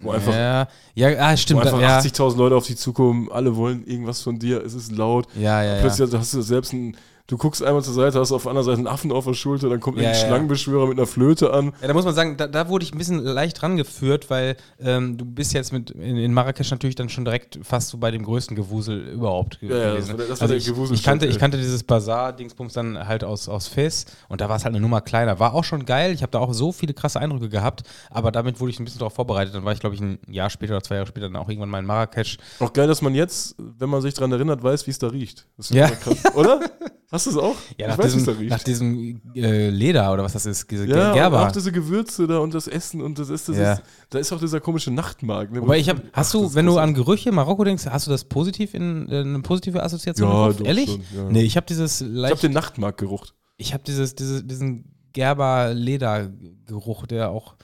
[0.00, 1.62] Wo einfach, ja, ja, ah, wo stimmt.
[1.62, 1.98] einfach ja.
[1.98, 5.26] 80.000 Leute auf dich zukommen, alle wollen irgendwas von dir, es ist laut.
[5.34, 5.80] ja, ja, ja.
[5.80, 6.96] Plötzlich hast du selbst ein,
[7.26, 9.68] du guckst einmal zur Seite, hast auf der anderen Seite einen Affen auf der Schulter,
[9.70, 10.26] dann kommt Ja, ein ja.
[10.26, 11.72] Schlangenbeschwörer mit einer Flöte an.
[11.80, 15.16] Ja, da muss man sagen, da, da wurde ich ein bisschen leicht rangeführt, weil ähm,
[15.16, 18.24] du bist jetzt mit in, in Marrakesch natürlich dann schon direkt fast so bei dem
[18.24, 20.18] größten Gewusel überhaupt ge- Ja, ja, das gewesen.
[20.18, 23.48] war das war also der ich, ich, kannte, ich kannte dieses Bazar-Dingsbums dann halt aus,
[23.48, 25.38] aus Fes und da war es halt eine Nummer kleiner.
[25.40, 28.60] War auch schon geil, ich habe da auch so viele krasse Eindrücke gehabt, aber damit
[28.60, 29.54] wurde ich ein bisschen darauf vorbereitet.
[29.54, 31.70] Dann war ich, glaube ich, ein Jahr später oder zwei Jahre später dann auch irgendwann
[31.70, 32.36] mal in Marrakesch.
[32.60, 35.46] Auch geil, dass man jetzt, wenn man sich daran erinnert, weiß, wie es da riecht.
[35.56, 35.88] Das ist Ja.
[35.88, 36.60] krass, oder?
[37.14, 37.54] Hast du es auch?
[37.78, 41.46] Ja, ich nach diesem, nach diesem äh, Leder oder was das ist, diese ja, Gerber.
[41.46, 43.72] auch diese Gewürze da und das Essen und das ist, das Ja.
[43.74, 45.52] ist da ist auch dieser komische Nachtmarkt.
[45.52, 45.62] Ne?
[45.62, 48.74] Wobei ich habe, hast du, wenn du an Gerüche Marokko denkst, hast du das positiv
[48.74, 50.28] in äh, eine positive Assoziation?
[50.28, 50.90] Ja, doch Ehrlich?
[50.90, 51.30] schon, ja.
[51.30, 53.34] Nee, ich habe dieses Ich leicht, habe den Nachtmarkt gerucht.
[53.58, 57.54] ich habe dieses, diese, diesen Gerber-Leder-Geruch, der auch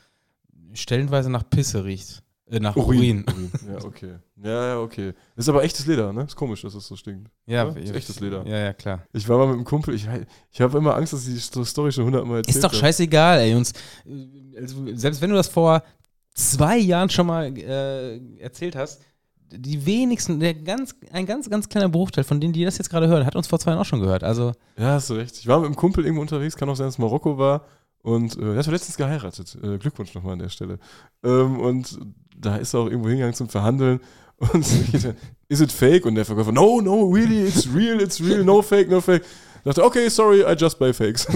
[0.72, 2.22] stellenweise nach Pisse riecht.
[2.50, 3.24] Äh, nach Urin.
[3.26, 3.50] Urin.
[3.68, 4.14] Ja, okay.
[4.42, 5.12] Ja, ja, okay.
[5.36, 6.24] Ist aber echtes Leder, ne?
[6.24, 7.30] Ist komisch, dass es so stinkt.
[7.46, 8.44] Ja, Ja, ist echtes Leder.
[8.46, 9.04] Ja, ja, klar.
[9.12, 10.08] Ich war mal mit einem Kumpel, ich,
[10.50, 13.54] ich habe immer Angst, dass ich die Story schon hundertmal erzählt Ist doch scheißegal, ey.
[13.54, 13.72] Uns,
[14.56, 15.82] also, selbst wenn du das vor
[16.34, 19.00] zwei Jahren schon mal äh, erzählt hast,
[19.52, 23.08] die wenigsten, der ganz, ein ganz, ganz kleiner Bruchteil von denen, die das jetzt gerade
[23.08, 24.22] hören, hat uns vor zwei Jahren auch schon gehört.
[24.24, 25.36] Also, Ja, hast du recht.
[25.38, 27.64] Ich war mit einem Kumpel irgendwo unterwegs, kann auch sein, dass es Marokko war.
[28.02, 29.58] Und äh, er hat letztens geheiratet.
[29.62, 30.78] Äh, Glückwunsch nochmal an der Stelle.
[31.22, 31.98] Ähm, und
[32.40, 34.00] da ist er auch irgendwo hingegangen zum Verhandeln.
[34.38, 34.66] Und
[35.48, 36.06] is it fake?
[36.06, 39.22] Und der Verkäufer, no, no, really, it's real, it's real, no fake, no fake.
[39.58, 41.26] Ich dachte, okay, sorry, I just buy fakes.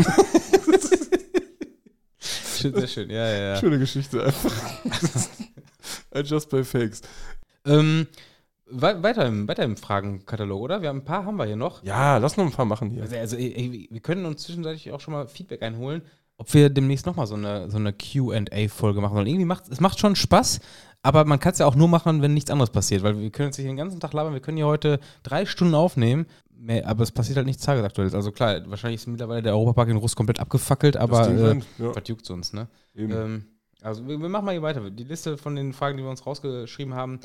[2.59, 3.57] schön, sehr schön, ja, ja, ja.
[3.57, 4.53] Schöne Geschichte einfach.
[6.15, 7.03] I just buy fakes.
[7.67, 8.07] Ähm,
[8.67, 10.81] wei- weiter, im, weiter im Fragenkatalog, oder?
[10.83, 11.83] Wir haben ein paar haben wir hier noch.
[11.85, 13.03] Ja, lass noch ein paar machen hier.
[13.03, 16.03] Also, also ey, wir können uns zwischenzeitlich auch schon mal Feedback einholen,
[16.37, 19.27] ob wir demnächst nochmal so eine, so eine QA-Folge machen sollen.
[19.27, 20.61] Irgendwie macht es macht schon Spaß,
[21.05, 23.49] aber man kann es ja auch nur machen, wenn nichts anderes passiert, weil wir können
[23.49, 26.27] jetzt nicht den ganzen Tag labern, wir können hier heute drei Stunden aufnehmen,
[26.57, 28.15] mehr, aber es passiert halt nichts Tagesaktuelles.
[28.15, 32.03] Also klar, wahrscheinlich ist mittlerweile der Europapark in Russ komplett abgefackelt, aber äh, ja, was
[32.07, 32.69] juckt's uns, ne?
[32.97, 33.45] Ähm,
[33.83, 34.91] Also wir, wir machen mal hier weiter.
[34.91, 37.21] Die Liste von den Fragen, die wir uns rausgeschrieben haben,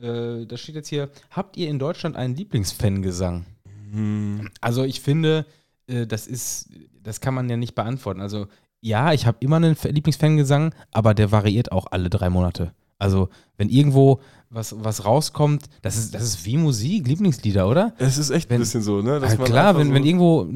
[0.00, 3.46] äh, da steht jetzt hier, habt ihr in Deutschland einen Lieblingsfangesang?
[3.90, 4.48] Hm.
[4.60, 5.44] Also ich finde,
[5.88, 6.68] äh, das ist,
[7.02, 8.20] das kann man ja nicht beantworten.
[8.20, 8.46] Also
[8.80, 12.74] ja, ich habe immer einen Lieblingsfangesang, aber der variiert auch alle drei Monate.
[12.98, 14.20] Also wenn irgendwo
[14.50, 17.92] was, was rauskommt, das ist, das ist wie Musik, Lieblingslieder, oder?
[17.98, 19.18] Es ist echt Wenn- ein bisschen so, ne?
[19.18, 20.48] dass Ja, man klar, wenn, so- wenn irgendwo,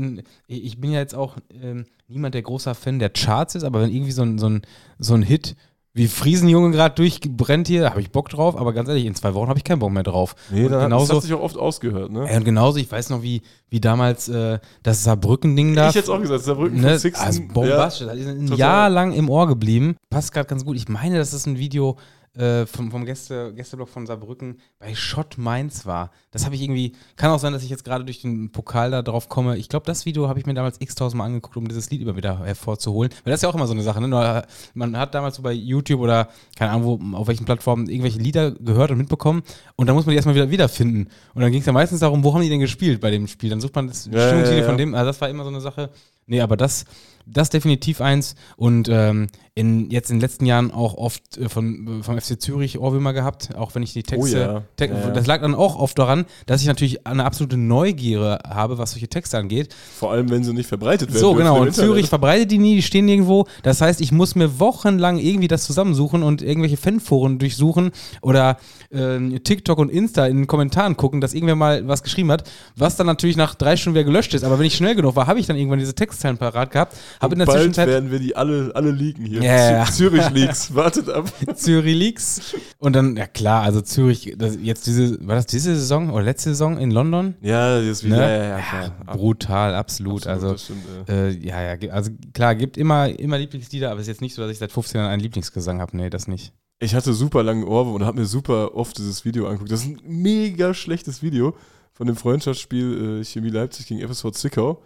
[0.46, 3.90] ich bin ja jetzt auch ähm, niemand, der großer Fan der Charts ist, aber wenn
[3.92, 4.62] irgendwie so ein, so ein,
[4.98, 5.56] so ein Hit
[5.94, 9.34] wie Friesenjunge gerade durchbrennt hier, da habe ich Bock drauf, aber ganz ehrlich, in zwei
[9.34, 10.36] Wochen habe ich keinen Bock mehr drauf.
[10.50, 12.28] Nee, Und da, genauso- das hat sich auch oft ausgehört, ne?
[12.30, 15.88] Ey, und genauso, ich weiß noch, wie, wie damals äh, das Saarbrücken-Ding da.
[15.88, 17.26] ich jetzt auch gesagt, Saarbrücken ne, Sixten.
[17.26, 18.58] also bombastisch, das ist ein total.
[18.58, 19.96] Jahr lang im Ohr geblieben.
[20.08, 20.76] Passt gerade ganz gut.
[20.76, 21.96] Ich meine, das ein Video
[22.38, 26.12] äh, vom, vom Gäste, Gästeblock von Saarbrücken bei Schott Mainz war.
[26.30, 29.02] Das habe ich irgendwie, kann auch sein, dass ich jetzt gerade durch den Pokal da
[29.02, 29.56] drauf komme.
[29.56, 32.16] Ich glaube, das Video habe ich mir damals x-tausend Mal angeguckt, um dieses Lied immer
[32.16, 33.12] wieder hervorzuholen.
[33.24, 34.00] Weil das ist ja auch immer so eine Sache.
[34.00, 34.08] Ne?
[34.08, 38.18] Nur, Man hat damals so bei YouTube oder keine Ahnung, wo, auf welchen Plattformen irgendwelche
[38.18, 39.42] Lieder gehört und mitbekommen
[39.74, 41.08] und dann muss man die erstmal wieder wiederfinden.
[41.34, 43.50] Und dann ging es ja meistens darum, wo haben die denn gespielt bei dem Spiel?
[43.50, 44.64] Dann sucht man das Ja, ja, Stimmungslied ja.
[44.64, 45.90] von dem, also das war immer so eine Sache.
[46.26, 46.84] Nee, aber das,
[47.32, 48.34] das definitiv eins.
[48.56, 52.40] Und ähm, in, jetzt in den letzten Jahren auch oft äh, von, äh, vom FC
[52.40, 54.36] Zürich Ohrwürmer gehabt, auch wenn ich die Texte.
[54.36, 54.62] Oh ja.
[54.76, 55.10] Te Ja, ja.
[55.10, 59.08] Das lag dann auch oft daran, dass ich natürlich eine absolute Neugier habe, was solche
[59.08, 59.74] Texte angeht.
[59.98, 61.20] Vor allem, wenn sie nicht verbreitet werden.
[61.20, 61.60] So, genau.
[61.60, 61.74] Und Internet.
[61.88, 63.46] Zürich verbreitet die nie, die stehen nirgendwo.
[63.64, 67.90] Das heißt, ich muss mir wochenlang irgendwie das zusammensuchen und irgendwelche Fanforen durchsuchen
[68.22, 68.58] oder
[68.90, 72.94] äh, TikTok und Insta in den Kommentaren gucken, dass irgendwer mal was geschrieben hat, was
[72.94, 74.44] dann natürlich nach drei Stunden wieder gelöscht ist.
[74.44, 76.96] Aber wenn ich schnell genug war, habe ich dann irgendwann diese Textzeilen parat gehabt.
[77.20, 79.42] Habe in der Bald Zwischenzeit werden wir die alle, alle leaken hier.
[79.42, 79.84] Ja, ja, ja.
[79.84, 81.32] Zü- Zürich Leaks, wartet ab.
[81.56, 82.54] Zürich Leaks.
[82.78, 84.24] Und dann, ja klar, also Zürich,
[84.62, 87.34] jetzt diese, war das diese Saison oder letzte Saison in London?
[87.40, 88.16] Ja, das wieder.
[88.16, 88.22] Ne?
[88.22, 89.16] Ja, ja, ja, klar.
[89.16, 90.26] Brutal, absolut.
[90.26, 91.14] also das stimmt, ja.
[91.14, 94.42] Äh, ja, ja, also klar, gibt immer, immer Lieblingslieder, aber es ist jetzt nicht so,
[94.42, 95.96] dass ich seit 15 Jahren einen Lieblingsgesang habe.
[95.96, 96.52] Nee, das nicht.
[96.80, 99.72] Ich hatte super lange Ohrwurm und habe mir super oft dieses Video angeguckt.
[99.72, 101.56] Das ist ein mega schlechtes Video
[101.92, 104.80] von dem Freundschaftsspiel äh, Chemie Leipzig gegen FSV Zwickau.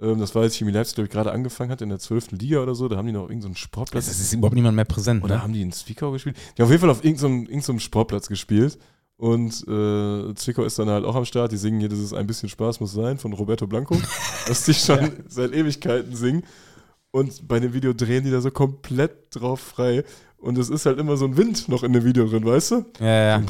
[0.00, 2.32] Ähm, das war jetzt Chemie Leipzig, glaube ich, gerade angefangen hat in der 12.
[2.32, 2.88] Liga oder so.
[2.88, 4.08] Da haben die noch irgendeinen so Sportplatz.
[4.08, 5.24] Es ist überhaupt niemand mehr präsent.
[5.24, 5.42] Oder Ne?
[5.42, 6.36] haben die in Zwickau gespielt?
[6.56, 8.78] Die haben auf jeden Fall auf irgendeinem irgendeinem Sportplatz gespielt.
[9.16, 11.50] Und äh, Zwickau ist dann halt auch am Start.
[11.50, 13.96] Die singen hier, das ist ein bisschen Spaß muss sein von Roberto Blanco,
[14.46, 16.44] was die schon seit Ewigkeiten singen.
[17.10, 20.04] Und bei dem Video drehen die da so komplett drauf frei.
[20.40, 22.84] Und es ist halt immer so ein Wind noch in dem Video drin, weißt du?
[23.00, 23.06] Ja,
[23.38, 23.42] ja.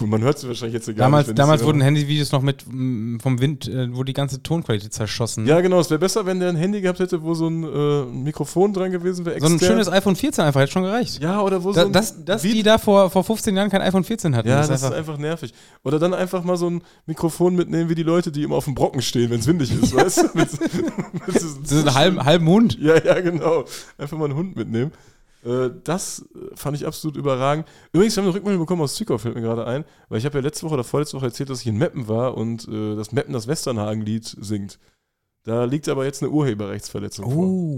[0.00, 1.06] Und man hört es wahrscheinlich jetzt egal.
[1.06, 5.44] Damals, damals wurden Handyvideos noch mit mm, vom Wind, äh, wurde die ganze Tonqualität zerschossen.
[5.48, 5.80] Ja, genau.
[5.80, 8.92] Es wäre besser, wenn der ein Handy gehabt hätte, wo so ein äh, Mikrofon dran
[8.92, 9.40] gewesen wäre.
[9.40, 11.20] so ein schönes iPhone 14 einfach, hätte schon gereicht.
[11.20, 13.82] Ja, oder wo so Da, ein dass dass die da vor, vor 15 Jahren kein
[13.82, 14.48] iPhone 14 hatten.
[14.48, 15.52] Ja, das das, ist einfach, ist einfach nervig.
[15.82, 18.76] Oder dann einfach mal so ein Mikrofon mitnehmen, wie die Leute, die immer auf dem
[18.76, 20.22] Brocken stehen, wenn es windig ist, weißt du?
[20.38, 22.78] Mit, mit diesem- das ist ein halben, halben Hund.
[22.80, 23.64] ja, ja, genau.
[23.98, 24.92] Einfach mal einen Hund mitnehmen.
[25.46, 27.66] Äh, Das äh, fand ich absolut überragend.
[27.92, 30.38] Übrigens, wir haben eine Rückmeldung bekommen aus Zwickau, fällt mir gerade ein, weil ich habe
[30.38, 33.12] ja letzte Woche oder vorletzte Woche erzählt, dass ich in Meppen war und äh, das
[33.12, 34.78] Meppen das Westernhagen-Lied singt.
[35.44, 37.30] Da liegt aber jetzt eine Urheberrechtsverletzung Oh.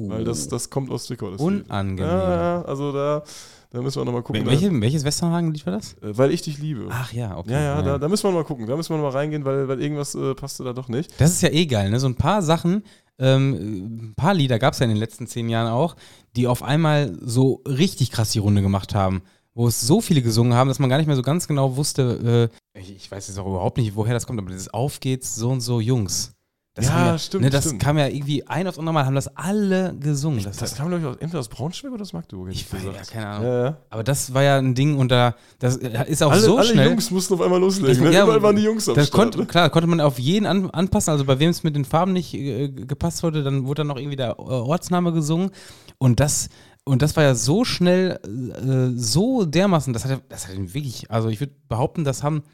[0.08, 0.16] vor.
[0.16, 1.26] Weil das, das kommt aus Zwickau.
[1.36, 2.10] Unangenehm.
[2.10, 3.22] Ja, ja, also da,
[3.70, 4.46] da müssen wir nochmal gucken.
[4.46, 5.94] Welche, welches Westernhagen-Lied war das?
[6.00, 6.86] Da, äh, weil ich dich liebe.
[6.88, 7.52] Ach ja, okay.
[7.52, 8.66] Ja, ja, da, da müssen wir mal gucken.
[8.66, 11.12] Da müssen wir mal reingehen, weil, weil irgendwas äh, passte da doch nicht.
[11.20, 12.00] Das ist ja eh geil, ne?
[12.00, 12.82] So ein paar Sachen,
[13.18, 15.96] ähm, ein paar Lieder gab es ja in den letzten zehn Jahren auch,
[16.36, 19.22] die auf einmal so richtig krass die Runde gemacht haben.
[19.54, 22.50] Wo es so viele gesungen haben, dass man gar nicht mehr so ganz genau wusste,
[22.74, 25.34] äh, ich, ich weiß jetzt auch überhaupt nicht, woher das kommt, aber dieses Auf geht's,
[25.34, 26.37] so und so Jungs.
[26.78, 27.82] Das Ja, ja stimmt, Ne, das stimmt.
[27.82, 30.42] kam ja irgendwie ein aufs andere Mal, haben das alle gesungen.
[30.44, 32.48] Das, Das kam, glaube ich, aus, entweder aus Braunschweig oder aus Magdeburg.
[32.52, 33.46] ich weiß ja, keine Ahnung.
[33.48, 33.76] Ja, ja.
[33.90, 36.88] Aber das war ja ein Ding und da, das ist auch Alle, so alle schnell.
[36.88, 37.90] Jungs mussten auf einmal loslegen.
[37.90, 38.12] Ich- Ne?
[38.12, 39.32] ja, Überall waren die Jungs am Das Start.
[39.32, 41.10] konnte, klar, konnte man auf jeden an, anpassen.
[41.10, 43.96] Also bei wem es mit den Farben nicht äh, gepasst wurde, dann wurde dann noch
[43.98, 45.50] irgendwie der äh, Ortsname gesungen.
[45.98, 46.48] Und das,
[46.84, 51.28] und das war ja so schnell, äh, so dermaßen, das hat, das hat wirklich, also
[51.28, 52.44] ich würde behaupten, das haben,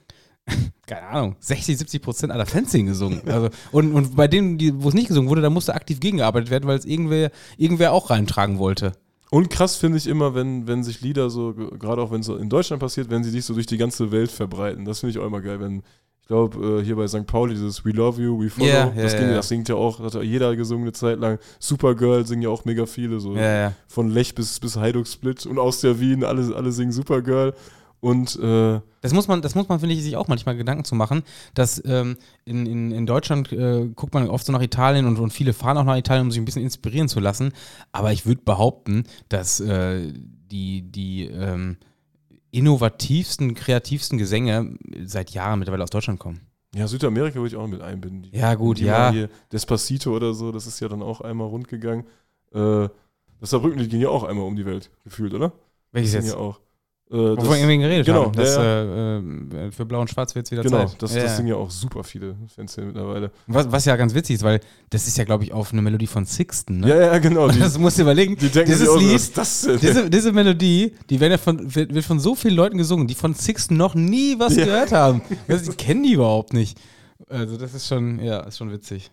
[0.86, 3.22] keine Ahnung, 60, 70 Prozent aller Fans gesungen.
[3.26, 6.66] Also, und, und bei denen, wo es nicht gesungen wurde, da musste aktiv gegengearbeitet werden,
[6.66, 8.92] weil es irgendwer, irgendwer auch reintragen wollte.
[9.30, 12.26] Und krass finde ich immer, wenn, wenn sich Lieder so, ge- gerade auch wenn es
[12.26, 14.84] so in Deutschland passiert, wenn sie sich so durch die ganze Welt verbreiten.
[14.84, 15.82] Das finde ich auch immer geil, wenn,
[16.20, 17.26] ich glaube, äh, hier bei St.
[17.26, 19.34] Pauli dieses We Love You, We Follow, Ja, ja, das, ging, ja.
[19.34, 21.38] das singt ja auch, hat ja jeder gesungen eine Zeit lang.
[21.58, 23.34] Supergirl singen ja auch mega viele, so
[23.88, 27.54] von Lech bis, bis Heiduk Split und aus der Wien, alle, alle singen Supergirl.
[28.04, 30.94] Und äh, Das muss man, das muss man, finde ich, sich auch manchmal Gedanken zu
[30.94, 31.22] machen,
[31.54, 35.30] dass ähm, in, in, in Deutschland äh, guckt man oft so nach Italien und, und
[35.32, 37.52] viele fahren auch nach Italien, um sich ein bisschen inspirieren zu lassen.
[37.92, 40.12] Aber ich würde behaupten, dass äh,
[40.50, 41.78] die, die ähm,
[42.50, 46.40] innovativsten, kreativsten Gesänge seit Jahren mittlerweile aus Deutschland kommen.
[46.74, 48.22] ja, Südamerika würde ich auch mit einbinden.
[48.22, 49.10] Die- Ja, gut, die ja.
[49.10, 52.04] Hier Despacito oder so, das ist ja dann auch einmal rund gegangen.
[52.52, 52.88] Äh,
[53.40, 55.52] das Saarbrückenlied ging ja auch einmal um die Welt, gefühlt, oder?
[55.92, 56.28] Welches jetzt?
[56.28, 56.60] ja auch.
[57.10, 58.32] Äh, Wovon wir irgendwie geredet genau, haben.
[58.32, 59.18] Das, ja, äh,
[59.66, 61.02] äh, für Blau und Schwarz wird es wieder genau, Zeit.
[61.02, 61.36] das, Ja, das ja.
[61.36, 63.30] Ding ja auch super viele Fans hier mittlerweile.
[63.46, 66.06] Was, was ja ganz witzig ist, weil das ist ja, glaube ich, auf eine Melodie
[66.06, 66.80] von Sixten.
[66.80, 66.88] Ne?
[66.88, 67.48] Ja, ja, genau.
[67.50, 68.36] Die, das musst du überlegen.
[68.36, 69.78] die denken dieses auch, Lied, was das denn?
[69.80, 73.34] diese, diese Melodie, die ja von, wird, wird von so vielen Leuten gesungen, die von
[73.34, 74.64] Sixten noch nie was Ja.
[74.64, 75.20] gehört haben.
[75.48, 76.80] Die kennen die überhaupt nicht.
[77.28, 79.10] Also das ist schon, ja, ist schon witzig.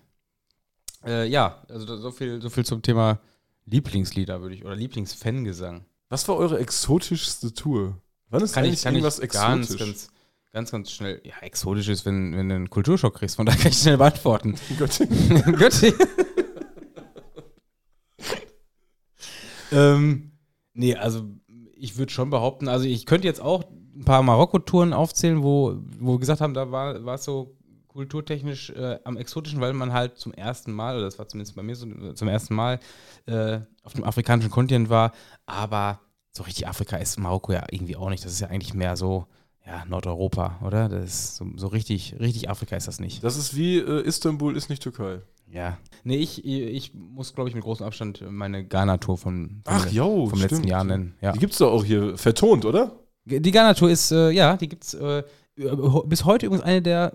[1.05, 3.19] Äh, ja, also so viel, so viel zum Thema
[3.65, 5.85] Lieblingslieder, würde ich, oder Lieblingsfangesang.
[6.11, 7.97] Was war eure exotischste Tour?
[8.29, 9.79] Wann ist eigentlich irgendwas ganz, exotisch?
[9.79, 10.09] ganz,
[10.51, 11.21] ganz, ganz schnell.
[11.23, 14.55] Ja, exotisch ist, wenn, wenn du einen Kulturschock kriegst, von daher kann ich schnell beantworten.
[14.77, 15.55] Göttingen.
[15.55, 15.97] Göttingen.
[19.71, 20.31] ähm,
[20.73, 21.29] nee, also
[21.77, 23.63] ich würde schon behaupten, also ich könnte jetzt auch
[23.95, 27.55] ein paar Marokko-Touren aufzählen, wo, wo wir gesagt haben, da war war es so
[27.87, 31.63] kulturtechnisch äh, am exotischen, weil man halt zum ersten Mal, oder das war zumindest bei
[31.63, 32.81] mir so, zum ersten Mal
[33.27, 35.11] äh, auf dem afrikanischen Kontinent war,
[35.45, 35.99] aber
[36.31, 38.23] so richtig Afrika ist Marokko ja irgendwie auch nicht.
[38.23, 39.25] Das ist ja eigentlich mehr so,
[39.65, 40.89] ja, Nordeuropa, oder?
[40.89, 43.23] Das ist so, so richtig, richtig Afrika ist das nicht.
[43.23, 45.21] Das ist wie äh, Istanbul ist nicht Türkei.
[45.51, 45.77] Ja.
[46.03, 50.27] Nee, ich, ich muss, glaube ich, mit großem Abstand meine Ghana-Tour von, von Ach, jo,
[50.27, 50.69] vom letzten stimmt.
[50.69, 51.15] Jahr nennen.
[51.21, 51.33] Ja.
[51.33, 52.93] Die gibt's doch auch hier vertont, oder?
[53.25, 55.23] Die Ghana-Tour ist, äh, ja, die gibt's äh,
[56.05, 57.13] bis heute übrigens eine der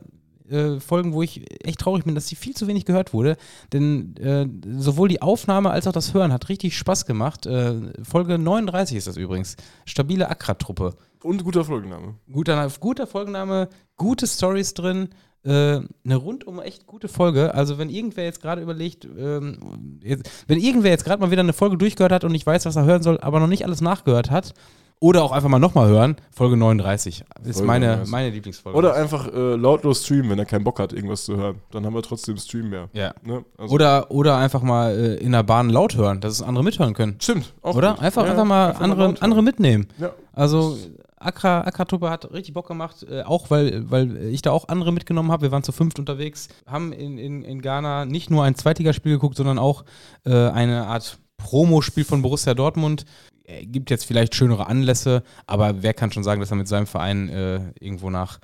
[0.51, 3.36] äh, Folgen, wo ich echt traurig bin, dass die viel zu wenig gehört wurde.
[3.72, 4.47] Denn äh,
[4.78, 7.47] sowohl die Aufnahme als auch das Hören hat richtig Spaß gemacht.
[7.47, 9.57] Äh, Folge 39 ist das übrigens.
[9.84, 10.94] Stabile Accra-Truppe.
[11.22, 12.14] Und guter Folgenname.
[12.30, 15.09] Guter, guter Folgenname, gute Stories drin,
[15.47, 17.55] äh, eine rundum echt gute Folge.
[17.55, 21.53] Also wenn irgendwer jetzt gerade überlegt, ähm, jetzt, wenn irgendwer jetzt gerade mal wieder eine
[21.53, 24.30] Folge durchgehört hat und nicht weiß, was er hören soll, aber noch nicht alles nachgehört
[24.30, 24.55] hat,
[24.99, 28.11] oder auch einfach mal nochmal hören, Folge 39 ist Folge meine, 39.
[28.11, 28.78] meine Lieblingsfolge.
[28.78, 31.61] Oder einfach äh, lautlos streamen, wenn er keinen Bock hat, irgendwas zu hören.
[31.70, 32.88] Dann haben wir trotzdem Stream mehr.
[32.92, 33.12] ja.
[33.22, 33.44] Ne?
[33.59, 36.94] Also, Oder, oder einfach mal äh, in der Bahn laut hören, dass es andere mithören
[36.94, 37.16] können.
[37.20, 37.92] Stimmt, auch Oder?
[37.94, 38.03] gut.
[38.03, 39.16] Einfach, Ja, einfach mal einfach andere, hören.
[39.20, 39.86] andere mitnehmen.
[39.99, 40.12] Ja.
[40.32, 40.76] Also
[41.18, 45.30] Accra, Accra-Truppe hat richtig Bock gemacht, äh, auch weil, weil ich da auch andere mitgenommen
[45.32, 45.42] habe.
[45.42, 49.36] Wir waren zu fünft unterwegs, haben in, in, in Ghana nicht nur ein Zweitligaspiel geguckt,
[49.36, 49.84] sondern auch
[50.24, 53.05] äh, eine Art Promospiel von Borussia Dortmund.
[53.47, 56.86] Äh, gibt jetzt vielleicht schönere Anlässe, aber wer kann schon sagen, dass er mit seinem
[56.86, 58.38] Verein äh, irgendwo nach,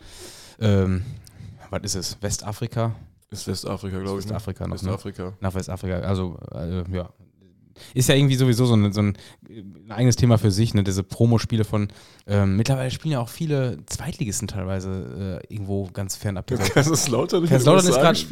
[0.60, 1.02] ähm,
[1.70, 2.94] was ist es, Westafrika?
[3.30, 4.26] Ist Westafrika, glaube ich.
[4.26, 4.30] ne?
[4.32, 4.88] Westafrika noch, ne?
[4.88, 5.32] Westafrika.
[5.40, 7.08] Nach Westafrika, also äh, ja.
[7.94, 9.16] Ist ja irgendwie sowieso so, ein- so ein,
[9.48, 10.84] ein eigenes Thema für sich, ne?
[10.84, 11.88] Diese Promospiele von
[12.26, 16.74] ähm, mittlerweile spielen ja auch viele Zweitligisten teilweise äh, irgendwo ganz fernab der Welt.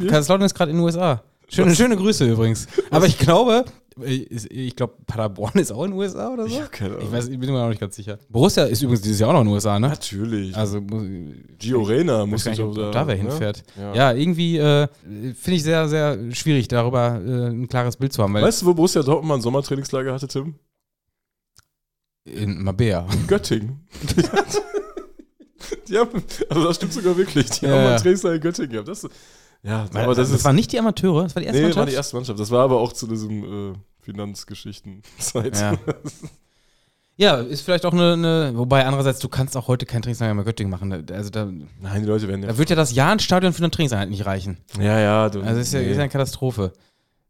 [0.09, 1.23] Kaiserslautern ist gerade in den USA.
[1.49, 2.67] Schöne, schöne Grüße übrigens.
[2.91, 3.65] Aber ich glaube,
[3.99, 6.55] ich, glaube, Paderborn ist auch in den USA oder so.
[6.55, 7.05] Ich hab keine Ahnung.
[7.05, 8.19] Ich weiß, ich bin mir auch nicht ganz sicher.
[8.29, 9.89] Borussia ist übrigens dieses Jahr auch noch in den USA, ne?
[9.89, 10.55] Natürlich.
[10.55, 10.81] Also
[11.59, 12.91] Gio Reyna ich muss ich auch da.
[12.91, 13.21] da wer ne?
[13.21, 13.63] hinfährt.
[13.77, 13.93] Ja.
[13.93, 18.33] Ja, irgendwie äh, finde ich sehr, sehr schwierig, darüber äh, ein klares Bild zu haben.
[18.33, 20.55] Weißt du, wo Borussia Dortmund mal ein Sommertrainingslager hatte, Tim?
[22.25, 23.07] in Mabea.
[23.11, 23.87] In Göttingen.
[25.87, 27.49] die haben, also das stimmt sogar wirklich.
[27.51, 27.95] Die Ja, haben mal ja.
[27.95, 28.87] ein Trainingslager in Göttingen gehabt.
[28.87, 29.07] Das,
[29.63, 30.43] ja, aber das, ist.
[30.43, 31.93] waren nicht die Amateure, das war die erste nee, das war Mannschaft.
[31.93, 32.39] die erste Mannschaft.
[32.39, 35.59] Das war aber auch zu diesem äh, Finanzgeschichten-Zeit.
[35.59, 35.77] Ja.
[37.17, 40.41] Ja, ist vielleicht auch eine, eine, wobei andererseits, du kannst auch heute kein Trainingslager mehr
[40.41, 41.05] in Göttingen machen.
[41.11, 42.47] Also da, Nein, die Leute werden ja.
[42.47, 44.57] da wird ja das Jahrenstadion für eine Trainingseinheit nicht reichen.
[44.79, 45.29] Ja, ja.
[45.29, 45.91] Du, Also ist ja, nee.
[45.91, 46.73] ist ja eine Katastrophe.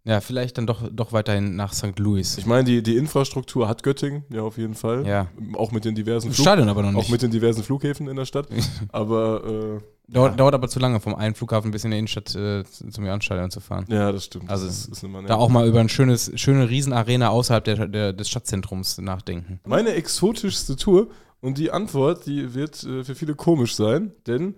[0.04, 2.00] Ja, vielleicht dann doch, doch weiterhin nach St.
[2.00, 2.38] Louis.
[2.38, 5.06] Ich meine, die, die Infrastruktur hat Göttingen, ja, auf jeden Fall.
[5.06, 5.28] Ja.
[5.56, 7.12] Auch mit den diversen Flug, Stadion aber noch auch nicht.
[7.12, 8.48] mit den diversen Flughäfen in der Stadt.
[8.94, 13.06] aber dauert, dauert aber zu lange, vom einen Flughafen bis in der Innenstadt äh, zum
[13.06, 13.86] Jahrenstadion zu fahren.
[13.90, 14.50] ja, das stimmt.
[14.50, 18.14] Also, das ist immer Da auch mal über ein schönes, schöne Riesenarena außerhalb der, der,
[18.14, 19.60] des Stadtzentrums nachdenken.
[19.66, 21.08] Meine exotischste Tour
[21.40, 24.56] und die Antwort, die wird äh, für viele komisch sein, denn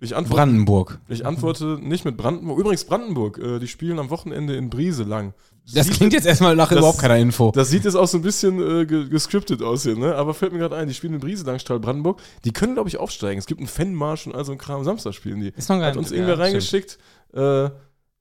[0.00, 0.98] ich antworte, Brandenburg.
[1.08, 2.58] ich antworte nicht mit Brandenburg.
[2.58, 5.34] Übrigens Brandenburg, äh, die spielen am Wochenende in Briese lang.
[5.72, 7.52] Das Sieht- klingt jetzt erstmal nach das- überhaupt keiner Info.
[7.54, 10.14] Das sieht jetzt auch so ein bisschen äh, ge gescriptet aus hier, ne?
[10.16, 12.20] Aber fällt mir gerade ein, die spielen in Brieselangstrahl Brandenburg.
[12.44, 13.38] Die können, glaube ich, aufsteigen.
[13.38, 14.82] Es gibt einen Fanmarsch und all so ein Kram.
[14.84, 15.48] Samstag spielen die.
[15.56, 16.98] Ist noch Hat uns irgendwer reingeschickt.
[17.34, 17.68] Äh,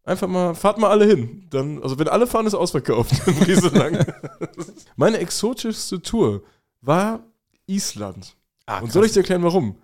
[0.04, 1.48] einfach mal, fahrt mal alle hin.
[1.50, 3.14] Dann, also wenn alle fahren, ist ausverkauft.
[3.26, 4.06] in Brieselang.
[4.98, 6.44] Meine exotischste Tour
[6.82, 7.22] war
[7.68, 8.36] Island.
[8.66, 9.78] Ah, und soll ich dir erklären, warum?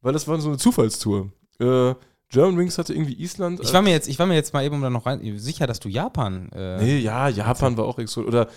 [0.00, 1.32] Weil das war so eine Zufallstour.
[1.58, 1.94] Äh,
[2.28, 3.60] German Wings hatte irgendwie Island.
[3.62, 5.66] Ich war mir jetzt, ich war mir jetzt mal eben um da noch rein, sicher,
[5.66, 6.50] dass du Japan.
[6.52, 8.28] Äh, Nee, ja, Japan war auch exotisch.
[8.28, 8.48] Oder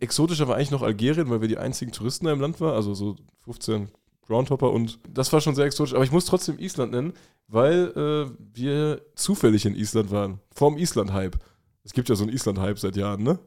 [0.00, 2.74] exotischer war eigentlich noch Algerien, weil wir die einzigen Touristen da im Land waren.
[2.74, 3.88] Also so 15
[4.26, 5.94] Groundhopper und das war schon sehr exotisch.
[5.94, 7.12] Aber ich muss trotzdem Island nennen,
[7.48, 10.40] weil äh, wir zufällig in Island waren.
[10.54, 11.36] Vorm Island-Hype.
[11.84, 13.38] Es gibt ja so einen Island-Hype seit Jahren, ne?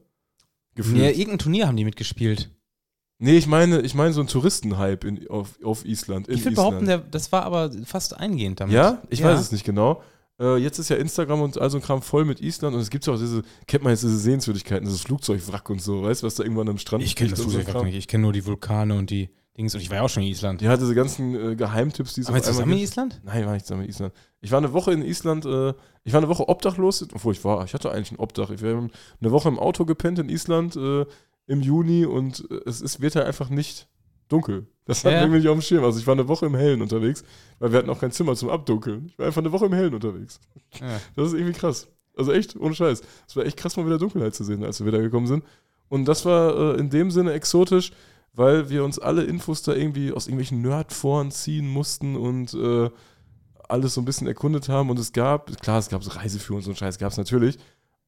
[0.75, 0.97] Gefühlt.
[0.97, 2.49] Nee, irgendein Turnier haben die mitgespielt.
[3.19, 6.27] Ich meine, ich meine so einen Touristen-Hype in- auf, auf Island.
[6.27, 8.73] In Ich würde behaupten, der, das war aber fast eingehend damit.
[8.75, 10.01] Ja, ich weiß es nicht genau.
[10.39, 12.89] Äh, jetzt ist ja Instagram und all so ein Kram voll mit Island und es
[12.89, 16.27] gibt ja auch diese, kennt man jetzt diese Sehenswürdigkeiten, dieses Flugzeugwrack und so, weißt du,
[16.27, 17.97] was da irgendwann am Strand Ich kenne das und so nicht.
[17.97, 19.75] Ich kenne nur die Vulkane und die Dings.
[19.75, 20.61] Und ich war ja auch schon in Island.
[20.61, 22.79] Ja, diese ganzen äh, Geheimtipps, die es Aber zusammen in.
[22.79, 23.19] Island?
[23.25, 24.13] Nein, war nicht zusammen in Island.
[24.39, 25.73] Ich war eine Woche in Island, äh,
[26.05, 28.49] ich war eine Woche obdachlos, obwohl ich war, ich hatte eigentlich ein Obdach.
[28.51, 31.05] Ich war eine Woche im Auto gepennt in Island äh,
[31.49, 33.89] im Juni und äh, es ist, wird halt einfach nicht
[34.29, 34.67] dunkel.
[34.85, 35.19] Das hatten Ja.
[35.19, 35.83] wir irgendwie nicht auf dem Schirm.
[35.83, 37.23] Also ich war eine Woche im Hellen unterwegs,
[37.59, 39.07] weil wir hatten auch kein Zimmer zum Abdunkeln.
[39.07, 40.39] Ich war einfach eine Woche im Hellen unterwegs.
[40.79, 40.99] Ja.
[41.15, 41.87] Das ist irgendwie krass.
[42.15, 43.01] Also echt, ohne Scheiß.
[43.27, 45.43] Es war echt krass, mal wieder Dunkelheit zu sehen, als wir wieder gekommen sind.
[45.89, 47.91] Und das war äh, in dem Sinne exotisch,
[48.33, 52.89] weil wir uns alle Infos da irgendwie aus irgendwelchen Nerdforen ziehen mussten und äh,
[53.67, 54.89] alles so ein bisschen erkundet haben.
[54.91, 57.57] Und es gab, klar, es gab so Reiseführer und so einen Scheiß, gab es natürlich.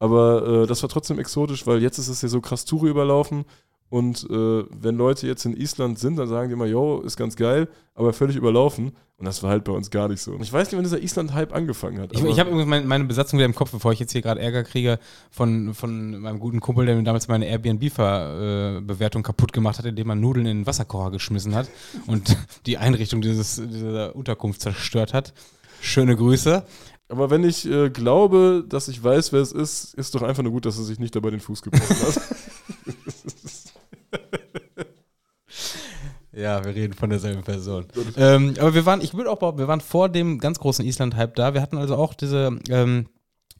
[0.01, 3.45] Aber äh, das war trotzdem exotisch, weil jetzt ist es ja so krass Touri überlaufen.
[3.87, 7.35] Und äh, wenn Leute jetzt in Island sind, dann sagen die immer, yo, ist ganz
[7.35, 8.93] geil, aber völlig überlaufen.
[9.17, 10.31] Und das war halt bei uns gar nicht so.
[10.31, 12.13] Und ich weiß nicht, wann dieser Island-Hype angefangen hat.
[12.13, 14.41] Ich, ich habe übrigens mein, meine Besatzung wieder im Kopf, bevor ich jetzt hier gerade
[14.41, 14.97] Ärger kriege
[15.29, 20.19] von, von meinem guten Kumpel, der mir damals meine Airbnb-Bewertung kaputt gemacht hat, indem man
[20.19, 21.69] Nudeln in den Wasserkocher geschmissen hat
[22.07, 25.33] und die Einrichtung dieses, dieser Unterkunft zerstört hat.
[25.81, 26.63] Schöne Grüße.
[27.11, 30.53] Aber wenn ich äh, glaube, dass ich weiß, wer es ist, ist doch einfach nur
[30.53, 32.21] gut, dass er sich nicht dabei den Fuß gebrochen hat.
[36.33, 37.85] Ja, wir reden von derselben Person.
[38.15, 41.35] ähm, aber wir waren, ich würde auch behaupten, wir waren vor dem ganz großen Island-Hype
[41.35, 41.53] da.
[41.53, 43.09] Wir hatten also auch diese, ähm,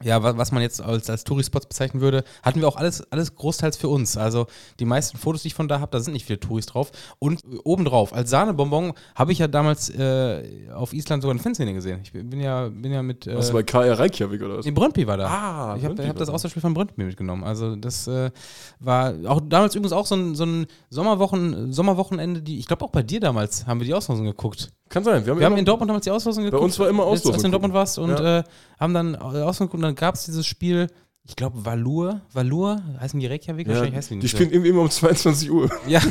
[0.03, 3.35] ja, wa- was man jetzt als, als Tourispots bezeichnen würde, hatten wir auch alles, alles
[3.35, 4.17] großteils für uns.
[4.17, 4.47] Also
[4.79, 6.91] die meisten Fotos, die ich von da habe, da sind nicht viele Touris drauf.
[7.19, 11.99] Und obendrauf, als Sahnebonbon, habe ich ja damals äh, auf Island sogar eine Fanszene gesehen.
[12.03, 13.27] Ich bin ja, bin ja mit.
[13.27, 14.65] Äh, Warst du bei KR Reykjavik oder was?
[14.65, 15.27] Nee, Brøndby war da.
[15.27, 16.29] Ah, ich habe hab das.
[16.29, 17.43] Auswahlspiel von Brøndby mitgenommen.
[17.43, 18.31] Also das äh,
[18.79, 22.89] war auch damals übrigens auch so ein, so ein Sommerwochen, Sommerwochenende, die, ich glaube auch
[22.91, 24.71] bei dir damals haben wir die Auslosung geguckt.
[24.91, 25.25] Kann sein.
[25.25, 26.61] Wir haben, Wir haben in Dortmund damals die Auslosung geguckt.
[26.63, 28.39] uns war immer Auslosung Als du in Dortmund warst und Ja.
[28.39, 28.43] äh,
[28.79, 30.87] haben dann Auslosung geguckt und dann gab es dieses Spiel,
[31.23, 33.67] ich glaube Valur, Valur, heißen die Reykjavik?
[33.67, 34.43] ja, Wahrscheinlich heißen die die nicht so.
[34.45, 35.69] spielen immer um 22 Uhr.
[35.87, 36.01] Ja.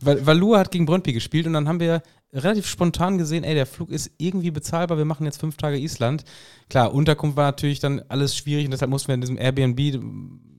[0.00, 2.02] Valur hat gegen Brøndby gespielt und dann haben wir
[2.32, 6.24] relativ spontan gesehen, ey, der Flug ist irgendwie bezahlbar, wir machen jetzt fünf Tage Island.
[6.68, 9.78] Klar, Unterkunft war natürlich dann alles schwierig und deshalb mussten wir in diesem Airbnb,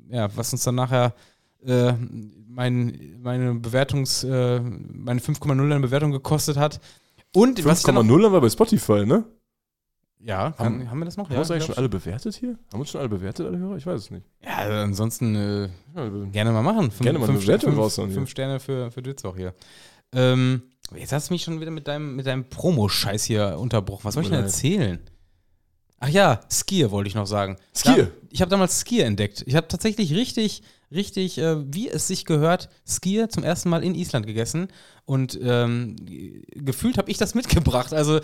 [0.10, 1.14] ja, was uns dann nachher
[1.66, 1.92] äh,
[2.50, 6.82] mein, meine Bewertungs, äh, meine 5,0 an Bewertung gekostet hat.
[7.34, 9.24] Und was ich dann noch, 5,0 haben wir bei Spotify, ne?
[10.22, 11.26] ja, kann, haben, wir das noch?
[11.26, 12.50] Haben wir uns eigentlich schon alle bewertet hier?
[12.50, 13.78] Haben wir uns schon alle bewertet, alle Hörer?
[13.78, 14.26] Ich weiß es nicht.
[14.42, 14.48] ich.
[14.48, 16.92] Ja, also ansonsten äh, Ja, Gerne mal machen.
[16.92, 18.10] Fünf, Gerne mal fünf, Bewertung fünf, hier.
[18.10, 19.54] fünf Sterne für, für auch hier.
[20.12, 20.64] Ähm,
[20.96, 24.04] jetzt hast du mich schon wieder mit deinem, mit deinem Promo-Scheiß hier unterbrochen.
[24.04, 25.00] Was soll ich denn erzählen?
[26.02, 27.58] Ach ja, Skier wollte ich noch sagen.
[27.74, 28.06] Skier?
[28.06, 29.44] Da, ich habe damals Skier entdeckt.
[29.46, 33.96] Ich habe tatsächlich richtig, richtig, äh, wie es sich gehört, Skier zum ersten Mal in
[33.96, 34.68] Island gegessen.
[35.10, 35.96] Und ähm,
[36.52, 37.94] gefühlt habe ich das mitgebracht.
[37.94, 38.20] Also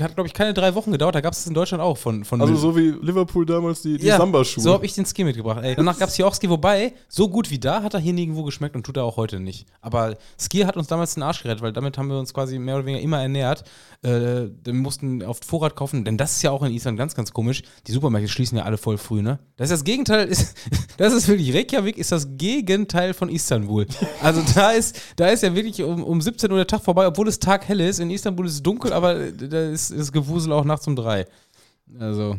[0.00, 1.16] hat, glaube ich, keine drei Wochen gedauert.
[1.16, 3.98] Da gab es es in Deutschland auch von, von Also so wie Liverpool damals die,
[3.98, 4.62] die Ja, Samba-Schuhe.
[4.62, 5.64] So habe ich den Ski mitgebracht.
[5.64, 5.74] Ey.
[5.74, 8.44] Danach gab es hier auch Ski, wobei, so gut wie da hat er hier nirgendwo
[8.44, 9.66] geschmeckt und tut er auch heute nicht.
[9.80, 12.76] Aber Ski hat uns damals den Arsch gerettet, weil damit haben wir uns quasi mehr
[12.76, 13.64] oder weniger immer ernährt.
[14.02, 17.32] Äh, wir mussten auf Vorrat kaufen, denn das ist ja auch in Island ganz, ganz
[17.32, 17.62] komisch.
[17.88, 19.40] Die Supermärkte schließen ja alle voll früh, ne?
[19.56, 20.56] Das ist das Gegenteil, ist,
[20.98, 23.86] das ist wirklich, Reykjavik ist das Gegenteil von Istanbul.
[24.22, 27.28] Also da ist, da ist ja wirklich um, um 17 Uhr der Tag vorbei, obwohl
[27.28, 28.00] es Tag hell ist.
[28.00, 31.26] In Istanbul ist es dunkel, aber da ist das Gewusel auch nachts um drei.
[31.98, 32.38] Also,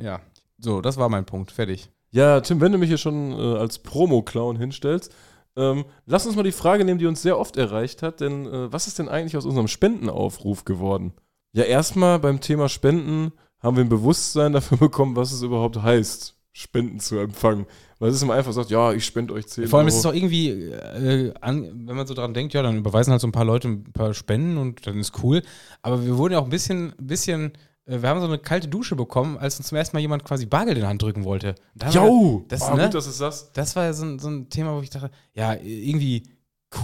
[0.00, 0.20] ja.
[0.58, 1.50] So, das war mein Punkt.
[1.52, 1.90] Fertig.
[2.10, 5.12] Ja, Tim, wenn du mich hier schon äh, als Promo-Clown hinstellst,
[5.56, 8.72] ähm, lass uns mal die Frage nehmen, die uns sehr oft erreicht hat, denn äh,
[8.72, 11.12] was ist denn eigentlich aus unserem Spendenaufruf geworden?
[11.52, 16.36] Ja, erstmal beim Thema Spenden haben wir ein Bewusstsein dafür bekommen, was es überhaupt heißt,
[16.56, 17.66] Spenden zu empfangen.
[17.98, 19.94] Weil es ist immer einfach sagt, ja, ich spende euch 10 Vor allem Euro.
[19.94, 23.20] ist es auch irgendwie, äh, an, wenn man so dran denkt, ja, dann überweisen halt
[23.20, 25.42] so ein paar Leute ein paar Spenden und dann ist cool.
[25.82, 27.52] Aber wir wurden ja auch ein bisschen, bisschen
[27.86, 30.46] äh, wir haben so eine kalte Dusche bekommen, als uns zum ersten Mal jemand quasi
[30.46, 31.56] Bargeld in die Hand drücken wollte.
[31.90, 32.44] Jo!
[32.48, 32.84] das, Ah, ne?
[32.84, 33.50] gut, dass es das.
[33.52, 36.22] das war ja so ein, so ein Thema, wo ich dachte, ja, irgendwie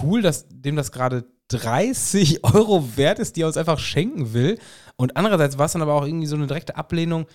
[0.03, 4.57] cool, dass dem das gerade 30 Euro wert ist, die er uns einfach schenken will.
[4.97, 7.25] Und andererseits war es dann aber auch irgendwie so eine direkte Ablehnung.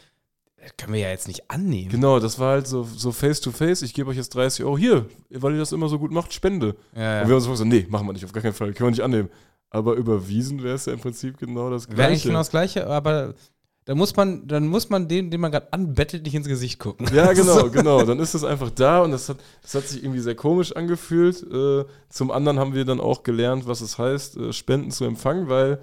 [0.79, 1.91] Können wir ja jetzt nicht annehmen.
[1.91, 3.83] Genau, das war halt so, so face to face.
[3.83, 4.77] Ich gebe euch jetzt 30 Euro.
[4.79, 6.77] Hier, weil ihr das immer so gut macht, Spende.
[6.95, 8.73] Ja, Und wir haben uns gesagt, nee, machen wir nicht, auf gar keinen Fall.
[8.73, 9.29] Können wir nicht annehmen.
[9.71, 12.29] Aber überwiesen wäre es ja im Prinzip genau das Wäre eigentlich Gleiche.
[12.29, 13.35] genau das Gleiche, aber
[13.85, 17.07] da muss man, dann muss man den, den man gerade anbettelt, nicht ins Gesicht gucken.
[17.15, 17.71] Ja, genau, So.
[17.71, 18.03] genau.
[18.05, 21.43] Dann ist es einfach da und das hat, das hat sich irgendwie sehr komisch angefühlt.
[21.53, 25.49] Äh, zum anderen haben wir dann auch gelernt, was es heißt, äh, Spenden zu empfangen,
[25.49, 25.81] weil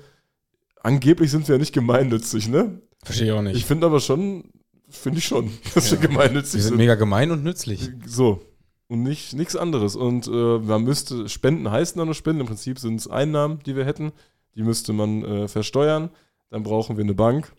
[0.81, 2.81] angeblich sind wir ja nicht gemeinnützig, ne?
[3.03, 3.65] Verstehe ich auch Ich nicht.
[3.65, 4.45] finde aber schon,
[4.95, 6.77] finde ich schon, dass wir gemeinnützig Wir sind sind.
[6.77, 7.91] mega gemein und nützlich.
[8.05, 8.41] So.
[8.87, 9.95] Und nicht nichts anderes.
[9.95, 12.41] Und äh, man müsste, Spenden heißen dann nur Spenden.
[12.41, 14.11] Im Prinzip sind es Einnahmen, die wir hätten.
[14.55, 16.09] Die müsste man äh, versteuern.
[16.49, 17.53] Dann brauchen wir eine Bank.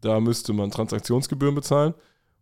[0.00, 1.94] Da müsste man Transaktionsgebühren bezahlen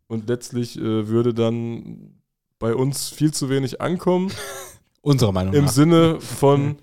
[0.06, 2.20] und letztlich äh, würde dann
[2.58, 4.32] bei uns viel zu wenig ankommen.
[5.02, 5.72] Unserer Meinung Im nach.
[5.72, 6.76] Sinne von,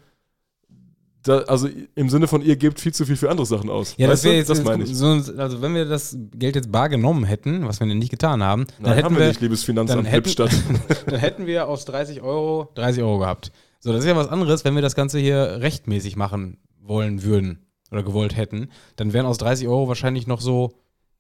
[1.23, 3.95] da, also im Sinne von, ihr gebt viel zu viel für andere Sachen aus.
[3.97, 4.95] Ja, das Weißt wäre jetzt, das meine ich.
[4.95, 5.05] So,
[5.37, 8.75] also wenn wir das Geld jetzt bar genommen hätten, was wir nicht getan haben, dann
[8.79, 10.33] Nein, hätten haben wir wir, nicht, liebes Finanzamt dann hätten-
[11.05, 13.51] dann hätten wir aus 30 Euro 30 Euro gehabt.
[13.79, 17.65] So, das ist ja was anderes, wenn wir das Ganze hier rechtmäßig machen wollen würden
[17.91, 20.73] oder gewollt hätten, dann wären aus 30 Euro wahrscheinlich noch so,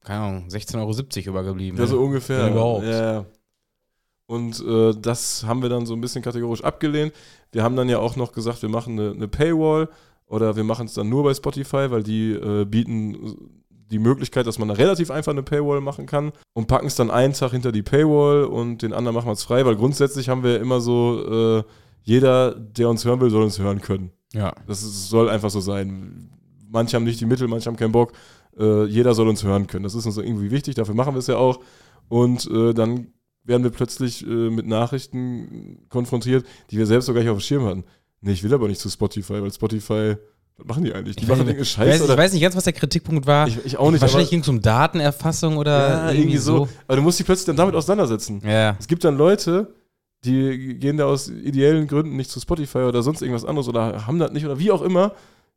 [0.03, 0.77] keine Ahnung, 16,70
[1.27, 1.79] Euro übergeblieben.
[1.79, 2.45] Ja, so ungefähr.
[2.45, 2.85] Wenn überhaupt.
[2.85, 3.25] Ja.
[4.31, 7.11] Und äh, das haben wir dann so ein bisschen kategorisch abgelehnt.
[7.51, 9.89] Wir haben dann ja auch noch gesagt, wir machen eine, eine Paywall
[10.25, 13.35] oder wir machen es dann nur bei Spotify, weil die äh, bieten
[13.91, 17.11] die Möglichkeit, dass man da relativ einfach eine Paywall machen kann und packen es dann
[17.11, 20.43] einen Tag hinter die Paywall und den anderen machen wir es frei, weil grundsätzlich haben
[20.43, 21.63] wir immer so, äh,
[22.03, 24.13] jeder, der uns hören will, soll uns hören können.
[24.31, 24.53] Ja.
[24.65, 26.29] Das ist, soll einfach so sein.
[26.69, 28.13] Manche haben nicht die Mittel, manche haben keinen Bock.
[28.57, 29.83] Äh, jeder soll uns hören können.
[29.83, 31.59] Das ist uns irgendwie wichtig, dafür machen wir es ja auch.
[32.07, 33.07] Und äh, dann
[33.43, 37.41] werden wir plötzlich äh, mit Nachrichten konfrontiert, die wir selbst so gar nicht auf dem
[37.41, 37.83] Schirm hatten.
[38.21, 40.15] Nee, ich will aber nicht zu Spotify, weil Spotify,
[40.57, 41.15] was machen die eigentlich?
[41.15, 42.73] Die Ich machen weiß, irgendeine ich, Scheiße weiß, ich oder weiß nicht ganz, was der
[42.73, 43.47] Kritikpunkt war.
[43.47, 46.67] ich, ich auch nicht, Wahrscheinlich ging es um Datenerfassung oder ja, irgendwie so.
[46.87, 48.41] Aber du musst dich plötzlich dann damit auseinandersetzen.
[48.45, 48.77] Ja.
[48.79, 49.73] Es gibt dann Leute,
[50.23, 54.19] die gehen da aus ideellen Gründen nicht zu Spotify oder sonst irgendwas anderes oder haben
[54.19, 55.13] das nicht oder wie auch immer.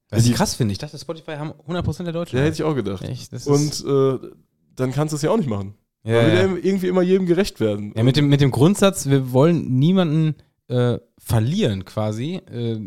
[0.09, 2.39] Was ich krass finde, ich dachte, Spotify haben 100% der Deutschen.
[2.39, 3.03] Ja, hätte ich auch gedacht.
[3.03, 4.19] Echt, das ist, Und äh,
[4.77, 5.75] dann kannst du es ja auch nicht machen.
[6.05, 6.65] Ja, Man will ja.
[6.65, 7.93] irgendwie immer jedem gerecht werden.
[7.97, 10.37] ja, mit, dem, mit dem Grundsatz, wir wollen niemanden
[10.69, 12.79] äh, verlieren quasi, äh,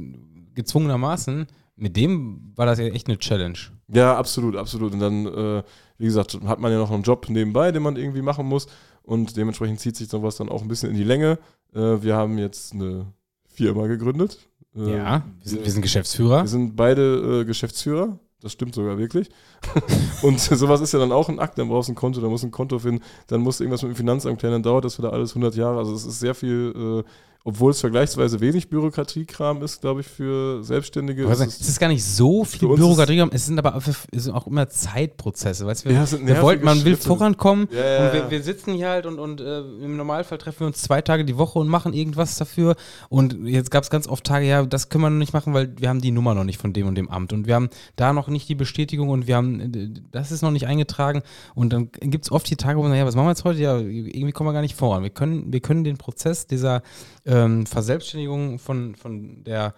[0.54, 1.48] gezwungenermaßen.
[1.76, 3.58] Mit dem war das ja echt eine Challenge.
[3.88, 4.94] Ja, absolut, absolut.
[4.94, 5.64] Und dann, äh,
[5.98, 8.68] wie gesagt, hat man ja noch einen Job nebenbei, den man irgendwie machen muss.
[9.04, 11.40] Und dementsprechend zieht sich sowas dann auch ein bisschen in die Länge.
[11.74, 13.14] Äh, wir haben jetzt eine
[13.48, 14.40] Firma gegründet.
[14.76, 16.48] Äh, ja, wir sind, wir sind wir Geschäftsführer.
[16.48, 18.20] sind beide äh, Geschäftsführer.
[18.42, 19.30] Das stimmt sogar wirklich.
[20.22, 21.58] und sowas ist ja dann auch ein Akt.
[21.58, 23.82] Dann brauchst du ein Konto, dann musst du ein Konto finden, dann musst du irgendwas
[23.82, 25.80] mit dem Finanzamt klären, dann dauert das wieder alles 100 Jahre.
[25.80, 27.10] Also es ist sehr viel, äh,
[27.44, 31.24] obwohl es vergleichsweise wenig Bürokratiekram ist, glaube ich, für Selbstständige.
[31.24, 33.82] Ist es ist gar nicht so viel Für uns Bürokratie, es sind aber auch-
[34.12, 35.66] es sind auch immer Zeitprozesse.
[35.66, 39.06] Weißt wir, Ja, wir wollten, man will vorankommen ja, und wir, wir sitzen hier halt
[39.06, 42.36] und, und äh, im Normalfall treffen wir uns zwei Tage die Woche und machen irgendwas
[42.38, 42.76] dafür.
[43.10, 45.74] Und jetzt gab es ganz oft Tage, ja, das können wir noch nicht machen, weil
[45.78, 48.14] wir haben die Nummer noch nicht von dem und dem Amt und wir haben da
[48.14, 51.22] noch nicht die Bestätigung und wir haben, äh, das ist noch nicht eingetragen.
[51.56, 53.44] Und dann gibt es oft die Tage, wo man, sagt, ja, was machen wir jetzt
[53.44, 53.60] heute?
[53.62, 55.04] Ja, irgendwie kommen wir gar nicht voran.
[55.04, 56.82] Wir können, wir können den Prozess dieser
[57.28, 59.76] ähm, Verselbstständigung von, von der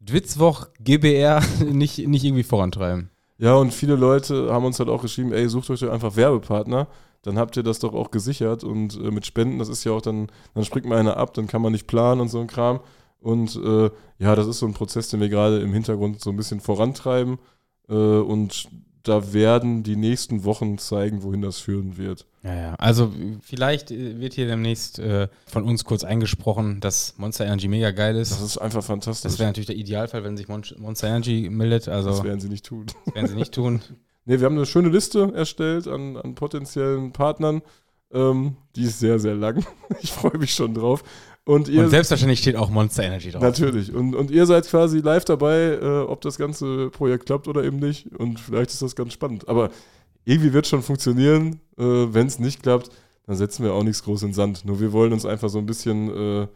[0.00, 3.10] Dwitzwoch GBR nicht, nicht irgendwie vorantreiben.
[3.38, 6.88] Ja, und viele Leute haben uns halt auch geschrieben, ey, sucht euch einfach Werbepartner,
[7.22, 10.02] dann habt ihr das doch auch gesichert und äh, mit Spenden, das ist ja auch
[10.02, 12.80] dann, dann springt mal einer ab, dann kann man nicht planen und so ein Kram.
[13.18, 16.36] Und äh, ja, das ist so ein Prozess, den wir gerade im Hintergrund so ein
[16.36, 17.38] bisschen vorantreiben
[17.88, 18.68] äh, und
[19.02, 22.26] da werden die nächsten Wochen zeigen, wohin das führen wird.
[22.42, 22.74] Ja, ja.
[22.74, 23.12] Also
[23.42, 28.16] vielleicht äh, wird hier demnächst äh, von uns kurz eingesprochen, dass Monster Energy mega geil
[28.16, 28.32] ist.
[28.32, 29.30] Das ist einfach fantastisch.
[29.30, 31.88] Das wäre natürlich der Idealfall, wenn sich Mon Monster Energy meldet.
[31.88, 32.86] Also das das werden sie nicht tun.
[33.14, 33.80] werden sie nicht tun.
[34.24, 37.62] Nee, wir haben eine schöne Liste erstellt an, an potenziellen Partnern.
[38.12, 39.64] Ähm, die ist sehr, sehr lang.
[40.02, 41.02] Ich freue mich schon drauf.
[41.50, 43.42] Und ihr Und selbstverständlich steht auch Monster Energy drauf.
[43.42, 43.92] Natürlich.
[43.92, 47.80] Und, und ihr seid quasi live dabei, äh, ob das ganze Projekt klappt oder eben
[47.80, 48.06] nicht.
[48.16, 49.48] Und vielleicht ist das ganz spannend.
[49.48, 49.70] Aber
[50.24, 51.58] irgendwie wird schon funktionieren.
[51.76, 52.90] Äh, Wenn es nicht klappt,
[53.26, 54.64] dann setzen wir auch nichts groß in den Sand.
[54.64, 56.46] Nur wir wollen uns einfach so ein bisschen, äh,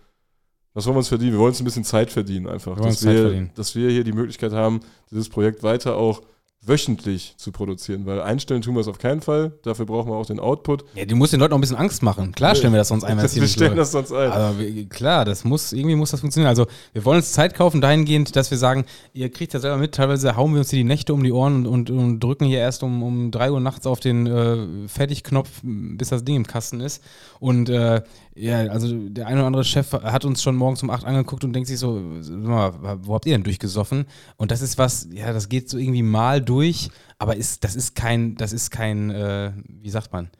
[0.74, 1.32] was wollen wir uns verdienen?
[1.32, 2.76] Wir wollen uns ein bisschen Zeit verdienen einfach.
[2.76, 3.50] Wir dass, wir, verdienen.
[3.56, 4.78] dass wir hier die Möglichkeit haben,
[5.10, 6.22] dieses Projekt weiter auch
[6.66, 8.06] wöchentlich zu produzieren.
[8.06, 9.52] Weil einstellen tun wir es auf keinen Fall.
[9.62, 10.84] Dafür brauchen wir auch den Output.
[10.94, 12.32] Ja, du musst den Leuten auch ein bisschen Angst machen.
[12.32, 13.80] Klar stellen wir das sonst ein, wenn es wir stellen läuft.
[13.80, 14.30] das sonst ein.
[14.32, 16.48] Aber wir- klar, das muss, irgendwie muss das funktionieren.
[16.48, 19.94] Also wir wollen uns Zeit kaufen dahingehend, dass wir sagen, ihr kriegt ja selber mit,
[19.94, 22.58] teilweise hauen wir uns hier die Nächte um die Ohren und, und, und drücken hier
[22.58, 26.80] erst um, um 3 Uhr nachts auf den äh, Fertigknopf, bis das Ding im Kasten
[26.80, 27.02] ist.
[27.40, 28.02] Und äh,
[28.36, 31.52] ja, also der eine oder andere Chef hat uns schon morgens um 8 angeguckt und
[31.52, 34.06] denkt sich so, sag mal, wo habt ihr denn durchgesoffen?
[34.36, 37.94] Und das ist was, ja, das geht so irgendwie mal durch, aber ist, das ist
[37.94, 40.30] kein, das ist kein, äh, wie sagt man?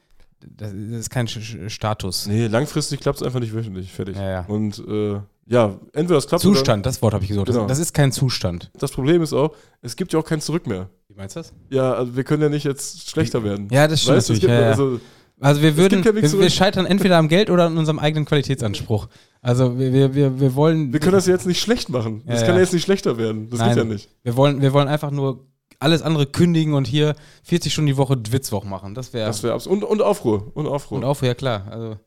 [0.47, 2.27] Das ist kein Status.
[2.27, 3.91] Nee, langfristig klappt es einfach nicht wöchentlich.
[3.91, 4.15] Fertig.
[4.15, 4.45] Ja, ja.
[4.47, 7.49] Und äh, ja, entweder das klappt oder Zustand, das Wort habe ich gesucht.
[7.49, 7.67] Das, Genau.
[7.67, 8.69] das ist kein Zustand.
[8.77, 10.89] Das Problem ist auch, es gibt ja auch kein Zurück mehr.
[11.07, 11.53] Wie meinst du das?
[11.69, 13.67] Ja, also wir können ja nicht jetzt schlechter werden.
[13.71, 14.69] Ja, das stimmt weißt es gibt ja, ja.
[14.69, 14.99] also,
[15.39, 19.07] Also wir würden, wir, wir scheitern entweder am Geld oder an unserem eigenen Qualitätsanspruch.
[19.41, 22.23] Also wir, wir, wir, wir wollen, wir können das jetzt nicht schlecht machen.
[22.25, 22.61] Das Ja, kann ja.
[22.61, 23.49] jetzt nicht schlechter werden.
[23.49, 23.69] Das Nein.
[23.69, 24.09] geht ja nicht.
[24.23, 25.45] wir wollen, wir wollen einfach nur
[25.79, 28.95] alles andere kündigen und hier 40 Stunden die Woche Dwitzwoch machen.
[28.95, 30.51] Das wäre Das wäre und, und Aufruhr.
[30.53, 30.99] Und Aufruhr.
[30.99, 31.67] und auch ja klar.
[31.69, 31.97] Also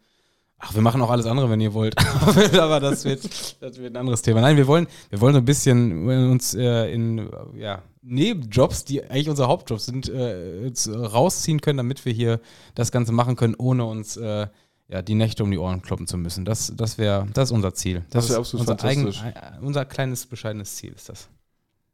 [0.61, 1.95] Ach, wir machen auch alles andere, wenn ihr wollt.
[2.59, 3.25] Aber das wird,
[3.63, 4.41] das wird ein anderes Thema.
[4.41, 9.31] Nein, wir wollen, wir wollen so ein bisschen uns äh, in ja, Nebenjobs, die eigentlich
[9.31, 12.41] unsere Hauptjobs sind, äh, rausziehen können, damit wir hier
[12.75, 14.49] das Ganze machen können, ohne uns äh,
[14.89, 16.45] ja, die Nächte um die Ohren kloppen zu müssen.
[16.45, 18.05] Das, das wäre das ist unser Ziel.
[18.11, 19.23] Das ist wär absolut unser, fantastisch.
[19.23, 21.29] äh, unser kleines, bescheidenes Ziel ist das.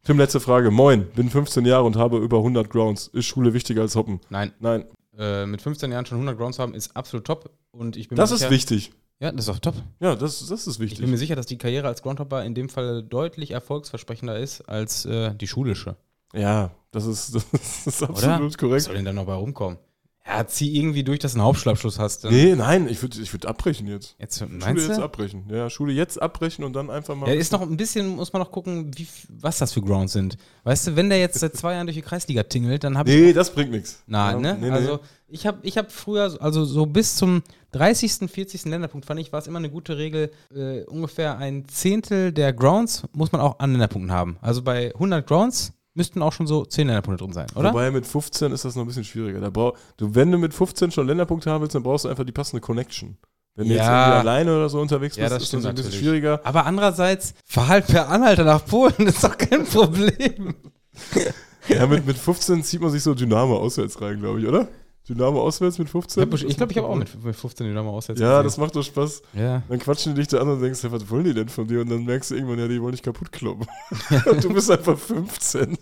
[0.05, 0.71] Tim, letzte Frage.
[0.71, 3.09] Moin, bin 15 Jahre und habe über 100 Grounds.
[3.09, 4.21] Ist Schule wichtiger als Hoppen?
[4.29, 4.85] Nein, Nein,
[5.19, 7.51] äh, mit 15 Jahren schon 100 Grounds haben, ist absolut top.
[7.71, 8.93] Und ich bin das mir ist sicher, wichtig.
[9.21, 9.75] Ja, das ist auch top.
[10.01, 11.07] Ja, das, das ist Ich bin wichtig.
[11.07, 15.35] mir sicher, dass die Karriere als Groundhopper in dem Fall deutlich erfolgsversprechender ist als äh,
[15.35, 15.97] die schulische.
[16.35, 18.83] Ja, das ist, das ist absolut Was korrekt.
[18.85, 19.79] soll denn da noch bei rumkommen?
[20.27, 22.25] Ja, zieh irgendwie durch, dass du einen Hauptschulabschluss hast.
[22.25, 24.17] Dann Nee, nein, ich würde ich würd abbrechen jetzt.
[24.19, 25.03] Jetzt, Schule meinst jetzt du?
[25.03, 25.45] abbrechen.
[25.51, 27.29] Ja, Schule jetzt abbrechen und dann einfach mal.
[27.29, 30.39] Ja, ist noch ein bisschen, muss man noch gucken, wie, was das für Grounds sind.
[30.63, 33.17] Weißt du, wenn der jetzt seit zwei Jahren durch die Kreisliga tingelt, dann habe ich.
[33.17, 34.03] nee, das bringt nichts.
[34.07, 34.59] Nein, ja, ne?
[34.59, 34.73] Nee, nee.
[34.73, 37.43] Also, ich habe ich hab früher, also so bis zum
[37.73, 38.65] 30., 40.
[38.65, 40.31] Länderpunkt, fand ich, war es immer eine gute Regel.
[40.55, 44.39] Äh, ungefähr ein Zehntel der Grounds muss man auch an Länderpunkten haben.
[44.41, 47.71] Also bei 100 Grounds müssten auch schon so 10 Länderpunkte drin sein, oder?
[47.71, 49.41] Wobei mit 15 ist das noch ein bisschen schwieriger.
[49.41, 52.25] Da brauch, du, wenn du mit 15 schon Länderpunkte haben willst, dann brauchst du einfach
[52.25, 53.17] die passende Connection.
[53.57, 54.07] Wenn du jetzt Ja.
[54.09, 55.99] irgendwie alleine oder so unterwegs Ja, bist, das ist das ein bisschen natürlich.
[56.05, 56.41] schwieriger.
[56.45, 60.55] Aber andererseits, verhalt per Anhalter nach Polen, ist doch kein Problem.
[61.69, 64.69] Ja, mit, mit 15 zieht man sich so Dynamo auswärts rein, glaube ich, oder?
[65.09, 66.23] Dynamo auswärts mit 15?
[66.23, 68.23] Ich glaube, ich, glaub, ich habe auch mit, mit 15 die Nummer aussetzen.
[68.23, 69.23] Ja, das macht doch Spaß.
[69.35, 69.63] Ja.
[69.69, 71.83] Dann quatschen die dich da an und denkst, ja, was wollen die denn von dir?
[71.83, 73.67] Und dann merkst du irgendwann, ja, die wollen dich kaputt kloppen.
[74.41, 75.77] du bist einfach 15.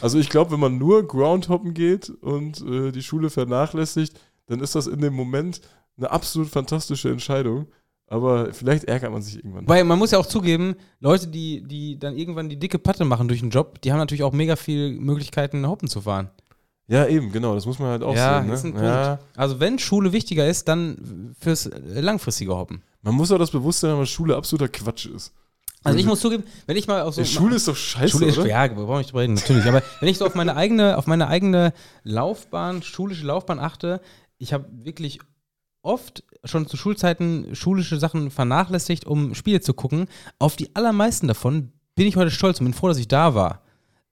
[0.00, 4.74] Also ich glaube, wenn man nur Groundhoppen geht und äh, die Schule vernachlässigt, dann ist
[4.74, 5.60] das in dem Moment
[5.96, 7.68] eine absolut fantastische Entscheidung.
[8.08, 9.68] Aber vielleicht ärgert man sich irgendwann.
[9.68, 13.28] Weil man muss ja auch zugeben, Leute, die, die dann irgendwann die dicke Patte machen
[13.28, 16.30] durch den Job, die haben natürlich auch mega viel Möglichkeiten, Hoppen zu fahren.
[16.88, 18.48] Ja, eben, genau, das muss man halt auch ja, sehen.
[18.48, 18.54] Ne?
[18.54, 19.38] ist ein ja, Punkt.
[19.38, 22.82] Also wenn Schule wichtiger ist, dann fürs langfristige Hoppen.
[23.02, 25.32] man muss auch das Bewusstsein haben, dass Schule absoluter Quatsch ist.
[25.84, 28.26] Also ich muss zugeben, wenn ich mal auf so Ja, Schule ist doch scheiße, Schule
[28.26, 28.48] ist, oder?
[28.48, 29.64] ja, wir brauchen nicht drüber reden, natürlich.
[29.66, 34.00] Aber wenn ich so auf meine eigene, auf meine eigene Laufbahn, schulische Laufbahn achte,
[34.38, 35.20] ich habe wirklich
[35.82, 40.06] oft schon zu Schulzeiten schulische Sachen vernachlässigt, um Spiele zu gucken.
[40.38, 43.62] Auf die allermeisten davon bin ich heute stolz und bin froh, dass ich da war.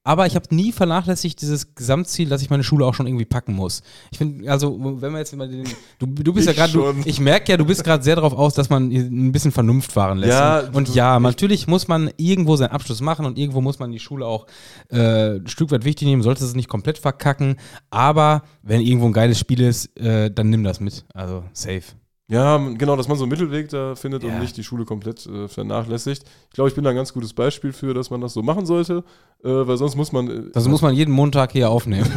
[0.06, 3.54] Aber ich habe nie vernachlässigt dieses Gesamtziel, dass ich meine Schule auch schon irgendwie packen
[3.54, 3.82] muss.
[4.12, 5.64] Ich finde, also, wenn wir jetzt mal den.
[5.98, 6.72] Du, du bist ja Ich gerade.
[6.72, 7.02] du- schon.
[7.04, 10.18] Ich merke ja, du bist gerade sehr darauf aus, dass man ein bisschen Vernunft wahren
[10.18, 10.32] lässt.
[10.32, 13.98] Ja, und, ja, natürlich muss man irgendwo seinen Abschluss machen und irgendwo muss man die
[13.98, 14.46] Schule auch
[14.92, 17.56] äh, ein Stück weit wichtig nehmen, sollte es nicht komplett verkacken.
[17.90, 21.04] Aber wenn irgendwo ein geiles Spiel ist, äh, dann nimm das mit.
[21.14, 21.82] Also safe.
[22.28, 24.34] Ja, genau, dass man so einen Mittelweg da findet Ja.
[24.34, 26.24] und nicht die Schule komplett äh, vernachlässigt.
[26.48, 28.66] Ich glaube, ich bin da ein ganz gutes Beispiel für, dass man das so machen
[28.66, 29.04] sollte,
[29.44, 30.28] äh, weil sonst muss man.
[30.28, 32.10] Äh, Das muss man jeden Montag hier aufnehmen.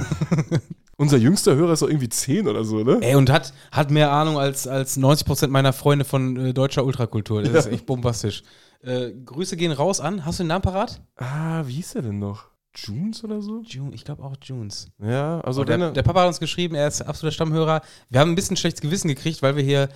[0.98, 2.98] unser jüngster Hörer ist doch irgendwie 10 oder so, ne?
[3.02, 7.44] Ey, und hat, hat mehr Ahnung als, als 90% meiner Freunde von äh, deutscher Ultrakultur.
[7.44, 8.44] Das ist echt bombastisch.
[8.82, 10.26] Äh, Grüße gehen raus an.
[10.26, 11.02] Hast du den Namen parat?
[11.18, 12.46] Ah, wie hieß der denn noch?
[12.86, 13.62] Junes oder so?
[13.66, 14.88] June, ich glaube auch Junes.
[15.02, 17.82] Ja, also So, der, der Papa hat uns geschrieben, er ist absoluter Stammhörer.
[18.10, 19.90] Wir haben ein bisschen schlechtes Gewissen gekriegt, weil wir hier.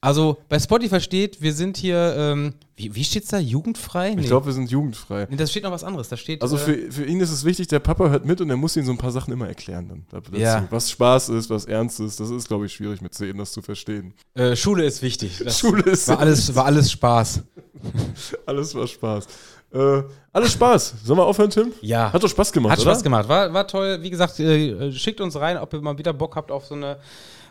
[0.00, 2.14] Also bei Spotify steht, wir sind hier.
[2.16, 3.38] Ähm, wie, wie steht's da?
[3.40, 4.14] Jugendfrei?
[4.16, 5.26] ich glaube, wir sind jugendfrei.
[5.28, 6.08] nee, das steht noch was anderes.
[6.08, 6.40] Da steht.
[6.40, 8.76] Also äh, für, für ihn ist es wichtig, der Papa hört mit und er muss
[8.76, 10.06] ihm so ein paar Sachen immer erklären dann.
[10.08, 10.36] dazu.
[10.36, 10.68] Ja.
[10.70, 12.20] Was Spaß ist, was ernst ist.
[12.20, 14.14] Das ist, glaube ich, schwierig mit 10, das zu verstehen.
[14.34, 15.40] äh, Schule ist wichtig.
[15.44, 17.42] Das Schule ist war alles, war alles Spaß.
[18.46, 19.26] Alles war Spaß.
[19.72, 20.94] Äh, alles Spaß.
[21.04, 21.72] Sollen wir aufhören, Tim?
[21.82, 22.12] Ja.
[22.12, 22.90] Hat doch Spaß gemacht, Hat oder?
[22.92, 23.28] Spaß gemacht.
[23.28, 23.98] War, war toll.
[24.02, 26.98] Wie gesagt, äh, schickt uns rein, ob ihr mal wieder Bock habt auf so eine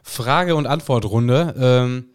[0.03, 1.53] Frage- und Antwortrunde.
[1.59, 2.05] Ähm,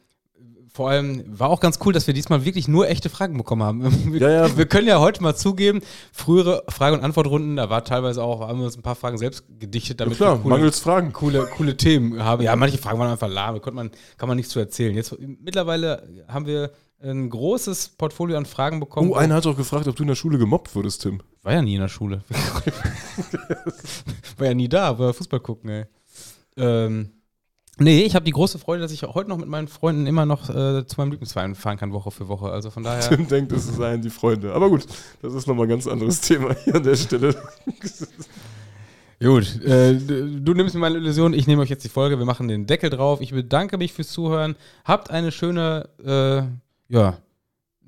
[0.75, 4.13] vor allem war auch ganz cool, dass wir diesmal wirklich nur echte Fragen bekommen haben.
[4.13, 4.57] Wir, Ja, ja.
[4.57, 8.59] wir können ja heute mal zugeben, frühere Frage- und Antwortrunden, da war teilweise auch, haben
[8.59, 11.13] wir uns ein paar Fragen selbst gedichtet, Ja, damit klar, wir coole, mangels Fragen.
[11.13, 12.43] coole, coole Themen haben.
[12.43, 14.95] Ja, manche Fragen waren einfach lahm, man, kann man nichts zu erzählen.
[14.95, 16.71] Jetzt mittlerweile haben wir
[17.03, 19.11] ein großes Portfolio an Fragen bekommen.
[19.11, 21.21] Oh, einer hat doch gefragt, ob du in der Schule gemobbt wurdest, Tim.
[21.43, 22.23] War ja nie in der Schule.
[24.39, 25.85] war ja nie da, war Fußball gucken, ey.
[26.57, 27.11] Ähm,
[27.79, 30.49] nee, ich habe die große Freude, dass ich heute noch mit meinen Freunden immer noch
[30.49, 32.51] äh, zu meinem Lieblingsverein fahren kann, Woche für Woche.
[32.51, 33.09] Also von daher.
[33.09, 34.53] Tim denkt, es seien die Freunde.
[34.53, 34.87] Aber gut,
[35.23, 37.35] das ist nochmal ein ganz anderes Thema hier an der Stelle.
[39.23, 42.27] Gut, äh, du du nimmst mir meine Illusion, ich nehme euch jetzt die Folge, wir
[42.27, 43.21] machen den Deckel drauf.
[43.21, 44.57] Ich bedanke mich fürs Zuhören.
[44.85, 46.43] Habt eine schöne, äh,
[46.93, 47.17] ja,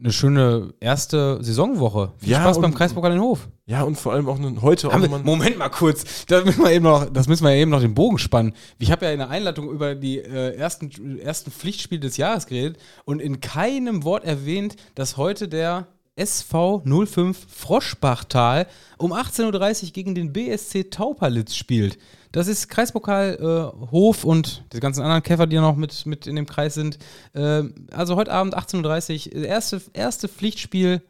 [0.01, 2.13] eine schöne erste Saisonwoche.
[2.19, 3.49] Viel Ja, Spaß beim Kreispokal in Hof.
[3.67, 5.19] Ja, und vor allem auch heute auch wir.
[5.19, 8.19] Moment mal kurz, das müssen, wir eben noch, das müssen wir eben noch den Bogen
[8.19, 8.55] spannen.
[8.79, 12.79] Ich habe ja in der Einleitung über die äh, ersten, ersten Pflichtspiele des Jahres geredet
[13.05, 18.67] und in keinem Wort erwähnt, dass heute der SV 05 Froschbachtal
[18.99, 21.99] um 18.30 Uhr gegen den BSC Taupalitz spielt.
[22.33, 26.37] Das ist Kreispokal äh, Hof und die ganzen anderen Käfer, die noch mit, mit in
[26.37, 26.99] dem Kreis sind.
[27.33, 31.03] Äh, also heute Abend 18.30 Uhr, erste, erste Pflichtspiel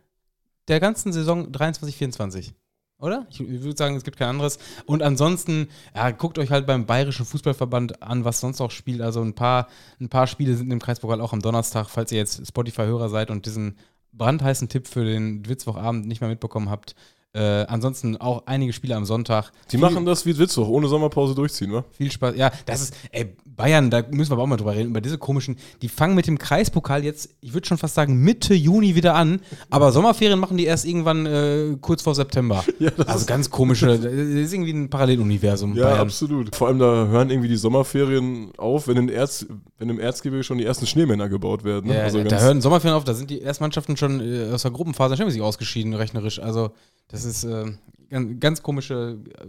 [0.69, 2.53] der ganzen Saison 23-24.
[2.99, 3.27] Oder?
[3.31, 4.59] Ich, ich würde sagen, es gibt kein anderes.
[4.87, 9.03] Und ansonsten, ja, guckt euch halt beim Bayerischen Fußballverband an, was sonst auch spielt.
[9.03, 9.69] Also ein paar,
[10.01, 13.45] ein paar Spiele sind im Kreispokal auch am Donnerstag, falls ihr jetzt Spotify-Hörer seid und
[13.47, 13.77] diesen
[14.17, 16.95] brandheißen Tipp für den Witzwochabend nicht mehr mitbekommen habt.
[17.35, 19.51] Äh, ansonsten auch einige Spiele am Sonntag.
[19.67, 21.85] Die Viel- machen das wie Witzwoch, ohne Sommerpause durchziehen, wa?
[21.91, 22.37] viel Spaß.
[22.37, 25.19] Ja, das ist, ey, Bayern, da müssen wir aber auch mal drüber reden, über diese
[25.19, 29.15] komischen, die fangen mit dem Kreispokal jetzt, ich würde schon fast sagen, Mitte Juni wieder
[29.15, 29.41] an,
[29.71, 32.65] aber Sommerferien machen die erst irgendwann äh, kurz vor September.
[32.81, 35.75] Ja, das also ganz komische, das ist irgendwie ein Paralleluniversum.
[35.77, 36.01] Ja, Bayern.
[36.01, 36.55] absolut.
[36.55, 39.47] Vor allem da hören irgendwie die Sommerferien auf, wenn, in Erz,
[39.79, 41.89] wenn im Erzgebirge schon die ersten Schneemänner gebaut werden.
[41.89, 41.97] Ne?
[41.97, 45.11] Ja, also da hören Sommerferien auf, da sind die Erstmannschaften schon äh, aus der Gruppenphase
[45.11, 46.41] der Champions League ausgeschieden, rechnerisch.
[46.41, 46.73] Also,
[47.09, 47.73] das ist äh,
[48.11, 49.47] ganz, ganz komische äh,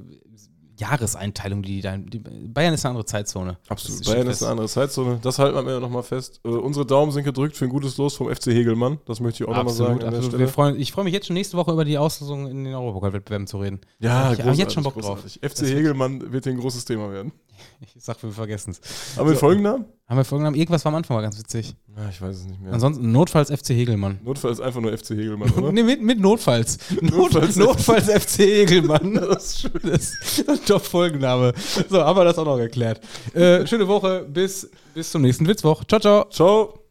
[0.77, 1.98] Jahreseinteilung, die da.
[1.98, 3.57] Die, Bayern ist eine andere Zeitzone.
[3.68, 4.02] Absolut.
[4.02, 5.19] Das Bayern ist eine andere Zeitzone.
[5.22, 6.41] Das halten wir mir nochmal fest.
[6.44, 8.99] Äh, unsere Daumen sind gedrückt für ein gutes Los vom FC Hegelmann.
[9.06, 10.03] Das möchte ich auch nochmal sagen.
[10.03, 10.38] Absolut.
[10.38, 13.48] Wir freuen, ich freue mich jetzt schon nächste Woche über die Auslosung in den Europapokalwettbewerben
[13.48, 13.80] zu reden.
[13.99, 15.19] Ja, ich habe jetzt schon Bock drauf.
[15.23, 17.32] FC Hegelmann wird hier ein großes Thema werden.
[17.95, 19.18] Ich sag, wir vergessen es.
[19.18, 19.40] Haben wir So.
[19.41, 19.86] Folgennamen?
[20.07, 21.76] Haben wir folgendes Irgendwas war am Anfang war ganz witzig.
[21.95, 22.73] Ja, ich weiß es nicht mehr.
[22.73, 24.19] Ansonsten notfalls FC Hegelmann.
[24.23, 25.72] Notfall ist einfach nur FC Hegelmann, oder?
[25.73, 26.77] Nee, mit, mit Notfalls.
[27.02, 29.14] Notfalls- Notfalls, Notfalls FC Hegelmann.
[29.15, 29.72] Das ist schön.
[29.84, 31.53] Das ist ein Top-Folgenname.
[31.90, 33.02] So, haben wir das auch noch geklärt.
[33.34, 34.26] Äh, schöne Woche.
[34.30, 35.84] Bis, bis zum nächsten Witzwoch.
[35.86, 36.26] Ciao, ciao.
[36.30, 36.85] Ciao.